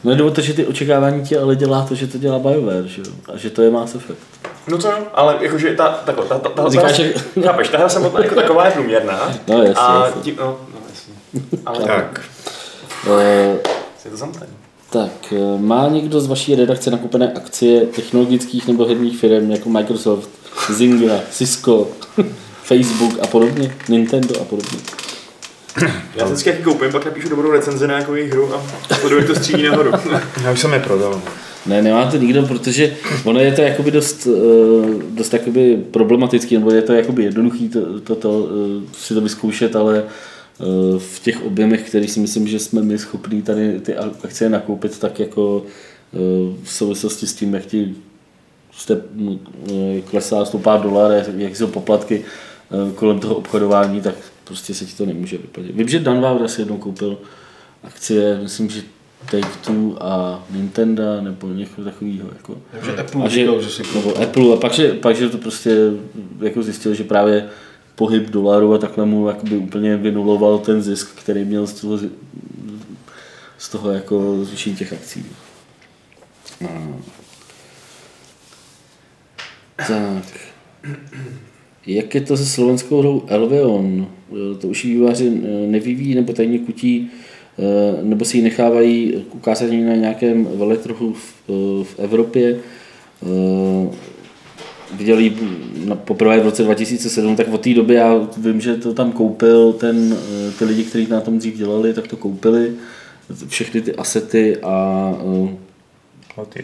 [0.03, 3.01] No nebo to, že ty očekávání tě ale dělá to, že to dělá BioWare, že
[3.01, 3.07] jo?
[3.34, 4.20] A že to je Mass Effect.
[4.67, 7.13] No co, jo, ale jakože ta, takhle, ta, ta, ta, Říkáš, ta, že-
[7.43, 9.32] chápeš, ta hra samotná jako taková je průměrná.
[9.47, 10.22] No jasně, a jasně.
[10.22, 11.13] tím, no, no jasně.
[11.65, 12.22] Ale Tak,
[13.20, 13.57] Eh,
[14.05, 14.47] je to zamten.
[14.89, 20.30] tak, eh, má někdo z vaší redakce nakupené akcie technologických nebo herních firm jako Microsoft,
[20.70, 21.88] Zynga, Cisco,
[22.70, 24.80] Facebook a podobně, Nintendo a podobně?
[26.15, 28.63] Já vždycky jak koupím, pak napíšu dobrou recenzi na nějakou hru a
[28.95, 29.91] sleduju, to střílí nahoru.
[30.43, 31.22] já už jsem je prodal.
[31.65, 32.93] Ne, nemá to nikdo, protože
[33.24, 37.99] ono je to jakoby dost, eh, dost jakoby problematický, nebo je to jakoby jednoduchý to,
[37.99, 40.63] to, to, eh, si to vyzkoušet, ale eh,
[40.99, 45.20] v těch objemech, který si myslím, že jsme my schopní tady ty akcie nakoupit, tak
[45.20, 45.63] jako
[46.13, 46.17] eh,
[46.63, 47.95] v souvislosti s tím, jak ti
[48.72, 49.39] jste, mm,
[50.11, 52.22] klesá, stoupá dolar, jak- jak jsou poplatky
[52.95, 55.76] kolem toho obchodování, tak prostě se ti to nemůže vyplatit.
[55.76, 57.17] Vím, že Dan Vávra si jednou koupil
[57.84, 58.82] akcie, myslím, že
[59.26, 62.30] Take-Two a Nintendo nebo někoho takového.
[62.38, 62.57] Jako.
[62.86, 65.38] Že Apple A že, říkal, že si nebo Apple a pak, že, pak, že to
[65.38, 65.76] prostě
[66.41, 67.49] jako zjistil, že právě
[67.95, 71.99] pohyb dolaru a takhle mu jakoby úplně vynuloval ten zisk, který měl z toho,
[73.57, 75.26] z toho jako zvýšení těch akcí.
[76.61, 77.01] No.
[79.78, 80.24] Tak.
[81.90, 84.08] Jak je to se slovenskou hrou Elveon?
[84.60, 85.30] To už ji vývojáři
[85.68, 87.10] nevyvíjí nebo tajně kutí,
[87.60, 92.58] eh, nebo si ji nechávají ukázat na nějakém veletrhu v, eh, v Evropě.
[93.24, 94.10] Eh,
[94.94, 95.38] Viděli ji
[95.96, 100.18] poprvé v roce 2007, tak od té doby já vím, že to tam koupil ten,
[100.18, 102.72] eh, ty lidi, kteří na tom dřív dělali, tak to koupili
[103.48, 105.14] všechny ty asety a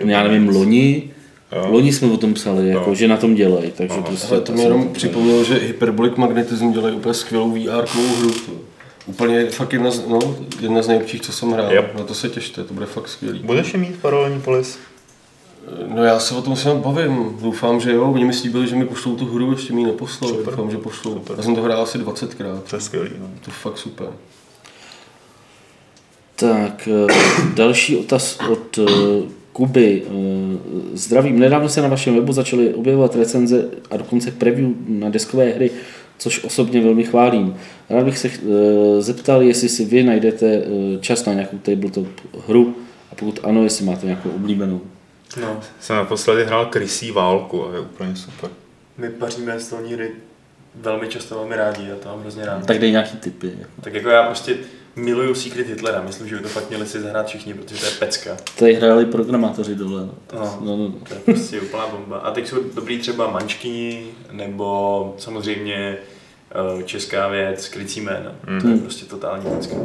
[0.02, 1.10] eh, já nevím, loni,
[1.52, 1.66] Jo.
[1.72, 2.96] loni jsme o tom psali, jako, Jo.
[2.96, 6.96] že na tom dělají, takže prostě Ale to mi jenom připomnělo, že Hyperbolic Magnetism dělají
[6.96, 8.32] úplně skvělou VR hru.
[8.32, 8.52] To.
[9.08, 10.20] Úplně fakt jedna z, no,
[10.62, 11.74] jedna z nejlepších, co jsem hrál.
[11.74, 11.96] Yep.
[11.98, 13.40] Na to se těšte, to bude fakt skvělý.
[13.40, 14.80] Budeš je mít paralelní polis?
[15.96, 17.38] No já se o tom s bavím.
[17.42, 18.12] Doufám, že jo.
[18.12, 20.38] Oni mi slíbili, že mi pošlou tu hru, ještě mi ji neposlali.
[20.46, 21.14] Doufám, že pošlou.
[21.14, 21.38] Super.
[21.38, 22.62] Já jsem to hrál asi 20krát.
[22.70, 23.26] To je skvělý, no.
[23.26, 24.08] To je fakt super.
[26.36, 27.14] Tak, eh,
[27.54, 28.84] další otaz od eh,
[29.56, 30.04] Kuby.
[30.06, 30.58] Eh,
[30.94, 35.72] Zdravím, nedávno se na vašem webu začaly objevovat recenze a dokonce preview na deskové hry,
[36.18, 37.56] což osobně velmi chválím.
[37.90, 42.08] Rád bych se eh, zeptal, jestli si vy najdete eh, čas na nějakou tabletop
[42.48, 42.76] hru
[43.12, 44.82] a pokud ano, jestli máte nějakou oblíbenou.
[45.42, 48.50] No, Jsem naposledy hrál Krysí válku a je úplně super.
[48.98, 50.12] my paříme stolní hry
[50.76, 52.66] velmi často velmi rádi a to mám hrozně rád.
[52.66, 53.48] Tak dej nějaký tipy.
[53.60, 53.72] Jako.
[53.82, 54.58] Tak jako já prostě
[54.96, 57.92] miluju Secret Hitlera, myslím, že by to fakt měli si zahrát všichni, protože to je
[57.92, 58.38] pecka.
[58.60, 60.02] Tady hráli programátoři dole.
[60.02, 60.14] No.
[60.34, 60.58] No.
[60.62, 60.94] No, no.
[61.08, 62.18] To je prostě úplná bomba.
[62.18, 65.98] A teď jsou dobrý třeba Mančky, nebo samozřejmě
[66.52, 68.36] eh, česká věc, krycí jména.
[68.48, 68.62] Mm.
[68.62, 69.76] To je prostě totální pecka.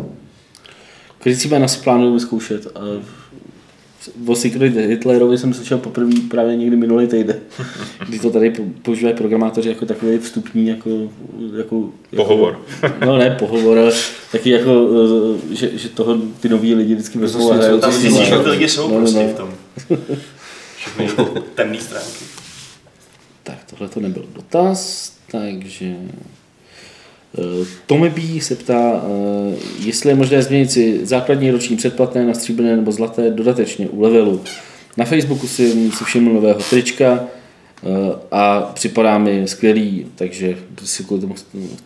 [1.18, 2.80] Krycí jména si plánuju vyzkoušet a
[4.26, 7.36] O Secret Hitlerovi jsem slyšel poprvé právě někdy minulý týden,
[8.08, 10.90] kdy to tady po- používají programátoři jako takový vstupní, jako,
[11.56, 12.60] jako, Pohovor.
[12.82, 13.92] Jako, no ne pohovor, ale
[14.32, 14.88] taky jako,
[15.50, 18.48] eh, že, že toho ty noví lidi vždycky vezmou a hrajou Tam zjistíš, že ty
[18.48, 19.28] lidi jsou No, no, prostě no.
[19.28, 19.54] v tom.
[20.76, 21.08] Všechny
[21.54, 22.24] temné stránky.
[23.42, 25.96] Tak tohle to nebyl dotaz, takže
[27.38, 32.34] eh, Tommy B se ptá, eh, jestli je možné změnit si základní roční předplatné na
[32.34, 34.40] stříbrné nebo zlaté dodatečně u levelu.
[34.96, 37.88] Na Facebooku si, si všiml nového trička eh,
[38.30, 41.34] a připadá mi skvělý, takže si kvůli tomu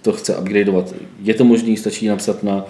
[0.03, 0.95] to chce upgradeovat.
[1.23, 2.65] Je to možný, stačí napsat na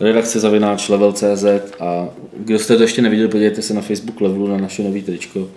[0.00, 1.44] redakce zavináč level.cz
[1.80, 5.48] a kdo jste to ještě neviděli, podívejte se na Facebook levelu na naše nový tričko.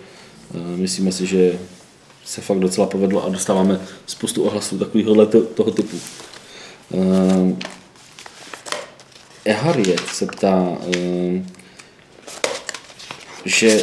[0.76, 1.58] Myslíme si, že
[2.28, 5.96] se fakt docela povedlo a dostáváme spoustu ohlasů takového toho typu.
[6.90, 7.52] Uh,
[9.44, 11.42] Ehariet se ptá, uh,
[13.44, 13.82] že,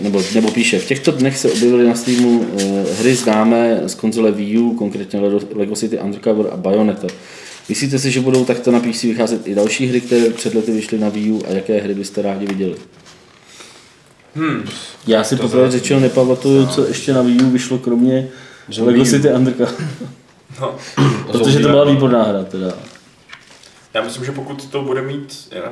[0.00, 2.60] nebo, nebo píše, v těchto dnech se objevily na Steamu uh,
[3.00, 7.06] hry známé z konzole Wii U, konkrétně Lego- City Undercover a Bayonetta.
[7.68, 10.98] Myslíte si, že budou takto na PC vycházet i další hry, které před lety vyšly
[10.98, 12.74] na Wii U a jaké hry byste rádi viděli?
[14.34, 14.64] Hmm.
[15.06, 18.28] Já si poprvé řečeno nepamatuju, co ještě na Wii U vyšlo kromě.
[18.78, 19.74] Lego City Undercover.
[20.60, 20.74] No.
[21.32, 22.72] Protože to byla výborná hra teda.
[23.94, 25.48] Já myslím, že pokud to bude mít...
[25.52, 25.62] Já...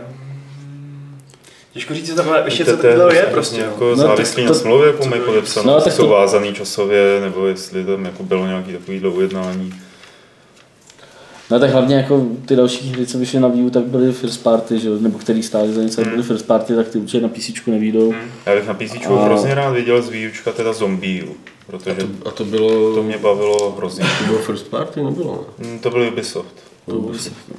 [1.72, 3.60] Těžko říct, tam ještě co To je prostě prostě.
[3.60, 7.20] jako No, závislý na smlouvě, jakou co mají podepsanou, no, no, jsou to- vázaný časově,
[7.20, 9.74] nebo jestli tam jako bylo nějaký takový ujednání.
[11.50, 14.78] No tak hlavně jako ty další hry, co vyšly na Wii tak byly first party,
[14.78, 14.88] že?
[14.88, 16.10] jo, nebo který stály za něco, hmm.
[16.10, 18.10] byly first party, tak ty určitě na PC nevídou.
[18.12, 18.30] Hmm.
[18.46, 21.24] Já bych na PC A- hrozně rád viděl z výučka teda zombie,
[21.66, 21.96] protože
[22.26, 24.04] A to bylo, to mě bavilo hrozně.
[24.18, 25.46] to bylo first party, nebylo?
[25.58, 25.66] ne?
[25.68, 26.54] Hm, To byl Ubisoft.
[26.86, 27.12] To bylo
[27.48, 27.56] no.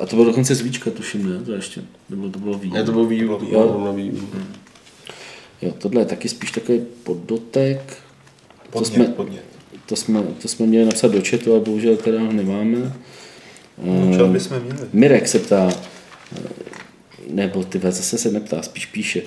[0.00, 1.44] A to bylo dokonce z Víčka, tuším, ne?
[1.44, 2.72] To ještě, nebo to bylo Wii.
[2.72, 3.38] Ne, to bylo Wii to Jo.
[3.68, 4.28] bylo na Wii U.
[5.62, 7.96] Jo, tohle je taky spíš takový poddotek.
[8.70, 9.44] To Podnět, jsme, podnět.
[9.90, 12.92] To, jsme, to jsme měli napsat do chatu, ale bohužel teda ho nemáme.
[13.84, 14.78] No, čas bychom měli.
[14.92, 15.70] Mirek se ptá,
[17.30, 19.22] nebo ty zase se neptá, spíš píše.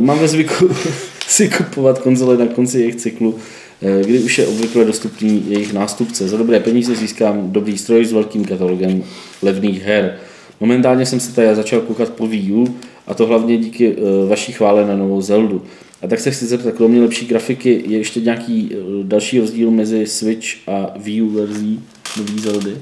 [0.00, 0.70] Mám ve zvyku
[1.28, 3.38] si kupovat konzole na konci jejich cyklu,
[3.82, 6.28] eh, kdy už je obvykle dostupný jejich nástupce.
[6.28, 9.04] Za dobré peníze získám dobrý stroj s velkým katalogem
[9.42, 10.16] levných her.
[10.60, 14.52] Momentálně jsem se tady začal koukat po Wii U a to hlavně díky eh, vaší
[14.52, 15.62] chvále na novou Zeldu.
[16.02, 20.06] A tak se chci zeptat, kromě lepší grafiky, je ještě nějaký eh, další rozdíl mezi
[20.06, 21.80] Switch a Wii U verzí
[22.16, 22.78] nový Zeldy?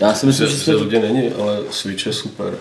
[0.00, 2.58] Já si myslím, že jsme to Zeldě není, ale Switch je super.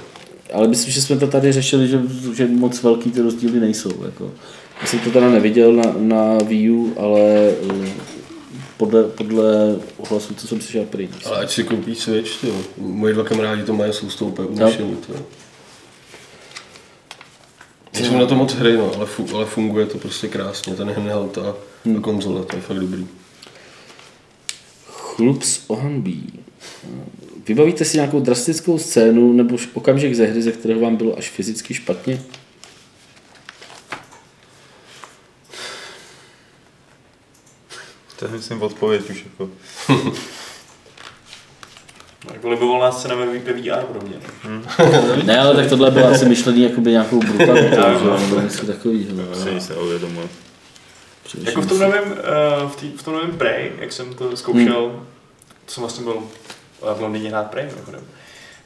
[0.53, 2.01] ale myslím, že jsme to tady řešili, že,
[2.33, 4.03] že moc velký ty rozdíly nejsou.
[4.05, 4.31] Jako.
[4.81, 7.21] Já jsem to teda neviděl na, na Wii U, ale
[7.85, 7.89] eh,
[8.77, 11.09] podle, podle ohlasů, co jsem slyšel prý.
[11.25, 12.47] Ale ať si koupí Switch, ty.
[12.77, 14.83] Moji dva kamarádi to mají, jsou z toho úplně ty.
[18.01, 21.37] Nejsou na to moc hry, no, ale, fu, ale funguje to prostě krásně, ten handheld
[21.37, 21.55] a,
[21.97, 23.07] a konzole, to je fakt dobrý.
[24.87, 26.39] Chlups Ohanbí.
[27.47, 31.73] Vybavíte si nějakou drastickou scénu nebo okamžik ze hry, ze kterého vám bylo až fyzicky
[31.73, 32.23] špatně?
[38.19, 39.49] To je myslím odpověď už jako.
[42.33, 44.15] Jako libovolná scéna ve ve VR pro mě.
[45.23, 49.35] Ne, ale tak tohle bylo asi myšlený jakoby nějakou brutalitou, že jo, nebo něco takového.
[49.43, 50.27] Si nic neuvědomuje.
[51.43, 52.03] Jako v tom novém,
[52.63, 55.05] uh, v, tý, v tom novém Prey, jak jsem to zkoušel, Hmm.
[55.65, 56.17] to jsem vlastně byl
[56.81, 58.01] eh, v Londýně hrát Prey, mimochodem,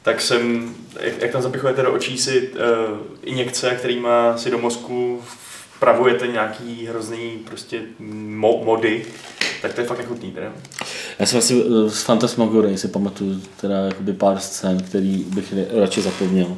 [0.02, 2.58] tak jsem, jak, jak tam zapichujete do očí si uh,
[3.22, 5.22] injekce, kterýma si do mozku
[5.76, 7.80] vpravujete nějaký hrozný prostě
[8.28, 9.04] mo- mody,
[9.62, 10.52] tak to je fakt nechutný teda.
[11.18, 16.02] Já si vlastně eh, z Fantasmagory si pamatuju teda jakoby pár scén, který bych radši
[16.02, 16.56] zapomněl.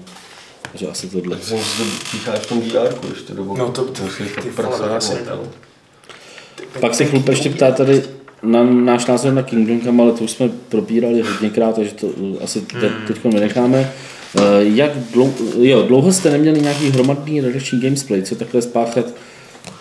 [0.73, 1.37] Takže asi tohle.
[1.37, 3.59] Tak jsem si to píchá v tom VR ještě do boku.
[3.59, 4.03] No to, to,
[4.43, 4.63] ty,
[4.97, 5.39] asi nedal.
[5.39, 6.81] to.
[6.81, 8.03] Pak se chlup ještě ptá tady
[8.43, 12.37] na náš názor na Kingdom Come, ale to už jsme probírali hodněkrát, takže to uh,
[12.43, 13.93] asi te, teď vynecháme.
[14.35, 19.07] Uh, Jak dlouho, jo, dlouho jste neměli nějaký hromadný redakční gamesplay, co takhle spáchat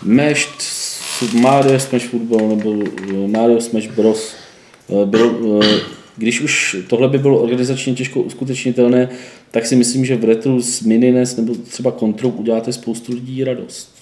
[0.02, 0.48] Mesh,
[1.32, 2.74] Mario Smash Football nebo
[3.26, 4.43] Mario Smash Bros.
[4.88, 5.64] Uh, Bylo, uh,
[6.16, 9.08] když už tohle by bylo organizačně těžko uskutečnitelné,
[9.50, 13.94] tak si myslím, že v retru s Minines nebo třeba Control uděláte spoustu lidí radost.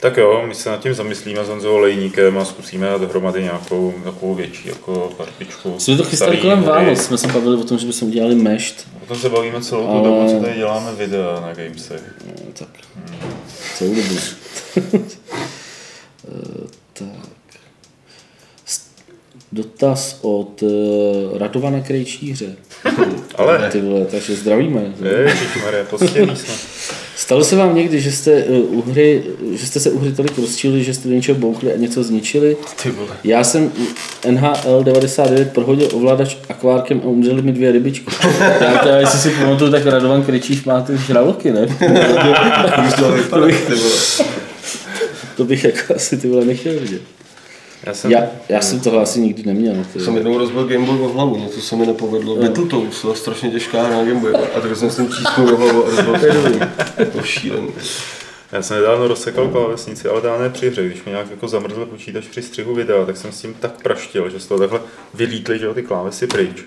[0.00, 3.94] Tak jo, my se nad tím zamyslíme s Honzou Olejníkem a zkusíme dát dohromady nějakou
[4.04, 5.74] takovou větší jako partičku.
[5.78, 6.62] Jsme to chystali kolem.
[6.62, 8.88] Vánoc, jsme se bavili o tom, že bychom udělali mešt.
[9.02, 12.14] O tom se bavíme celou tu dobu, co tady děláme videa na Gamesech.
[12.26, 12.68] No, tak,
[13.74, 14.14] celou dobu.
[16.28, 17.43] Eh, tak.
[19.54, 22.46] Dotaz od uh, Radovana Krejčíře.
[23.34, 24.92] Ale, Ty vole, takže zdravíme.
[25.26, 26.54] ježišmarja, postěný jsme.
[27.16, 29.22] Stalo se vám někdy, že jste, uh, u hry,
[29.52, 32.56] že jste se u hry tolik rozčili, že jste do něčeho bouchli a něco zničili?
[32.82, 33.08] Ty vole.
[33.24, 33.72] Já jsem
[34.30, 38.06] NHL 99 prohodil ovladač akvárkem a umřeli mi dvě rybičky.
[38.60, 41.66] Já teda, jestli si pamatuju, tak Radovan Kryčíš má ty žraloky, ne?
[42.98, 43.52] to vole.
[45.36, 47.02] To bych jako asi ty vole nechtěl vidět.
[47.86, 49.74] Já jsem, Já, já jsem tohle asi nikdy neměl.
[49.92, 50.00] Ty.
[50.00, 52.36] Jsem jednou rozbil Gameboy o hlavu, něco se mi nepovedlo.
[52.36, 54.34] Battletoads, to je strašně těžká hra na Gameboy.
[54.34, 56.60] A tak jsem s tím čísknul do hlavu a rozbil to je dobrý.
[57.12, 57.68] To šílený.
[58.52, 60.86] já jsem nedávno rozsekal klávesnici, ale dá ne při hře.
[60.86, 64.30] Když mi nějak jako zamrzl počítač při střihu videa, tak jsem s tím tak praštil,
[64.30, 64.80] že z toho takhle
[65.14, 66.64] vylítly že jo, ty klávesy pryč.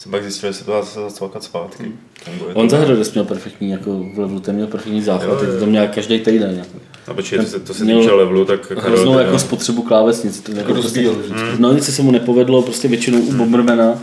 [0.00, 1.92] Jsem pak zjistil, že se to dá zase zacvakat zpátky.
[2.24, 2.30] To.
[2.54, 5.60] On za Hrodes měl perfektní, jako v levelu, ten měl perfektní záchvat, Jo, jo.
[5.60, 6.58] to měl každý týden.
[6.58, 6.78] Jako.
[7.08, 10.40] No počkej, to se, to se týče levelu, tak Hroznou Karel, jako spotřebu klávesnic.
[10.40, 11.36] To jako prostě, rozbíjel vždycky.
[11.58, 13.98] no nic se mu nepovedlo, prostě většinou u Bombermana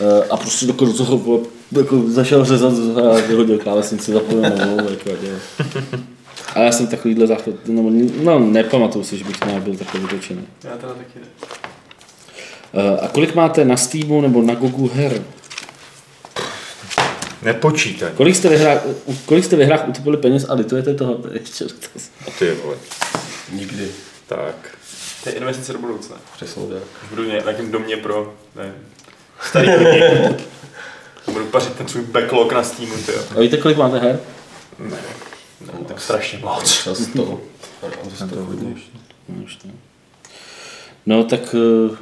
[0.00, 1.40] eh, a prostě do toho vole,
[1.72, 2.72] jako zašel řezat
[3.12, 4.90] a vyhodil klávesnici, zapojil novou.
[4.90, 5.44] Jako, a
[6.54, 7.90] a já jsem takovýhle záchvat, no,
[8.22, 10.42] no nepamatuju si, že bych nějak byl takový vytočený.
[10.64, 11.26] Já teda taky ne.
[12.76, 15.22] Eh, a kolik máte na Steamu nebo na Gogu her?
[17.42, 18.10] Nepočítaj.
[18.14, 18.82] Kolik jste, ve hrách,
[19.26, 21.14] kolik jste ve hrách utopili peněz a litujete toho?
[21.14, 22.10] To je ještě dotaz.
[22.38, 22.76] Ty vole.
[23.52, 23.88] Nikdy.
[24.26, 24.78] Tak.
[25.24, 26.16] To je investice do budoucna.
[26.36, 26.82] Přesně tak.
[27.10, 28.74] Budu ně, nějakým domě pro, nevím,
[29.40, 29.68] starý
[31.32, 33.18] budu pařit ten svůj backlog na Steamu, tyjo.
[33.36, 34.20] A víte, kolik máte her?
[34.78, 36.82] No, tak strašně moc.
[36.82, 37.40] Čas to.
[38.30, 38.74] To hodně.
[39.28, 39.44] No.
[41.06, 41.96] No tak eh,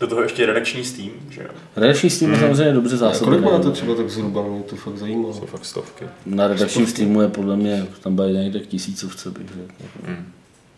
[0.00, 1.48] Do toho ještě redakční Steam, že jo.
[1.76, 3.42] redakční Steam je samozřejmě dobře A zásobený.
[3.42, 5.34] kolik máte třeba tak zhruba, mě to fakt zajímalo.
[5.34, 6.04] Jsou fakt stovky.
[6.26, 9.72] Na redakčním Steamu je podle mě, tam bude někde tisícovce, bych řekl.
[10.08, 10.26] Mm.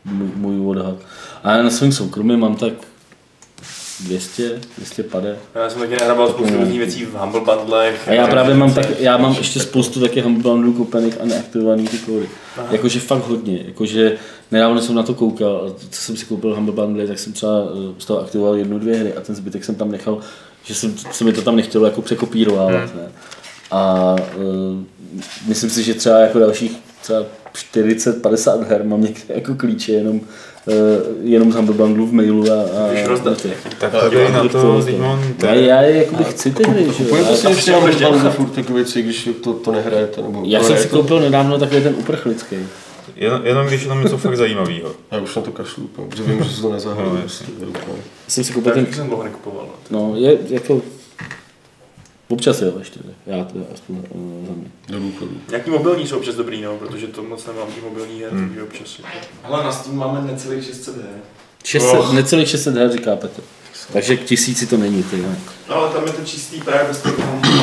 [0.04, 0.94] Můj, můj odhad.
[1.42, 2.72] A já na svém soukromí mám tak
[4.04, 5.38] 200, 250.
[5.54, 8.08] Já jsem taky nahrával spoustu různých věcí v Humble Bundlech.
[8.08, 11.90] A já právě mám, tak, já mám ještě spoustu taky Humble Bundlů koupených a neaktivovaných
[11.90, 12.28] ty kódy.
[12.70, 13.62] Jakože fakt hodně.
[13.66, 14.16] Jakože
[14.50, 17.52] nedávno jsem na to koukal, a co jsem si koupil Humble Bundle, tak jsem třeba
[17.52, 20.18] eh, z toho aktivoval jednu, dvě hry a ten zbytek jsem tam nechal,
[20.64, 22.94] že jsem, se mi to tam nechtělo jako překopírovávat.
[22.94, 23.08] Ne?
[23.70, 24.82] A uh,
[25.46, 27.24] myslím si, že třeba jako dalších třeba
[27.74, 30.20] 40-50 her mám někde jako klíče jenom,
[31.22, 33.42] jenom z Humble Bundlu v mailu a, a rozdat.
[33.42, 33.50] ty.
[33.78, 36.88] Tak Ale podívej na to- to, to- mám Já, já jakoby chci ty hry, že
[36.88, 36.94] jo.
[36.96, 37.80] Kupujete si ještě na
[38.10, 40.22] Bundle furt takové věci, když to, to nehrajete?
[40.22, 42.56] Nebo Já to jsem si koupil nedávno takový ten uprchlický.
[43.16, 44.90] Jen, jenom když je tam něco fakt zajímavého.
[45.10, 47.10] Já už na to kašlu, protože vím, že se to nezahraju.
[47.14, 47.44] No, prostě.
[48.28, 49.66] Jsem si koupil ten, jsem dlouho nekupoval.
[49.90, 49.98] no.
[50.08, 50.82] no je jako,
[52.30, 54.70] občas jo ještě, já to aspoň uh, za mě.
[54.88, 55.30] Do důchodu.
[55.48, 58.98] Nějaký mobilní jsou občas dobrý, no, protože to moc nemám ty mobilní her, takže občas
[58.98, 59.26] jako...
[59.42, 61.04] Hele, na Steam máme necelých 600 her.
[61.64, 62.14] 600, Oh.
[62.14, 63.40] necelých 600 her, říká Petr.
[63.92, 65.28] Takže k tisíci to není, ty jo.
[65.68, 67.16] No, ale tam je to čistý právě bez toho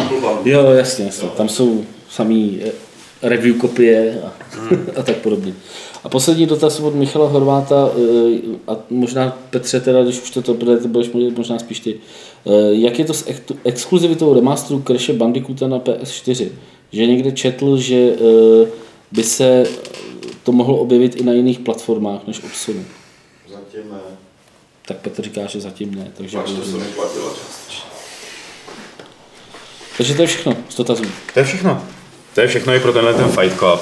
[0.09, 0.51] Bundle.
[0.51, 1.29] Jo, jasně, jasně.
[1.29, 2.71] Tam jsou samý eh,
[3.21, 4.31] review kopie a,
[4.99, 5.53] a tak podobně.
[6.03, 10.53] A poslední dotaz od Michala Horváta, eh, a možná Petře, teda, když už to, to,
[10.53, 11.99] to budeš mluvit možná spíš ty.
[12.47, 16.49] Eh, Jak je to s ex- exkluzivitou remasteru Crash Bandicoota na PS4?
[16.91, 18.67] Že někde četl, že eh,
[19.11, 19.63] by se
[20.43, 22.85] to mohlo objevit i na jiných platformách než od Sony.
[23.51, 23.99] Zatím ne.
[24.85, 26.11] Tak Petr říká, že zatím ne.
[26.17, 27.83] Takže, Až to se mi platilo částečně.
[29.97, 31.03] takže to je všechno z dotazů.
[31.33, 31.83] To je všechno.
[32.35, 33.79] To je všechno i pro tenhle ten Fight Club.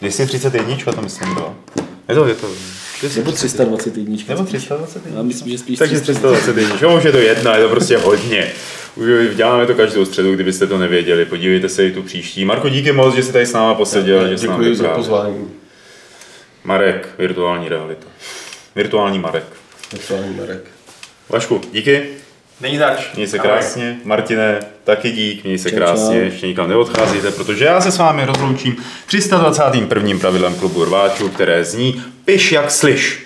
[0.00, 1.54] 231 to myslím bylo.
[2.08, 2.46] Je to, je to.
[3.16, 4.16] Nebo 321.
[4.28, 5.18] Nebo 321.
[5.18, 6.78] Já myslím, že spíš Takže 321.
[6.82, 8.52] Jo, už je to jedna, je to prostě hodně.
[8.96, 11.24] Už děláme to každou středu, kdybyste to nevěděli.
[11.24, 12.44] Podívejte se i tu příští.
[12.44, 14.38] Marko, díky moc, že jsi tady s náma poseděl.
[14.38, 15.50] jsi nám Děkuji za pozvání.
[16.64, 18.06] Marek, virtuální realita.
[18.76, 19.44] Virtuální Marek.
[19.92, 20.64] Virtuální Marek.
[21.28, 22.23] Vašku, díky.
[22.60, 23.14] Není zač.
[23.14, 23.50] Měj se Ahoj.
[23.50, 23.96] krásně.
[24.04, 25.44] Martine, taky dík.
[25.44, 26.16] Měj se Čau, krásně.
[26.18, 26.24] čau.
[26.24, 28.76] Ještě nikam neodcházíte, protože já se s vámi rozloučím
[29.06, 30.18] 321.
[30.18, 33.20] pravidlem klubu rváčů, které zní Piš jak slyš.